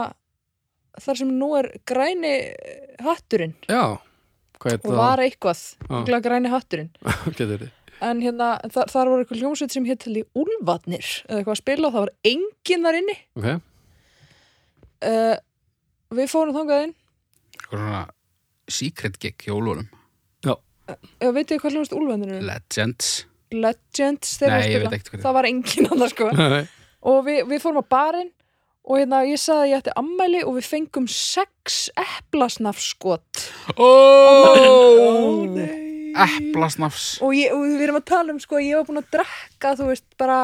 [1.01, 2.35] þar sem nú er græni
[3.03, 3.55] hatturinn.
[3.69, 3.99] Já,
[4.61, 4.99] hvað og það?
[5.01, 6.21] var eitthvað, ja.
[6.21, 6.93] græni hatturinn.
[8.05, 11.61] En hérna, þar, þar voru eitthvað hljómsveit sem hétt til í Úlfarnir eða eitthvað að
[11.61, 13.15] spila og það var enginn þar inni.
[13.39, 13.47] Ok,
[15.09, 15.37] uh,
[16.19, 16.95] við fórum þangað inn.
[17.55, 18.03] Eitthvað svona
[18.75, 19.55] secret gig hjá
[20.85, 22.47] Úlfurum Já, veitu hvað Úlfarnir eru?
[22.49, 23.11] Legends.
[23.55, 26.31] Legends Nei, ég veit ekkert hvað það var enginn annars sko.
[27.11, 28.33] Og við, við fórum á barinn
[28.85, 33.45] og hérna ég sagði að ég ætti ammæli og við fengum sex eplasnafskot.
[33.81, 33.89] Ó,
[35.49, 36.13] nei.
[36.15, 37.07] Eplasnafs.
[37.25, 39.89] Og, ég, og við erum að tala um sko ég var búin að drekka þú
[39.91, 40.39] veist bara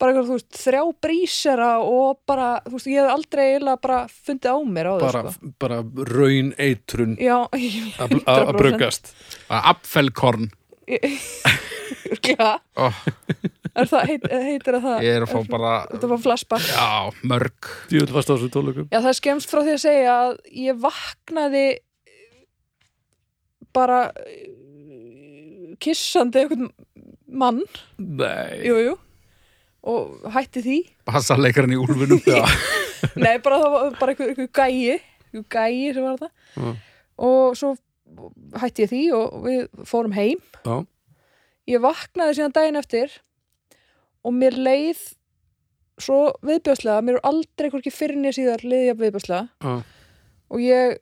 [0.00, 3.98] bara eitthvað, þú veist, þrjá brísera og bara, þú veist, ég hef aldrei eiginlega bara
[4.10, 5.52] fundið á mér á bara, það, sko.
[5.64, 5.78] bara
[6.10, 7.36] raun eitrun Já,
[8.02, 8.58] að að 100%.
[8.58, 9.12] brugast
[9.48, 10.50] Apfelkorn
[12.24, 12.98] Já, oh,
[13.72, 16.66] er það, heit, heitir að það Ég er að fá bara Þetta var flashback?
[16.68, 17.70] Já, mörg.
[17.88, 20.34] Þessu Já, það er skemmst frá því að segja að
[20.64, 21.64] ég vaknaði
[23.74, 26.68] bara eh, kissandi einhvern
[27.34, 27.64] mann,
[27.98, 28.60] Nei.
[28.62, 28.94] Jú, jú
[29.84, 30.78] og hætti því
[31.08, 32.22] Passaleikarinn í úlfunum
[33.24, 36.70] Nei, bara það var bara einhver, einhver gæi einhver gæi sem var þetta Já.
[37.28, 37.74] og svo
[38.62, 40.76] hætti ég því og við fórum heim Já.
[41.74, 43.18] ég vaknaði síðan daginn eftir
[44.24, 45.02] og mér leið
[46.00, 49.74] svo viðbjörslega, mér er aldrei hvorki fyrir nýja síðar leiði ég viðbjörslega Já.
[50.50, 50.96] og ég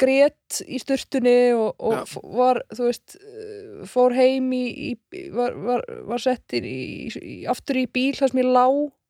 [0.00, 5.56] grét í sturtunni og, og f- var, þú veist eh, fór heim í, í var,
[5.66, 6.62] var, var sett í,
[7.10, 8.66] í, aftur í bíl þar sem ég lá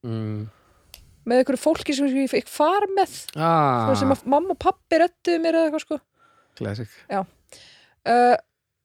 [0.06, 0.40] mm.
[1.24, 3.20] með einhverju fólki sem ég fikk far með.
[3.36, 3.94] Ah, ah.
[3.98, 6.02] sem mamma og pappi rettuðu mér eða eitthvað sko.
[6.58, 7.00] Classic.
[8.04, 8.36] Uh,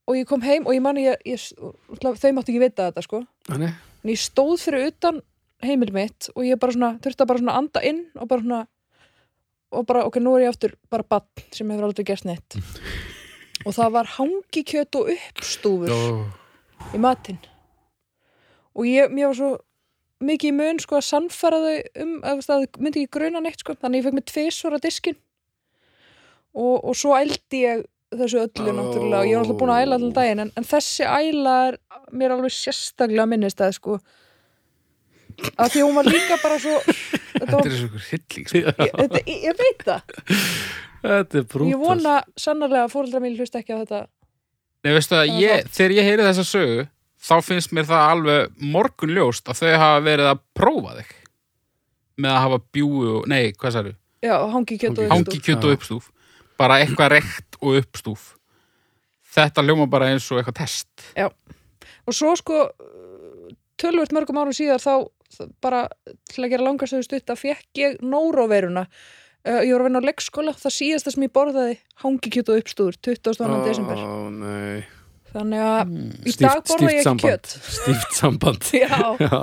[0.09, 1.51] og ég kom heim og ég man ég, ég,
[1.99, 3.25] þau máttu ekki vita þetta sko.
[3.49, 5.21] Þannig en ég stóð fyrir utan
[5.63, 8.61] heimil mitt og ég bara svona, þurfti að bara svona anda inn og bara svona
[9.69, 12.57] og bara, ok, nú er ég aftur bara bann sem hefur aldrei gerst neitt.
[13.67, 16.19] Og það var hangikjöt og uppstúfur oh.
[16.95, 17.41] í matinn.
[18.71, 19.49] Og ég, mér var svo
[20.23, 23.75] mikið í mun sko að sannfæra þau um að það myndi ekki gruna neitt sko.
[23.81, 25.17] Þannig ég fekk með tvisvara diskin
[26.55, 27.83] og, og svo ældi ég
[28.15, 29.19] þessu öllu náttúrulega.
[29.19, 30.43] Og ég var alltaf búin að æla allan daginn.
[30.45, 31.79] En, en þessi æla er
[32.15, 33.99] mér alveg sérstaklega minnist að sko.
[35.55, 36.79] Að því hún var líka bara svo
[37.33, 38.61] þetta er svo ykkur hilling sko.
[38.61, 40.01] ég, þetta, ég, veit það
[40.99, 44.01] Þetta er brútast ég vona sannarlega að fóreldra mín hlust ekki á þetta
[44.83, 46.83] Nei, veistu að Það ég, þegar ég heyri þessa sögu
[47.29, 51.09] þá finnst mér það alveg morgun ljóst að þau hafa verið að prófa þig
[52.19, 53.93] með að hafa bjúu og, nei, hvað særu?
[54.23, 55.43] já, hangi kjöt og Hangi- uppstúf.
[55.45, 55.67] Kjöt Já.
[55.69, 56.09] og uppstúf
[56.59, 58.25] bara eitthvað rekt og uppstúf
[59.29, 61.05] Þetta hljóma bara eins og eitthvað test
[62.09, 62.63] og svo sko
[63.79, 64.95] tölvöld mörgum árum síðar þá
[65.63, 65.85] bara
[66.29, 68.85] til að gera langarstöðu stutt að fekk ég nóróveruna.
[69.47, 72.97] Uh, ég var að vinna á leikskóla það síðasta sem ég borðaði hangikjöt og uppstúður
[73.07, 73.59] 22.
[73.67, 74.01] desember.
[74.03, 74.81] Ó, nei.
[75.29, 76.09] Þannig að mm.
[76.25, 77.29] í Stíft- dag borða ég ekki samband.
[77.29, 77.53] kjöt.
[77.77, 78.67] Stíft samband.
[78.83, 79.39] Já, Já,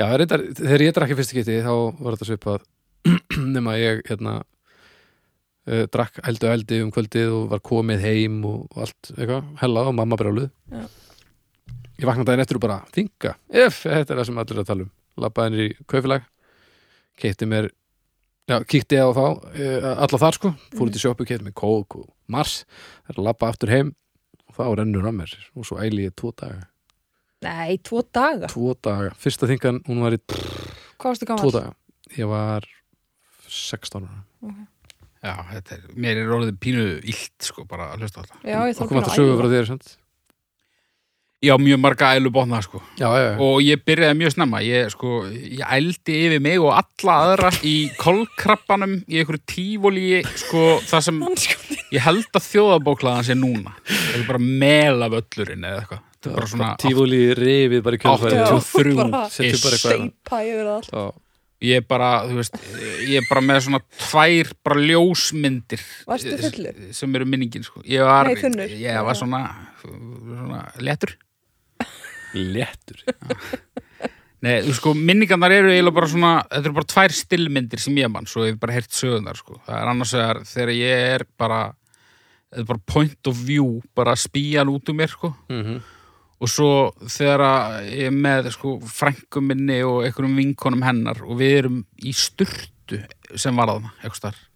[0.00, 2.66] Já reyndar, þegar ég drakk í fyrstu geti þá var þetta svipað.
[3.54, 9.12] Nema ég hérna uh, drakk eldu eldi um kvöldið og var komið heim og, allt
[9.16, 10.48] eitthvað, hella og mamma brjáluð.
[10.72, 10.86] Já.
[12.04, 14.68] Ég vaknaði daginn eftir og bara þinga, ef, þetta er það sem allir er að
[14.68, 14.92] tala um.
[15.24, 16.26] Labbaði inn í kaufilag
[17.20, 17.70] keitti mér
[18.50, 20.52] já, kíkti ég á þá, uh, alla þar sko.
[20.74, 22.62] Fór út í sjópu, keitti mér kók og mars.
[23.08, 23.94] Er að labba aftur heim
[24.50, 26.66] og þá rennur að mér og svo æli ég tvo daga.
[27.44, 28.52] Nei, tvo daga?
[28.52, 31.74] Tvo daga, fyrsta þingan hún var í tvo daga.
[32.18, 32.68] Ég var
[33.48, 34.22] 16 ára.
[35.24, 38.40] Já, þetta er, mér er orðið pínu illt sko bara að hlusta þetta.
[38.44, 39.52] Já, ég sögu að æla.
[39.54, 39.94] þér sant?
[41.44, 42.80] Já, mjög marga ælu bóna sko.
[42.98, 44.60] Já, já, já, og ég byrjaði mjög snemma.
[44.64, 50.06] Ég, sko, ég ældi yfir mig og alla aðra í kolkrabbanum í einhverju tífólí
[50.40, 51.20] sko, það sem
[51.94, 53.74] ég held að þjóðabóklaðan sé núna.
[53.84, 56.02] Það er bara mela völlurinn eða eitthvað.
[56.14, 58.46] Þetta er bara svona tífúli rifið bara í kjölfæri Já.
[58.48, 60.08] 83 bara Settu bara eitthvað hérna.
[60.24, 60.88] seipa yfir allt.
[60.94, 61.04] Já,
[61.64, 62.56] ég er bara, þú veist
[63.04, 65.84] ég er bara með svona tvær bara ljósmyndir
[66.96, 67.82] sem eru minningin sko.
[67.84, 69.42] ég var, Nei, ég var svona,
[69.84, 71.14] svona léttur
[72.34, 73.04] léttur
[74.44, 78.10] Nei, þú sko, minningarnar eru eiginlega bara svona, þetta eru bara tvær stillmyndir sem ég
[78.12, 79.56] mann, svo ég hef bara heyrt sögunar, sko.
[79.64, 81.60] Það er annars vegar þegar ég er bara,
[82.50, 85.32] þetta er bara point of view, bara spíjan út um mér, sko.
[85.48, 85.80] mm -hmm.
[86.40, 87.40] og svo þegar
[87.88, 93.00] ég er með sko frænkum minni og einhverjum vinkonum hennar og við erum í sturtu
[93.36, 94.48] sem var þarna, eitthvað starf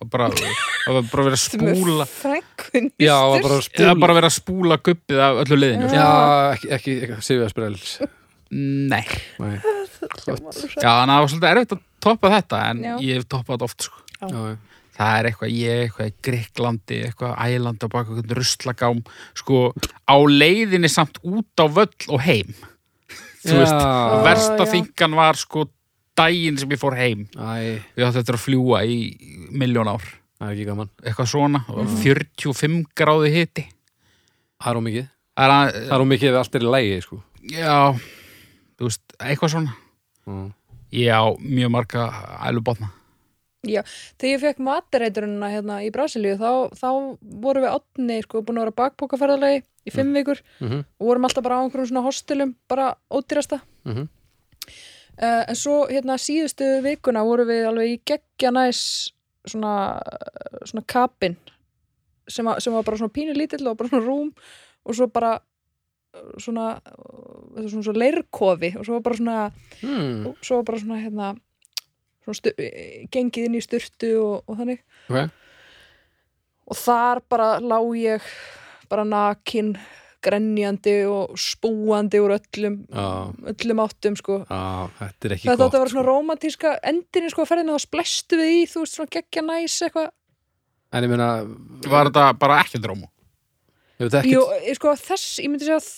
[0.00, 2.06] það var bara verið að spúla
[3.00, 6.08] Já, það var bara verið að spúla guppið af öllu liðinu Já,
[6.56, 7.94] ekki, ekki, ekki Sifja Sprells.
[8.54, 9.02] Nei,
[9.40, 12.94] já, það var svolítið erfitt að toppa þetta en Já.
[13.00, 14.02] ég hef toppað oft sko.
[14.20, 14.82] já, já.
[14.98, 19.00] það er eitthvað, ég eitthvað í Greiklandi eitthvað ælandi á baka eitthvað ruslagám
[19.40, 19.62] sko,
[20.06, 22.52] á leiðinni samt út á völl og heim.
[23.44, 23.80] Þú veist,
[24.24, 24.70] versta já.
[24.76, 25.66] þingan var sko
[26.16, 27.26] daginn sem ég fór heim.
[27.36, 28.98] Æ, ég átti eftir að fljúa í
[29.50, 30.04] miljón ár.
[30.38, 30.90] Það er ekki gaman.
[31.04, 33.64] Eitthvað svona, og 45 gráði hiti.
[34.62, 37.22] Það er ómikið það er að, Það er ómikið ef allt er í lægi, sko.
[37.44, 37.78] Já
[38.78, 39.74] þú veist, eitthvað svona.
[40.24, 40.36] Já.
[40.94, 42.04] já, mjög marga
[42.48, 42.90] ælubotna.
[43.64, 43.80] Já,
[44.20, 46.88] þegar ég fekk matareituruna hérna í Brasilíu þá, þá
[47.40, 51.44] vorum við átni sko búin að vera bakpókaferðalegi í fimm vikur Mhm, og vorum alltaf
[51.46, 53.60] bara á einhverjum svona hostelum bara ódýrasta.
[53.88, 54.08] Mhm.
[55.18, 58.80] Uh, en svo hérna síðustu vikuna vorum við alveg í geggja næs
[59.46, 59.74] svona,
[60.64, 61.36] svona kapin
[62.28, 64.30] sem, að, sem var bara svona pínu lítill og bara svona rúm
[64.84, 69.40] og svo bara uh, svona, uh, svona, svona leirkofi og svo var bara svona
[69.82, 71.32] Hmm, og svo var bara svona hérna
[72.24, 72.52] svona stu,
[73.12, 74.80] gengið inn í styrtu og, og þannig
[75.10, 75.34] ok.
[76.72, 78.30] og þar bara lá ég
[78.88, 79.74] bara nakin
[80.24, 82.80] grenjandi og spúandi úr öllum
[83.52, 84.40] öllum áttum sko.
[84.48, 87.76] Já, þetta er ekki þetta átti gott að vera svona romantíska endinni sko að ferðinu
[87.76, 90.10] þá splestu við í þú veist svona geggja næs eitthvað.
[90.94, 91.28] En ég meina,
[91.90, 95.92] var þetta bara þetta Jú, ekkert ég sko þess, ég myndi segja að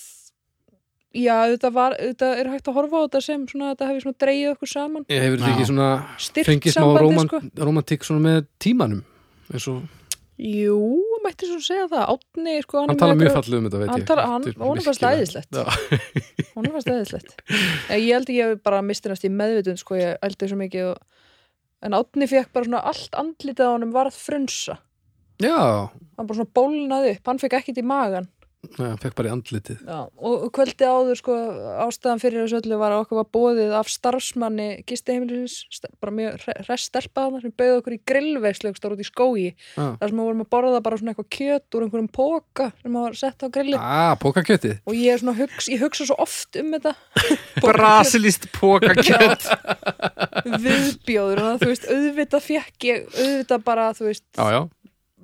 [1.17, 4.21] já, þetta var, þetta er hægt að horfa á þetta sem svona, þetta hefur svona
[4.25, 5.07] dreigið okkur saman.
[5.13, 5.91] Ég hefur þetta ekki svona
[6.51, 6.89] fengið smá
[7.25, 7.41] sko.
[7.63, 9.05] romantík svona með tímanum
[9.53, 9.85] eins og
[10.37, 10.77] Jú,
[11.27, 14.01] mætti svo segja það Átni, sko, hann, hann tala mjög fallið um þetta veit hann
[14.03, 14.07] ég.
[14.11, 15.51] tala- hann- Þetta er honum fannst virkilega- æðislegt.
[15.53, 15.65] Já.
[16.57, 17.37] hún er fast eðislegt
[17.97, 20.99] ég held ekki að ég bara mistinast í meðvitund sko, ég eldi svo mikið og...
[21.87, 24.79] en Átni fekk bara svona allt andlitið á honum varð frunsa.
[25.43, 25.57] Já,
[26.17, 28.31] hann bara svona bólnaði upp, hann fekk ekkit í magan
[28.77, 29.81] Hann fekk bara í andlitið.
[29.87, 31.37] Já, og kvöldi áður sko
[31.87, 36.45] ástæðan fyrir þessu öllu var að okkur var bóðið af starfsmanni gistiheimilisins st- bara mjög
[36.69, 39.49] reststelpa þarna sem bauði okkur í grillveislu út í skógi.
[39.77, 39.87] Já.
[40.01, 43.15] þar sem við vorum að borða bara svona eitthvað kjöt úr einhverjum póka sem var
[43.23, 46.73] sett á grilli Ah, pókakjötið og ég er svona hugsa, ég hugsa svo oft um
[46.77, 46.95] þetta.
[47.65, 49.47] Brasilist pókakjöt
[50.47, 54.61] viðbjóður og þú veist, auðvitað fekk ég auðvitað bara, þú veist, Já, já,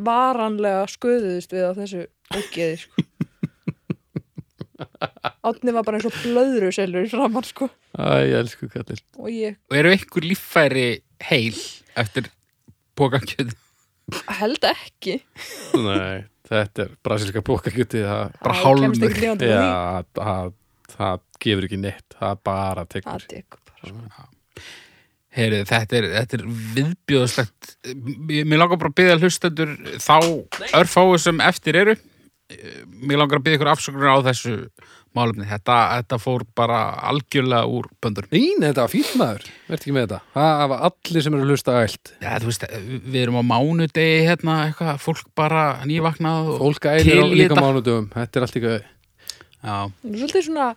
[0.02, 3.04] varanlega sköðuðist við á þessu ógeði sko.
[5.48, 7.68] Átni var bara eins og blöðruselur framan sko.
[7.98, 10.86] Æ, ég elsku kallir og ég og eru ykkur líffæri
[11.28, 11.58] heil
[12.00, 12.30] eftir
[12.98, 13.52] pókakjöt
[14.40, 15.18] held ekki.
[15.78, 18.84] Nei, þetta er brasilíska pókakjötið það, Bara Á, hálfur.
[18.88, 19.62] kemst ekki lifandi frá því.
[19.62, 20.52] Já, það,
[20.96, 23.12] það gefur ekki neitt Það bara tekur.
[23.12, 24.28] Það tekur bara sko.
[25.32, 26.42] Heyri, þetta er, þetta er
[26.76, 27.70] viðbjóðslegt.
[28.44, 29.70] Mér langar bara að byggja hlustendur
[30.04, 30.16] þá
[30.76, 31.94] örfáu sem eftir eru
[33.02, 34.54] Mér langar að byggja ykkur afsökunar á þessu
[35.12, 35.44] málefni.
[35.50, 36.78] Þetta, þetta fór bara
[37.10, 40.20] algjörlega úr böndur Ín, þetta var fínt maður, verður ekki með þetta.
[40.38, 42.66] Það var allir sem eru að hlusta ælt Já, þú veist,
[43.12, 47.66] við erum á mánudegi hérna, eitthvað, fólk bara nývaknað og, Fólk ælir á líka þetta.
[47.66, 50.70] mánudöfum Þetta er allt ekki Já, Nú, Svolítið svona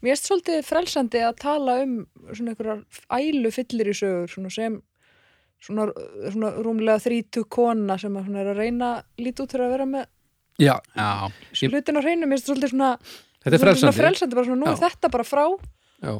[0.00, 1.98] Mér erst svolítið frelsandi að tala um
[2.30, 2.78] svona einhverjar
[3.18, 4.78] ælu fyllir í sögur svona sem
[5.60, 5.90] svona,
[6.32, 8.88] svona rúmlega þrítu kona sem að svona er að reyna
[9.20, 10.06] lítið út fyrir að vera með
[10.60, 11.08] Já, já,
[11.56, 12.90] Ég- hlutin á hreinu, mér erst svolítið svona
[13.40, 14.00] þetta er svona frelsandi.
[14.00, 15.44] frelsandi bara svona, nú er þetta bara frá.
[16.04, 16.12] Já.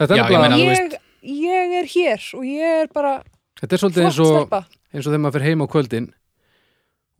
[0.00, 0.96] Þetta er Já, ég meina, þú ég,
[1.44, 3.14] ég er hér og ég er bara
[3.60, 4.52] Þetta er svolítið eins og,
[4.94, 6.06] eins og þegar maður fyrir heim á kvöldin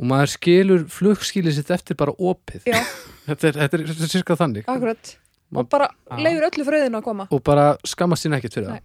[0.00, 2.64] og maður skilur flugskilið sitt eftir bara opið.
[3.28, 4.64] Þetta, er, þetta, er, þetta er sirka þannig.
[4.66, 5.10] Akkurat.
[5.52, 7.26] Ma- og bara leiður öllu fröðinu að koma.
[7.30, 8.80] Og bara skammast sín ekkert fyrir Nei.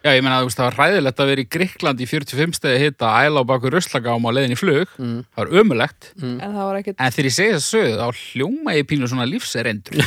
[0.00, 3.10] Já, ég meina að það var hræðilegt að vera í Gríkland í 45 stegi hitta
[3.20, 5.18] æla á baku ruslagám á leiðin í flug það mm.
[5.28, 6.36] það var ömulegt Mm.
[6.40, 9.08] en það var ekkert En þegar ég segi þess að sögðu, þá hljóma ég pínu
[9.08, 10.00] svona lífserendur.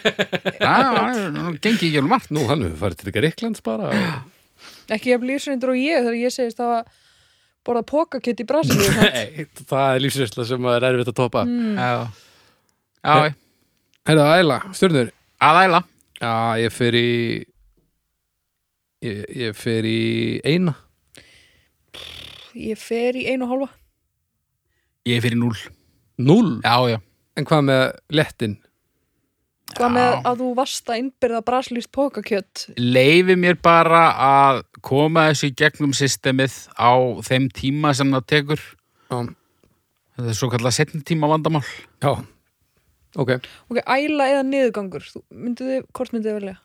[0.60, 2.32] Það gengi ekki alveg margt.
[2.34, 3.92] Nú, hann hefur farið til Greiklands bara
[4.94, 6.74] ekki jafn lífsreindur og ég þegar ég segist að
[7.66, 11.78] borða pókakjöt í Brasilíu Nei, það er lífsveisla sem er erfitt að topa mm.
[11.78, 11.92] Já,
[13.04, 13.32] já,
[15.40, 15.80] að æla.
[16.20, 17.10] Já, ég fer í
[19.02, 20.74] ég, ég fer í eina
[22.56, 23.70] ég fer í einu og hálfa
[25.08, 25.54] Ég er fyrir núl.
[26.20, 26.98] Núll, Já, já.
[27.40, 28.58] en hvað með lettin?
[29.70, 35.48] hvað með að þú varst að innbyrða brasilíst pókakjöt Leifi mér bara að koma þessu
[35.48, 36.90] í gegnum systemið á
[37.24, 38.60] þeim tíma sem það tekur.
[39.10, 39.20] Já,
[40.20, 41.64] Þetta er svo kallar setni tíma vandamál.
[42.02, 42.12] já
[43.16, 43.30] ok,
[43.70, 46.56] Ok, æla eða niðurgangur Þú- Myndu þið, hvort myndið þið velja?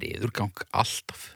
[0.00, 1.35] niðurgang alltaf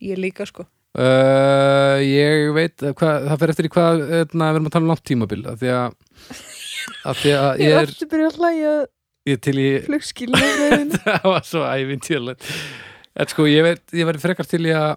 [0.00, 0.66] Ég líka sko.
[0.90, 4.90] Uh, ég veit hva, það fer eftir í hvað hérna, við erum að tala um
[4.90, 5.92] langt tímabil af því að
[7.06, 8.72] af því að ég er, aftur byrja að hlæja.
[9.28, 12.48] Ég er flugskilin það var svo ævintýrlegt
[13.20, 14.96] en sko ég veit, ég verði frekar til í að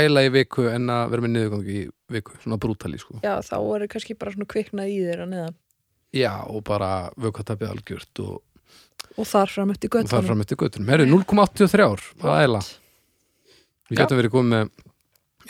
[0.00, 3.18] æla í viku en að vera með niðurgangi í viku, svona brútali sko.
[3.22, 5.56] Já, þá er kannski bara svona kviknað í þér að neðan.
[6.16, 8.38] Já, og bara vökkatapið algjört og,
[9.18, 12.42] Og þar fram eftir og það er göttunum fram eftir göttunum herru, 0,83 ár að
[12.44, 12.60] æla
[13.90, 14.70] við getum verið komið með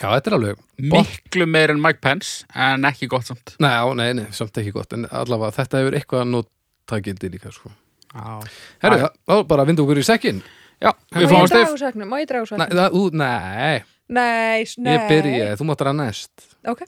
[0.01, 0.61] já, þetta er alveg
[0.95, 3.55] miklu meir en Mike Pence en ekki gott samt.
[3.61, 7.51] Nei, á, nei, nei, samt ekki gott en allavega þetta hefur eitthvað að notagildi líka
[7.53, 7.69] sko.
[8.11, 8.39] Já.
[8.83, 10.41] Herru, þá bara vindu okkur í sekkin
[10.81, 11.75] Já, við Má fáum ég stef.
[11.77, 12.05] draga?
[12.09, 14.95] Má ég draga úr Nei, ú, nei, Nei, s- nei.
[14.97, 16.31] ég byrja, þú mátt að næst.
[16.67, 16.81] Ok,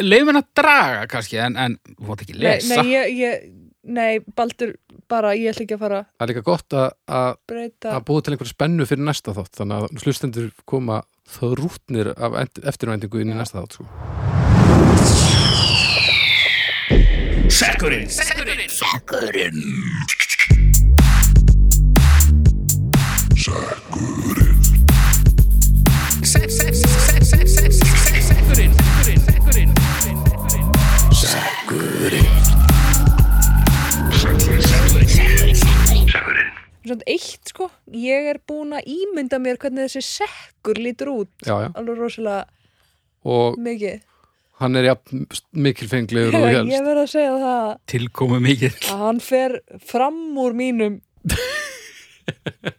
[0.00, 2.76] Leifum að draga kannski en, en þú mátt ekki nei, lesa.
[2.80, 3.50] nei, ég, ég,
[3.82, 4.74] nei, Baldur
[5.08, 6.88] bara, ég ætla ekki að fara að Það er líka gott að,
[7.20, 10.96] að, breyta að búa til einhverja spennu fyrir næsta þátt þannig að slustendur koma
[11.30, 13.88] þrútnir af end- eftirvæntingu inn í næsta þátt sko.
[36.80, 41.30] Svona eitt sko, ég er búin að ímynda mér hvernig þessi sekkur lítur út.
[41.44, 42.46] Já, já, alveg rosalega
[43.28, 43.98] og mikið.
[44.60, 46.84] hann er jafn mikilfenglegur og Ég helst.
[46.86, 47.68] verð að segja það.
[47.92, 49.58] Tilkomu mikið að hann fer
[49.92, 51.00] fram úr mínum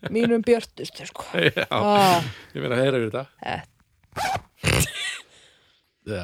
[0.10, 1.26] mínum björtustu sko.
[1.60, 2.24] Já, ah,
[2.56, 3.26] ég meina að heyra við þetta.
[3.46, 3.60] Já.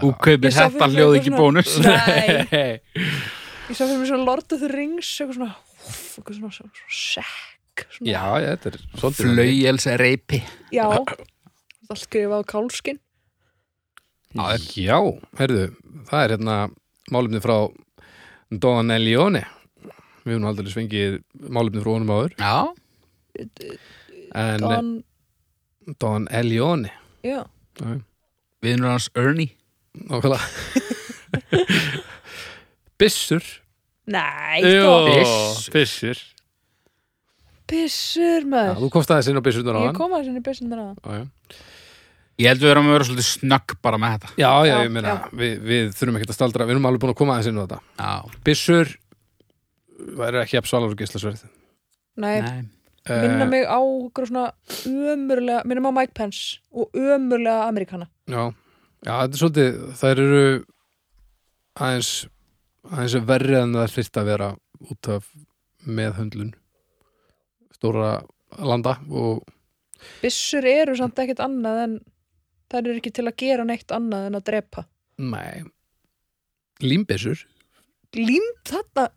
[0.01, 1.71] Þú kaupir Ég sá þetta fyrir mér hljóð eitthvað ekki svona- bónus.
[1.85, 2.81] Nei,
[3.69, 5.53] ég sá fyrir mig svona Lord of the Rings eitthvað svona,
[5.85, 7.53] eitthvað svona, svona, svona sekk
[7.85, 10.39] svona, Já, já, þetta er svolítið reypi
[10.73, 10.85] já.
[10.87, 12.99] Allt skrifað á kálskin
[14.37, 14.97] Já,
[15.39, 15.67] heyrðu,
[16.09, 16.55] það er hérna
[17.13, 17.55] málefni frá
[18.51, 19.43] Don Elione.
[20.27, 21.15] Við höfum nú aldrei svengið
[21.47, 22.35] málefni frá honum áður.
[22.37, 22.57] Já,
[24.37, 24.91] en Don,
[26.03, 26.91] Don Elione.
[27.25, 27.41] Já,
[28.63, 29.55] viðnur hans Ernie.
[29.97, 30.43] Nákvæmlega.
[32.99, 33.43] Byssur.
[34.07, 34.91] Nei Jó,
[35.57, 35.83] sko,
[37.71, 38.77] Já, maður.
[38.83, 41.17] Þú komst aðeins inn á byssurnar á ég hann kom að sinni byssunar að Já,
[41.17, 41.25] já.
[42.37, 44.29] Ég held við erum að vera svolítið snögg bara með þetta.
[44.37, 45.29] Já, já, Já, ég meina, já.
[45.39, 47.63] við, við þurfum ekkert að staldra, við erum alveg búin að koma aðeins inn á
[47.65, 47.79] þetta.
[47.97, 48.91] Já, Byssur
[50.19, 51.45] væri ekki jafn svalar og gíslasverð.
[52.21, 52.65] nei, nei.
[53.07, 54.51] Minna Eh, mig á okkur svona
[54.85, 58.51] ömurlega, minna mig á Mike Pence og ömurlega Amerikana Já,
[59.07, 60.41] já, þetta er svolítið, þær eru
[61.79, 62.09] aðeins,
[62.91, 64.49] aðeins verri en það fyrst að vera
[64.91, 65.29] út af
[65.87, 66.51] meðhöndlun
[67.77, 68.11] stóra
[68.59, 69.43] landa og
[70.21, 71.95] byssur eru samt ekkert annað en
[72.69, 74.83] það eru ekki til að gera neitt annað en að drepa.
[75.17, 75.63] Nei,
[76.83, 77.39] límbyssur.
[78.17, 79.07] Lím þarna,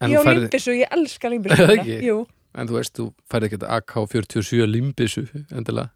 [0.00, 2.24] en, já þú færði- límbissu, ég elska límbissu
[2.56, 5.90] en þú veist, þú færði ekki AK-47 límbyssu endilega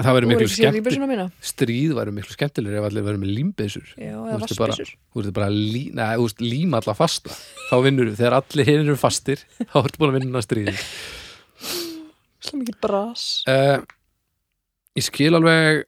[0.00, 1.28] en það voru miklu ekki síðan skemmt límbyssuna mína?
[1.44, 5.50] stríð væri miklu skemmtilegri ef allir væri með límbyssur já, eða vassbyssur þú veist bara
[5.50, 5.84] að lí,
[6.40, 7.34] líma alla fasta.
[7.68, 10.76] Þá vinnur þú, þegar allir hinn eru fastir þá ertu búin að vinna stríði
[12.44, 13.24] slá mikið bras.
[13.48, 13.80] Uh,
[14.98, 15.84] ég skil alveg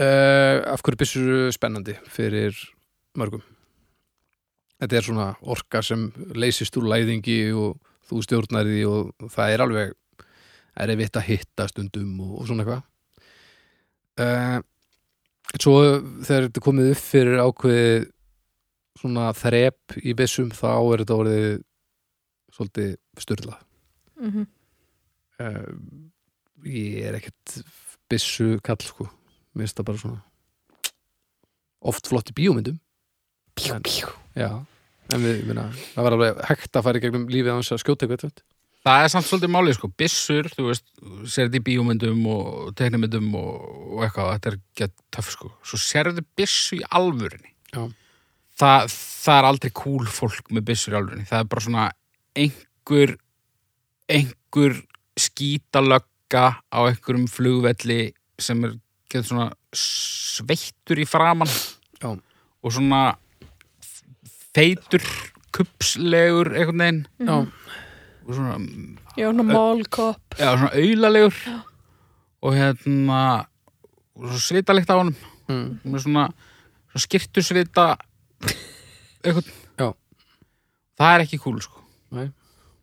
[0.00, 2.56] uh, af hverju byssur eru spennandi fyrir
[3.18, 3.44] mörgum.
[4.80, 7.76] Þetta er svona orka sem leysist úr læðingi og
[8.08, 9.96] þú stjórnar því og það er alveg
[10.80, 12.86] er erfitt að hitta stundum og, og svona eitthvað
[14.20, 14.58] uh,
[15.56, 15.76] svo
[16.24, 18.08] þegar þetta er komið upp fyrir ákveðið
[19.00, 21.50] svona þrep í byssum þá er þetta orðið
[22.54, 22.90] svolítið
[23.24, 23.56] styrla
[24.20, 24.46] mm -hmm.
[25.40, 25.70] uh,
[26.68, 27.60] ég er ekkert
[28.10, 29.08] byssu kall sko
[29.54, 30.22] mér finnst það bara svona
[31.80, 32.78] oft flott í bíómyndum
[33.68, 34.08] En- pjú.
[34.34, 34.64] já,
[35.12, 38.06] en við, minna, það var alveg hægt að fara í gegnum lífið hans að skjóta
[38.06, 38.40] eitthvað.
[38.80, 40.86] Það er samt svolítið málið sko, byssur, þú veist,
[41.28, 45.50] sér þetta í bíómyndum og teknimyndum og, og eitthvað, þetta er gett töff sko.
[45.68, 47.52] Svo sérðu byssu í alvörinni.
[47.74, 47.82] Já.
[48.60, 48.94] Það,
[49.34, 51.28] er aldrei cool fólk með byssur í alvörinni.
[51.28, 51.84] Það er bara svona
[52.40, 53.14] einhver,
[54.08, 54.78] einhver
[55.20, 58.00] skítalögga á einhverjum flugvelli
[58.40, 58.78] sem er
[59.10, 61.50] getur svona sveittur í framann
[62.00, 62.14] Já.
[62.16, 63.02] og svona
[64.54, 65.04] feitur,
[65.54, 67.36] kupslegur einhvern veginn já,
[68.36, 68.58] svona
[69.16, 70.38] já, svona málkopp.
[70.38, 71.40] Já, svona aulalegur.
[72.40, 73.22] Og hérna
[74.40, 75.16] svitalegt á honum.
[75.50, 76.28] Mm, með svona,
[76.92, 77.88] svona skirtu svita
[79.20, 79.50] eitthvað
[81.00, 81.80] það er ekki cool sko.
[82.10, 82.26] Nei.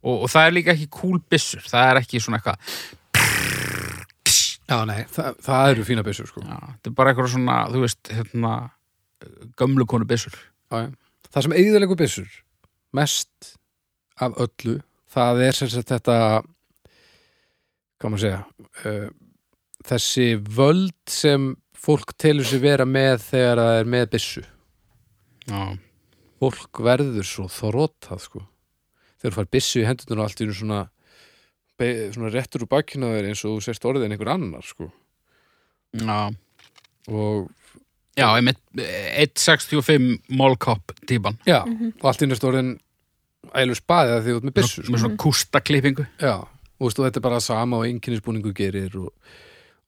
[0.02, 2.58] og, og það er líka ekki cool byssur það er ekki svona eitthvað
[4.68, 6.42] Já, nei, það, það eru fína byssur sko.
[6.44, 8.54] já, þetta er bara eitthvað svona, þú veist hérna,
[9.60, 10.90] gömlu konu byssur Já, já.
[11.28, 12.38] Það sem eigðilegu byssur
[12.96, 13.54] mest
[14.24, 14.80] af öllu
[15.14, 16.18] það er sem sagt þetta
[17.98, 18.42] hvað maður segja
[18.84, 19.08] uh,
[19.88, 20.28] þessi
[20.58, 24.44] völd sem fólk telur sér vera með þegar það er með byssu.
[25.48, 25.62] Já,
[26.42, 28.44] fólk verður svo þrótað sko.
[29.18, 30.86] Þegar þú fær byssu í hendurnar og allt í svona
[31.78, 34.90] svona réttur úr bakkinu á þér eins og þú sérst orðið en einhver annar sko.
[35.94, 36.34] Já.
[37.08, 37.52] Og
[38.18, 41.38] Já, einmitt 1.65 mólkopp típan.
[41.46, 42.72] Já, og allt í ertu orðin
[43.56, 44.94] ælu spaðið því þú ert með byssu sko.
[44.94, 46.06] með svona kústaklippingu.
[46.22, 49.12] Já, og veistu, þetta er bara sama og einkennisbúningu gerir og,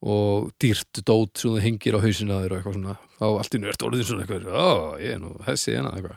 [0.00, 2.96] og dýrt dót sem þú hengir á hausina þér og eitthvað svona.
[3.18, 4.70] Þá allt í nú ert orðin svona eitthvað ó,
[5.02, 6.16] ég er nú þessi hérna eitthvað.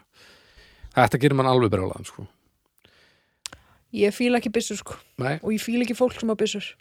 [0.94, 2.28] Þetta gerir mann alveg brjálaðan sko.
[3.94, 4.95] Ég fíla ekki byssur sko.
[5.22, 6.72] Nei, og ég fíla ekki fólk sem á byssur.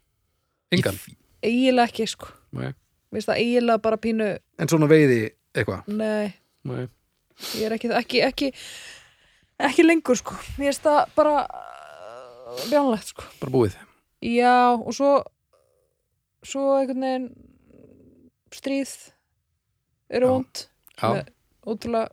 [0.72, 0.96] Engan.
[1.44, 2.30] Eiginlega ekki sko.
[3.12, 4.28] Finnst það eiginlega bara pínu
[4.62, 5.88] En svona veiði eitthvað?
[5.92, 6.32] Nei,
[6.68, 6.86] Nei.
[7.58, 8.48] ég er ekki, ekki, ekki
[9.68, 10.36] ekki lengur sko.
[10.58, 13.26] Mér finnst það bara uh, bjánlegt sko.
[13.42, 13.76] Bara búið.
[14.22, 15.12] Já, og svo
[16.46, 17.28] svo einhvern veginn
[18.52, 18.94] stríð
[20.12, 20.64] eru vond.
[21.62, 22.10] Ótrúlega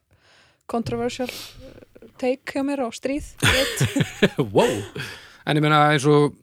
[0.70, 1.74] controversial uh,
[2.22, 3.34] take hjá mér á stríð.
[4.56, 4.80] Wow.
[5.50, 6.36] En ég meina eins og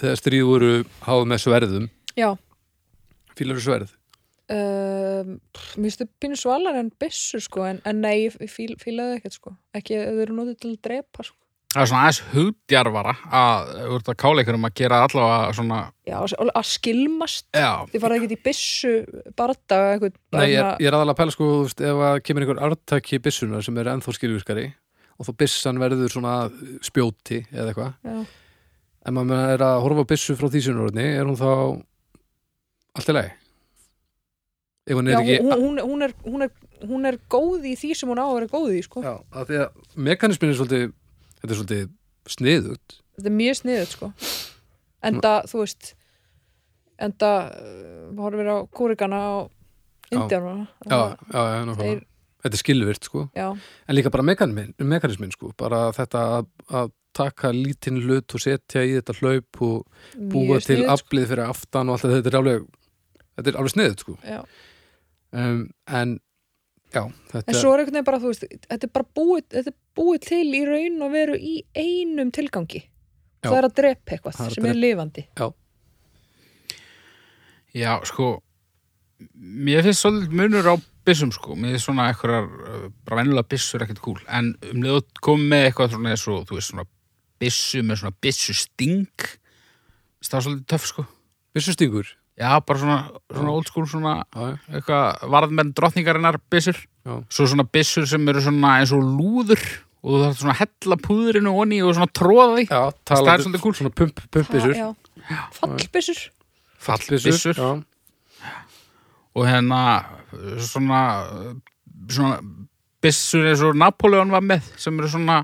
[0.00, 0.72] þegar stríð voru
[1.06, 1.84] háð með sverðum
[2.18, 2.34] Já,
[3.38, 3.92] Fílar sverð
[4.52, 8.74] um, pff, mér finnst það pínu svalar en byssur sko, en, en nei, ég fíl,
[8.80, 9.54] fílaði ekkert sko.
[9.76, 11.38] Ekki ef þau eru notið til að drepa sko.
[11.74, 15.78] Það er svona aðeins hugdjarfara að, ert að kála ykkur um að gera allavega svona,
[16.06, 17.48] Já, að skilmast.
[17.50, 18.92] Já, þið fara ekkert í byssu
[19.34, 22.46] barda einhvern, Nei, ég er, ég er aðalega að pæla sko, veist, ef að kemur
[22.46, 24.68] einhver artaki byssunar sem er ennþá skilvirkari
[25.18, 26.36] og þá byssan verður svona
[26.86, 28.22] spjóti eða eitthvað.
[29.04, 31.50] En maður er að horfa á byssu frá því sinurorðni er hún þá
[32.94, 33.34] allt í lagi
[34.84, 36.50] Já, ekki hún, hún, er, hún, er,
[36.84, 39.00] hún er góð í því sem hún á að vera góð í sko.
[39.04, 40.82] Já, af því að mekanismin er svolítið
[41.40, 41.86] þetta er svolítið
[42.34, 42.96] sniðugt.
[43.16, 44.10] Þetta er mjög sniðut sko.
[45.04, 45.94] enda, þú veist
[47.04, 49.34] enda uh, horfir á kúrikana á
[50.14, 52.02] Indiánuna já, já, já, þeir,
[52.44, 53.24] þetta er skilvirt sko.
[53.34, 53.48] Já,
[53.88, 55.54] en líka bara mekanismin, mekanismin sko.
[55.58, 59.88] Bara þetta að, að taka lítinn hlut og setja í þetta hlaup og
[60.18, 62.64] búa mjög til sniðugt, aflið fyrir aftan og allt þetta, þetta er alveg
[63.34, 64.28] þetta er alveg sniðut sko sko.
[64.28, 64.40] Já.
[65.34, 65.60] Um,
[66.00, 66.14] en
[66.94, 67.02] já,
[67.32, 69.78] þetta en svo er einhvern veginn bara, þú veist þetta er bara búið, þetta er
[69.98, 72.84] búið til í raun og veru í einum tilgangi.
[73.44, 73.50] Já.
[73.50, 75.26] það er að drepa eitthvað er að sem er lifandi.
[77.74, 78.28] Já, sko
[79.34, 80.74] mér finnst svolítið munur á
[81.04, 82.48] byssum sko, mér finnst svona eitthvað
[83.04, 84.20] bara venjulega byssur ekkert cool.
[84.28, 86.86] En um leið að koma með eitthvað svona eins og þú veist svona
[87.42, 89.26] byssu með svona byssu sting
[90.24, 91.06] það er svolítið töff sko.
[91.54, 92.98] Byssustingur já, bara svona,
[93.30, 94.14] svona old school svona
[94.72, 96.78] eitthvað varðmenn drottningarinnar byssur.
[97.04, 97.18] Já.
[97.28, 99.60] svo svona byssur sem eru svona eins og lúður
[100.04, 102.64] og þú þarf svona að hella púðrinu onni og svona tróða því.
[102.68, 103.76] Já það er svolítið cool.
[103.78, 104.88] svona pump, pumpbissur Já,
[106.84, 107.56] fallbyssur.
[107.56, 107.70] Já,
[109.34, 109.80] og hérna
[110.62, 111.00] svona
[112.10, 112.38] svona
[113.04, 115.42] byssur eins og Napoleon var með sem eru svona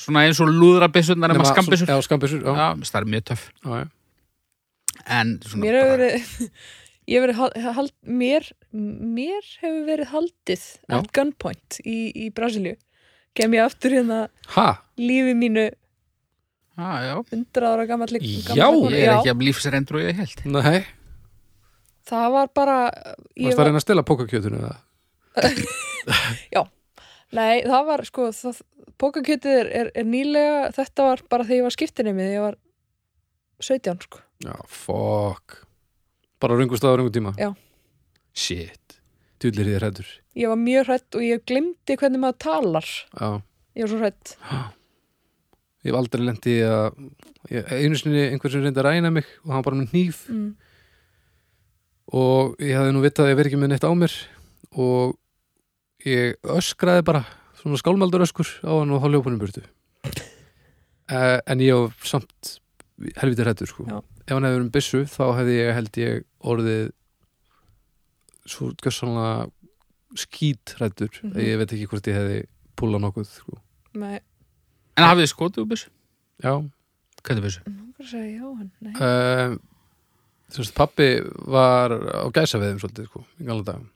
[0.00, 3.24] svona eins og lúðra byssurnar nema Nema- skambissur já, skambissur, já, já, það er mjög
[3.30, 3.50] töff.
[3.64, 3.88] Já, já.
[5.10, 6.30] En svona mér hefur verið
[7.24, 10.94] verið hald, hald, mér, mér hefur verið haldið Já.
[11.00, 12.76] at gunpoint í, í Brasilíu.
[13.36, 14.24] Kem ég aftur hérna
[14.56, 14.68] ha,
[14.98, 20.18] lífi mínu já, já, 100 ára gammal Já, ég er ekki að lífsrendur og ég
[20.18, 20.44] held.
[20.50, 20.80] Nei.
[22.10, 24.78] Það var bara varst ég það að reyna að stela pókakjötunu eða?
[27.38, 28.30] nei, það var sko
[29.00, 32.58] pókakjötið er, er, er nýlega þetta var bara þegar ég var skiptinni ég var
[33.62, 35.60] 17 sko já, fuck.
[36.40, 37.34] Bara rungust á rungum tíma?
[37.38, 37.52] Já.
[38.34, 39.00] shit,
[39.42, 42.86] djúlir þér hættur ég var mjög hrætt og ég glemdi hvernig maður talar.
[42.86, 43.28] Já,
[43.76, 44.34] ég var svo hrætt
[45.84, 47.00] ég hef aldrei lendi að
[47.50, 50.26] ég, einu sinni einhver sem reyndi að ræna mig og hann bara með hníf.
[50.30, 50.50] Mm.
[52.12, 54.14] og ég hafði nú vitað að ég verið ekki með neitt á mér.
[54.78, 55.16] Og
[56.06, 57.24] ég öskraði bara
[57.60, 59.64] svona skálmaldur öskur á hann og þá ljópunum burtu.
[61.10, 62.58] Uh, en ég var samt
[63.20, 66.90] helviti hrættur sko ef hann hefði verið um byssu þá hefði ég held ég orðið
[68.50, 69.50] svo gjössanlega
[70.18, 71.38] skít hrættur Mhm.
[71.38, 72.38] ég veit ekki hvort ég hefði
[72.76, 73.58] púlað nokkuð sko.
[73.94, 74.20] Nei,
[74.96, 75.90] en hafið þið skotið úr byssu?
[76.42, 76.52] já
[77.22, 77.60] hvað er byssu?
[77.66, 78.94] hvað segja já hann nei.
[78.96, 81.08] uh, pappi
[81.46, 83.90] var á gæsaveðum svolítið sko, í galda dagum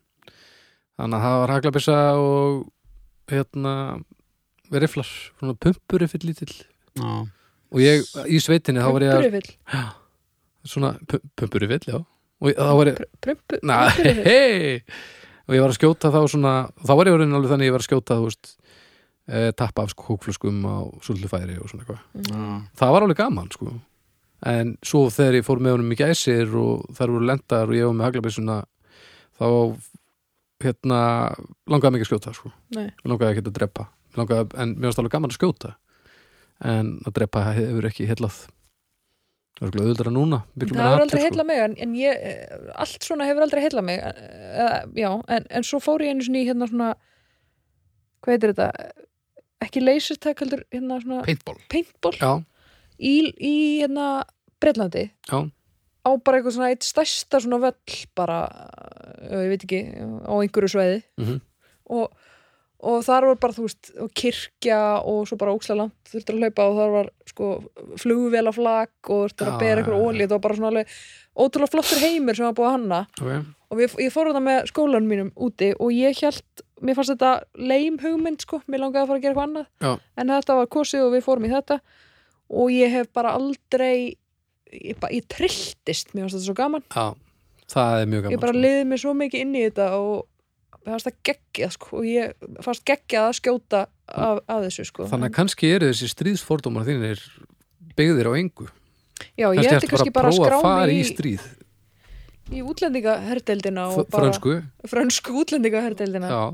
[0.98, 2.72] þannig að það var haglabissa og
[3.32, 4.04] hérna
[4.74, 5.08] riflar,
[5.38, 6.54] svona pumpur fyrir lítill
[6.94, 7.26] Já.
[7.72, 9.94] Og ég, í sveitinni þá var ég að Prumpurufill
[10.74, 10.90] svona,
[11.36, 11.98] pumpur í vill, já.
[12.42, 14.82] Og ég- þá var ég, Prumpurufill hei
[15.46, 16.52] og ég var að skjóta þá svona
[16.84, 18.52] þá var ég orðin alveg þannig að ég var að skjóta þú veist,
[19.28, 22.04] e, tappa af kókflöskum á svolítufæri og svona eitthvað.
[22.28, 22.44] Já.
[22.80, 23.74] það var alveg gaman sko.
[24.44, 27.86] En svo þegar ég fór með honum í gæsir og þær voru lendar og ég
[27.88, 28.56] var með haglabissuna
[29.40, 29.46] þá
[30.64, 30.98] hérna
[31.68, 32.50] langaði mikið að skjóta sko.
[32.76, 32.86] Nei.
[32.88, 35.72] Mig langaði ekki að drepa Mig langaði, en mér varst alveg gaman að skjóta
[36.62, 38.36] en að drepa hefur ekki heillað
[39.54, 41.26] það er ekki auðvitað núna Það hefur aldrei sko.
[41.28, 45.46] heilla mig en, en ég, eh, allt svona hefur aldrei heilla mig uh, já, en,
[45.50, 46.88] en svo fór ég einu svona í hérna svona
[48.24, 48.68] hvað heitir þetta
[49.64, 51.60] ekki lasertag heldur hérna svona Paintball.
[51.72, 52.32] paintball já,
[52.98, 54.08] í, í hérna
[54.62, 55.38] Breitlandi já,
[56.04, 58.38] á bara eitthvað svona eitt stærsta svona völl bara,
[59.30, 59.80] ég veit ekki
[60.26, 61.38] á einhverju sveiði Mhm.
[61.94, 62.10] og,
[62.84, 66.44] og þar var bara þú veist og kirkja og svo bara ókslega langt þurftur að
[66.44, 67.50] hlaupa og þar var sko
[68.02, 70.96] flugvél af flag og þurftur að bera eitthvað þetta var bara svona alveg
[71.34, 73.00] ótrúlega flottur heimur sem var búið að hanna.
[73.18, 73.52] Ok.
[73.70, 77.32] Og við, ég fór þetta með skólanum mínum úti og ég held, mér fannst þetta
[77.58, 79.70] leim hugmynd sko, mér langaði að fara að gera eitthvað annað.
[79.82, 79.92] Já.
[80.20, 81.80] en þetta var kosið og við fórum í þetta.
[82.54, 83.96] Og ég hef bara aldrei
[84.70, 86.86] ég, bara, ég trilltist, mér fannst þetta svo gaman.
[86.94, 87.06] Já,
[87.74, 88.64] það er mjög gaman ég bara sko.
[88.66, 90.33] liði mig svo mikið inn í þetta og mér
[90.92, 95.08] fannst það geggjað sko og ég fannst geggjað að skjóta af, af þessu sko.
[95.10, 97.22] Þannig að kannski eru þessi stríðsfordómar þínir
[97.98, 98.68] byggðir á engu.
[99.38, 101.48] Já, ég ætti kannski bara að prófa skrá að fara mig í í, stríð.
[102.52, 104.56] í útlendingaherdeldina og bara frönsku,
[104.90, 106.30] frönsku útlendingaherdeldina.
[106.30, 106.44] Já.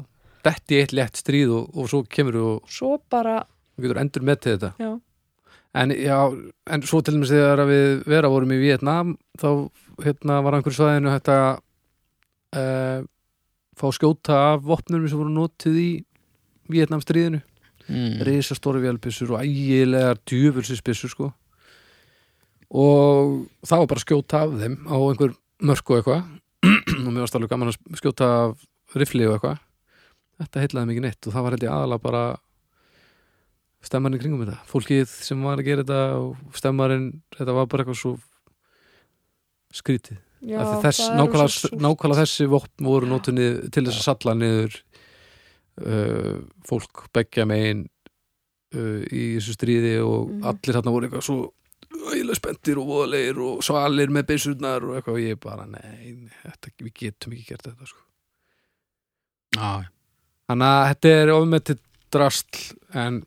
[0.46, 3.42] Detti í eitt létt stríð og, og svo kemur og svo bara,
[3.76, 4.74] þú getur endur með til þetta.
[4.80, 4.92] Já,
[5.70, 6.18] En já,
[6.66, 9.50] en svo til dæmis þegar að við vera vorum í Vietnam þá
[10.02, 11.44] hérna var á einhverju svæðinu hægt að
[12.58, 13.04] uh,
[13.80, 15.90] fá skjóta af vopnum sem voru notuð í
[16.70, 17.40] Vietnam stríðinu
[17.90, 18.20] Mm.
[18.22, 21.32] risastóri vélpissur og ægilegar djöfulsispissur sko.
[22.70, 26.22] Og það var bara skjóta af þeim á einhver mörk og eitthvað.
[27.06, 28.62] Og mér varst alveg gaman að skjóta af
[28.94, 29.58] rifli og eitthvað.
[30.38, 32.22] Þetta heitlaði mikið neitt og það var held ég aðalega bara
[33.82, 34.60] stemmarinn kringum þetta.
[34.70, 38.14] Fólkið sem var að gera þetta og stemmarinn, þetta var bara eitthvað svo
[39.74, 44.76] skrítið já þess, það nákvæmlega, nákvæmlega þessi vopn voru notunni til þess að salla niður
[45.84, 46.36] uh,
[46.68, 47.86] fólk beggja megin
[48.76, 50.44] uh, í þessu stríði og Mhm.
[50.52, 51.38] allir þarna voru eitthvað svo
[52.10, 56.30] ægilega spenntir og voðlegir og svalir með byssurnar og eitthvað og ég bara, nei, nei
[56.44, 58.02] þetta, við getum ekki gert þetta sko.
[59.56, 59.70] Já,
[60.48, 61.80] þannig að þetta er ofmetið
[62.14, 62.60] drastl
[62.94, 63.20] en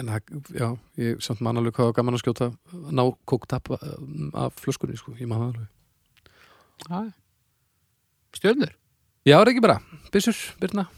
[0.00, 0.68] en það, já,
[0.98, 2.48] ég samt man alveg hvað gaman að skjóta
[2.94, 5.68] ná kóktapp af flöskunni sko, ég man það alveg
[6.90, 7.12] já.
[8.34, 8.72] Stjörnur.
[9.24, 9.78] Já, er ekki bara,
[10.12, 10.88] byssur, Birna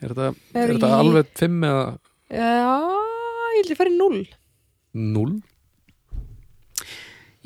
[0.00, 1.84] Er þetta, er þetta í- alveg fimm eða
[2.30, 4.20] já, ég held ég færi null
[4.98, 5.36] null?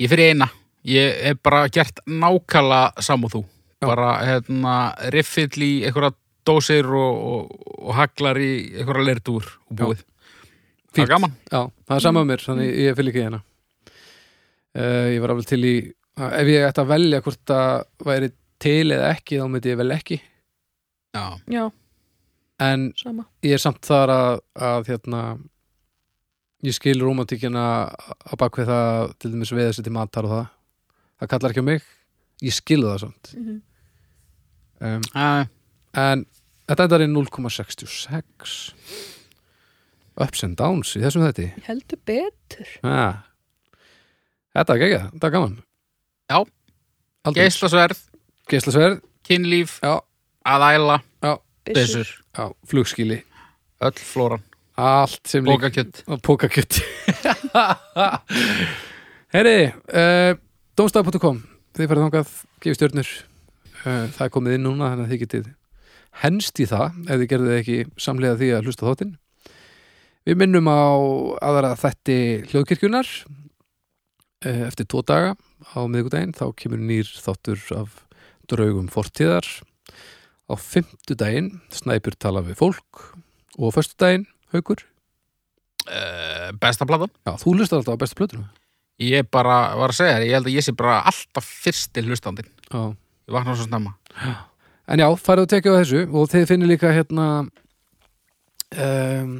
[0.01, 0.47] Ég fyrir eina.
[0.89, 3.41] Ég hef bara gert nákvæmlega sam og þú.
[3.83, 3.87] Já.
[3.87, 4.73] Bara hérna,
[5.13, 6.13] riffill í einhverja
[6.47, 8.49] dósir og, og, og haglar í
[8.79, 10.01] einhverja lerdúr og búið.
[10.93, 11.33] Það er gaman.
[11.49, 13.41] Já, það er sama um mér, þannig ég fylg ekki hérna.
[14.73, 15.73] Uh, Ég var alveg til í
[16.21, 17.71] að ef ég ætti að velja hvort það
[18.07, 18.29] væri
[18.63, 20.19] til eða ekki, þá myndi ég vel ekki.
[21.13, 21.25] Já.
[21.53, 21.63] já,
[22.63, 23.25] En sama.
[23.45, 24.39] ég er samt þar að,
[24.69, 25.21] að hérna
[26.63, 30.47] ég skil romantíkina á bakvið það til dæmis veða sér til matar og það.
[31.21, 31.83] Það kallar ekki á mig,
[32.45, 33.33] ég skil það samt.
[33.37, 33.59] Mm
[34.83, 35.45] um, Já,
[36.01, 36.25] en
[36.69, 38.55] þetta endar í 0,66
[40.21, 42.69] ups and downs í þessum þetta heldur betur.
[42.85, 43.23] Ah.
[44.53, 45.55] þetta er ekki, þetta er gaman.
[46.31, 46.39] Já.
[47.23, 47.43] Aldrei.
[47.43, 47.99] geislasverð,
[48.51, 49.95] geislasverð, kynlíf, já,
[50.43, 51.39] að æla, byssur.
[51.71, 53.21] Byssur, já, flugskili
[53.83, 54.43] öll flóran,
[54.79, 56.03] allt sem líka bókakjött.
[56.07, 56.81] og pókakjöt
[59.33, 60.35] Heyri, uh,
[60.77, 61.41] domstaf.com
[61.73, 63.11] þið farið þangað, gefið stjörnur.
[63.83, 65.51] Uh, það er komið inn núna þannig að þið getið
[66.21, 69.13] henst í það ef þið gerðið ekki samlega því að hlusta þáttinn
[70.23, 70.83] Við minnum á
[71.43, 72.17] aðra þætti
[72.51, 75.35] hljóðkirkjunar uh, eftir tvo daga
[75.75, 78.01] á miðgudaginn þá kemur nýr þáttur af
[78.51, 79.47] draugum fortíðar
[80.47, 83.05] á fimmtudaginn snæpur tala við fólk
[83.59, 84.87] og á föstudaginn haukur
[85.83, 87.11] Uh, besta platan.
[87.27, 88.45] Já, þú hlustar alltaf á bestu plötuna
[89.03, 92.47] Ég bara var að segja þér, ég held að ég sé bara alltaf fyrsti hlustandinn.
[92.69, 92.93] Já.
[93.27, 93.95] Ég vakna svo snemma.
[94.87, 97.25] En já, farið og tekið á þessu og þið finnir líka hérna
[98.77, 99.33] um,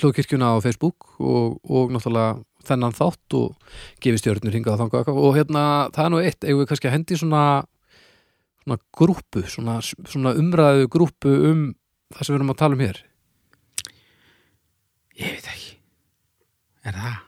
[0.00, 5.20] hljóðkirkjuna á Facebook og, og náttúrulega þennan þátt og gefið stjörnur hingað að eitthvað.
[5.20, 5.64] og hérna,
[5.94, 7.42] það er nú eitt, eigum við kannski að hendi svona,
[8.64, 11.66] svona grúpu, svona, svona umræðu grúpu um
[12.14, 13.02] það sem við erum að tala um hér
[15.14, 15.76] Ég veit ekki.
[16.82, 17.20] Er það?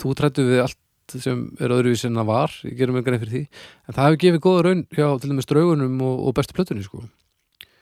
[0.00, 0.78] þú trættu við allt
[1.18, 4.20] sem er öðruvísi en það var, ég gerum mig grein fyrir því en það hefur
[4.24, 7.02] gefið góða raun hjá til dæmis draugunum og, og bestu plötunni sko.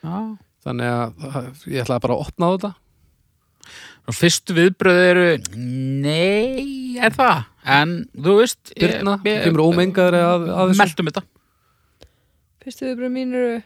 [0.00, 0.38] Já.
[0.64, 2.70] þannig að ég ætlaði bara að opna á þetta
[4.16, 5.26] fyrstu viðbröð eru,
[5.58, 7.42] nei, er það?
[7.68, 11.22] En þú veist, Birna, kemur ómengaður að, að þessu meldum þetta.
[12.64, 13.56] fyrstu viðbröð mín eru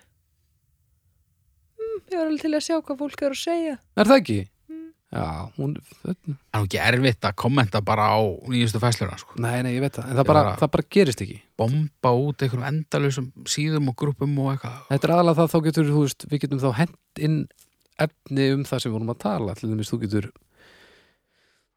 [1.79, 4.39] mm, ég var alveg til að sjá hvað fólk er að segja er það ekki?
[4.73, 4.89] Mm.
[5.13, 5.25] Já,
[5.59, 8.21] hún Það er ekki erfitt að kommenta bara á
[8.51, 9.39] nýjustu fæsluna, sko.
[9.43, 12.43] nei, nei, ég veit það en það bara, bara- það bara gerist ekki Bomba út
[12.47, 14.79] einhverjum endalausum síðum og grúpum og eitthvað.
[14.91, 17.39] þetta er aðalega það þá getur, þú veist, við getum þá hent inn
[18.01, 19.55] efni um það sem við vorum að tala.
[19.59, 20.31] Til dæmis þú getur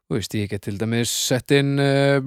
[0.06, 2.20] þú veist, ég get til dæmis sett inn uh,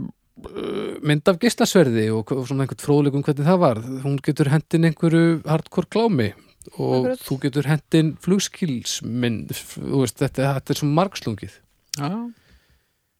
[1.03, 4.87] mynd af geislasverði og, og svona einhvern fróðleikum hvernig það var hún getur hent inn
[4.89, 6.29] einhverju hardcore klámi
[6.77, 7.23] og Akkurat.
[7.23, 11.57] þú getur hent inn flugskilsmynd veist, þetta, þetta er svo margslungið.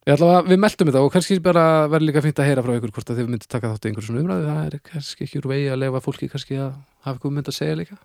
[0.10, 2.94] Ætla að við meldum þetta og kannski bara verður líka fínt að heyra frá ykkur
[2.96, 5.68] hvort að þið myndið taka þátt í einhverjum umræðu, það er kannski ekki úr vegi
[5.70, 6.72] að lefa fólki kannski að
[7.04, 8.00] hafa eitthvað mynd að segja líka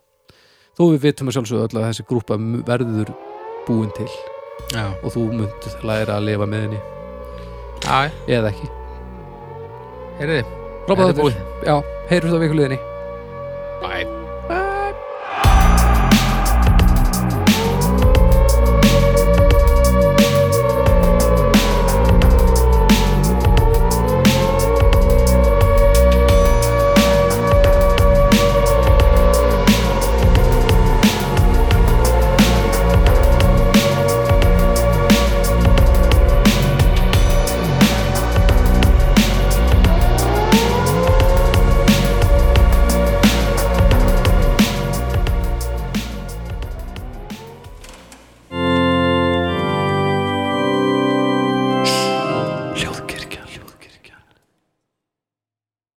[0.75, 2.39] þó við vitum að sjálfsögðu öll að þessi grúpa
[2.71, 3.13] verður
[3.69, 4.09] búin til
[4.75, 4.87] Já.
[5.03, 6.83] og þú myndið læra að lifa með henni
[7.85, 8.69] Já, eða ekki
[10.19, 10.53] heyrðu þið.
[10.85, 11.41] Þetta er þáttur.
[11.65, 11.77] Já,
[12.11, 12.83] heyrjum það við ykkur liðinni
[13.85, 14.24] Bye.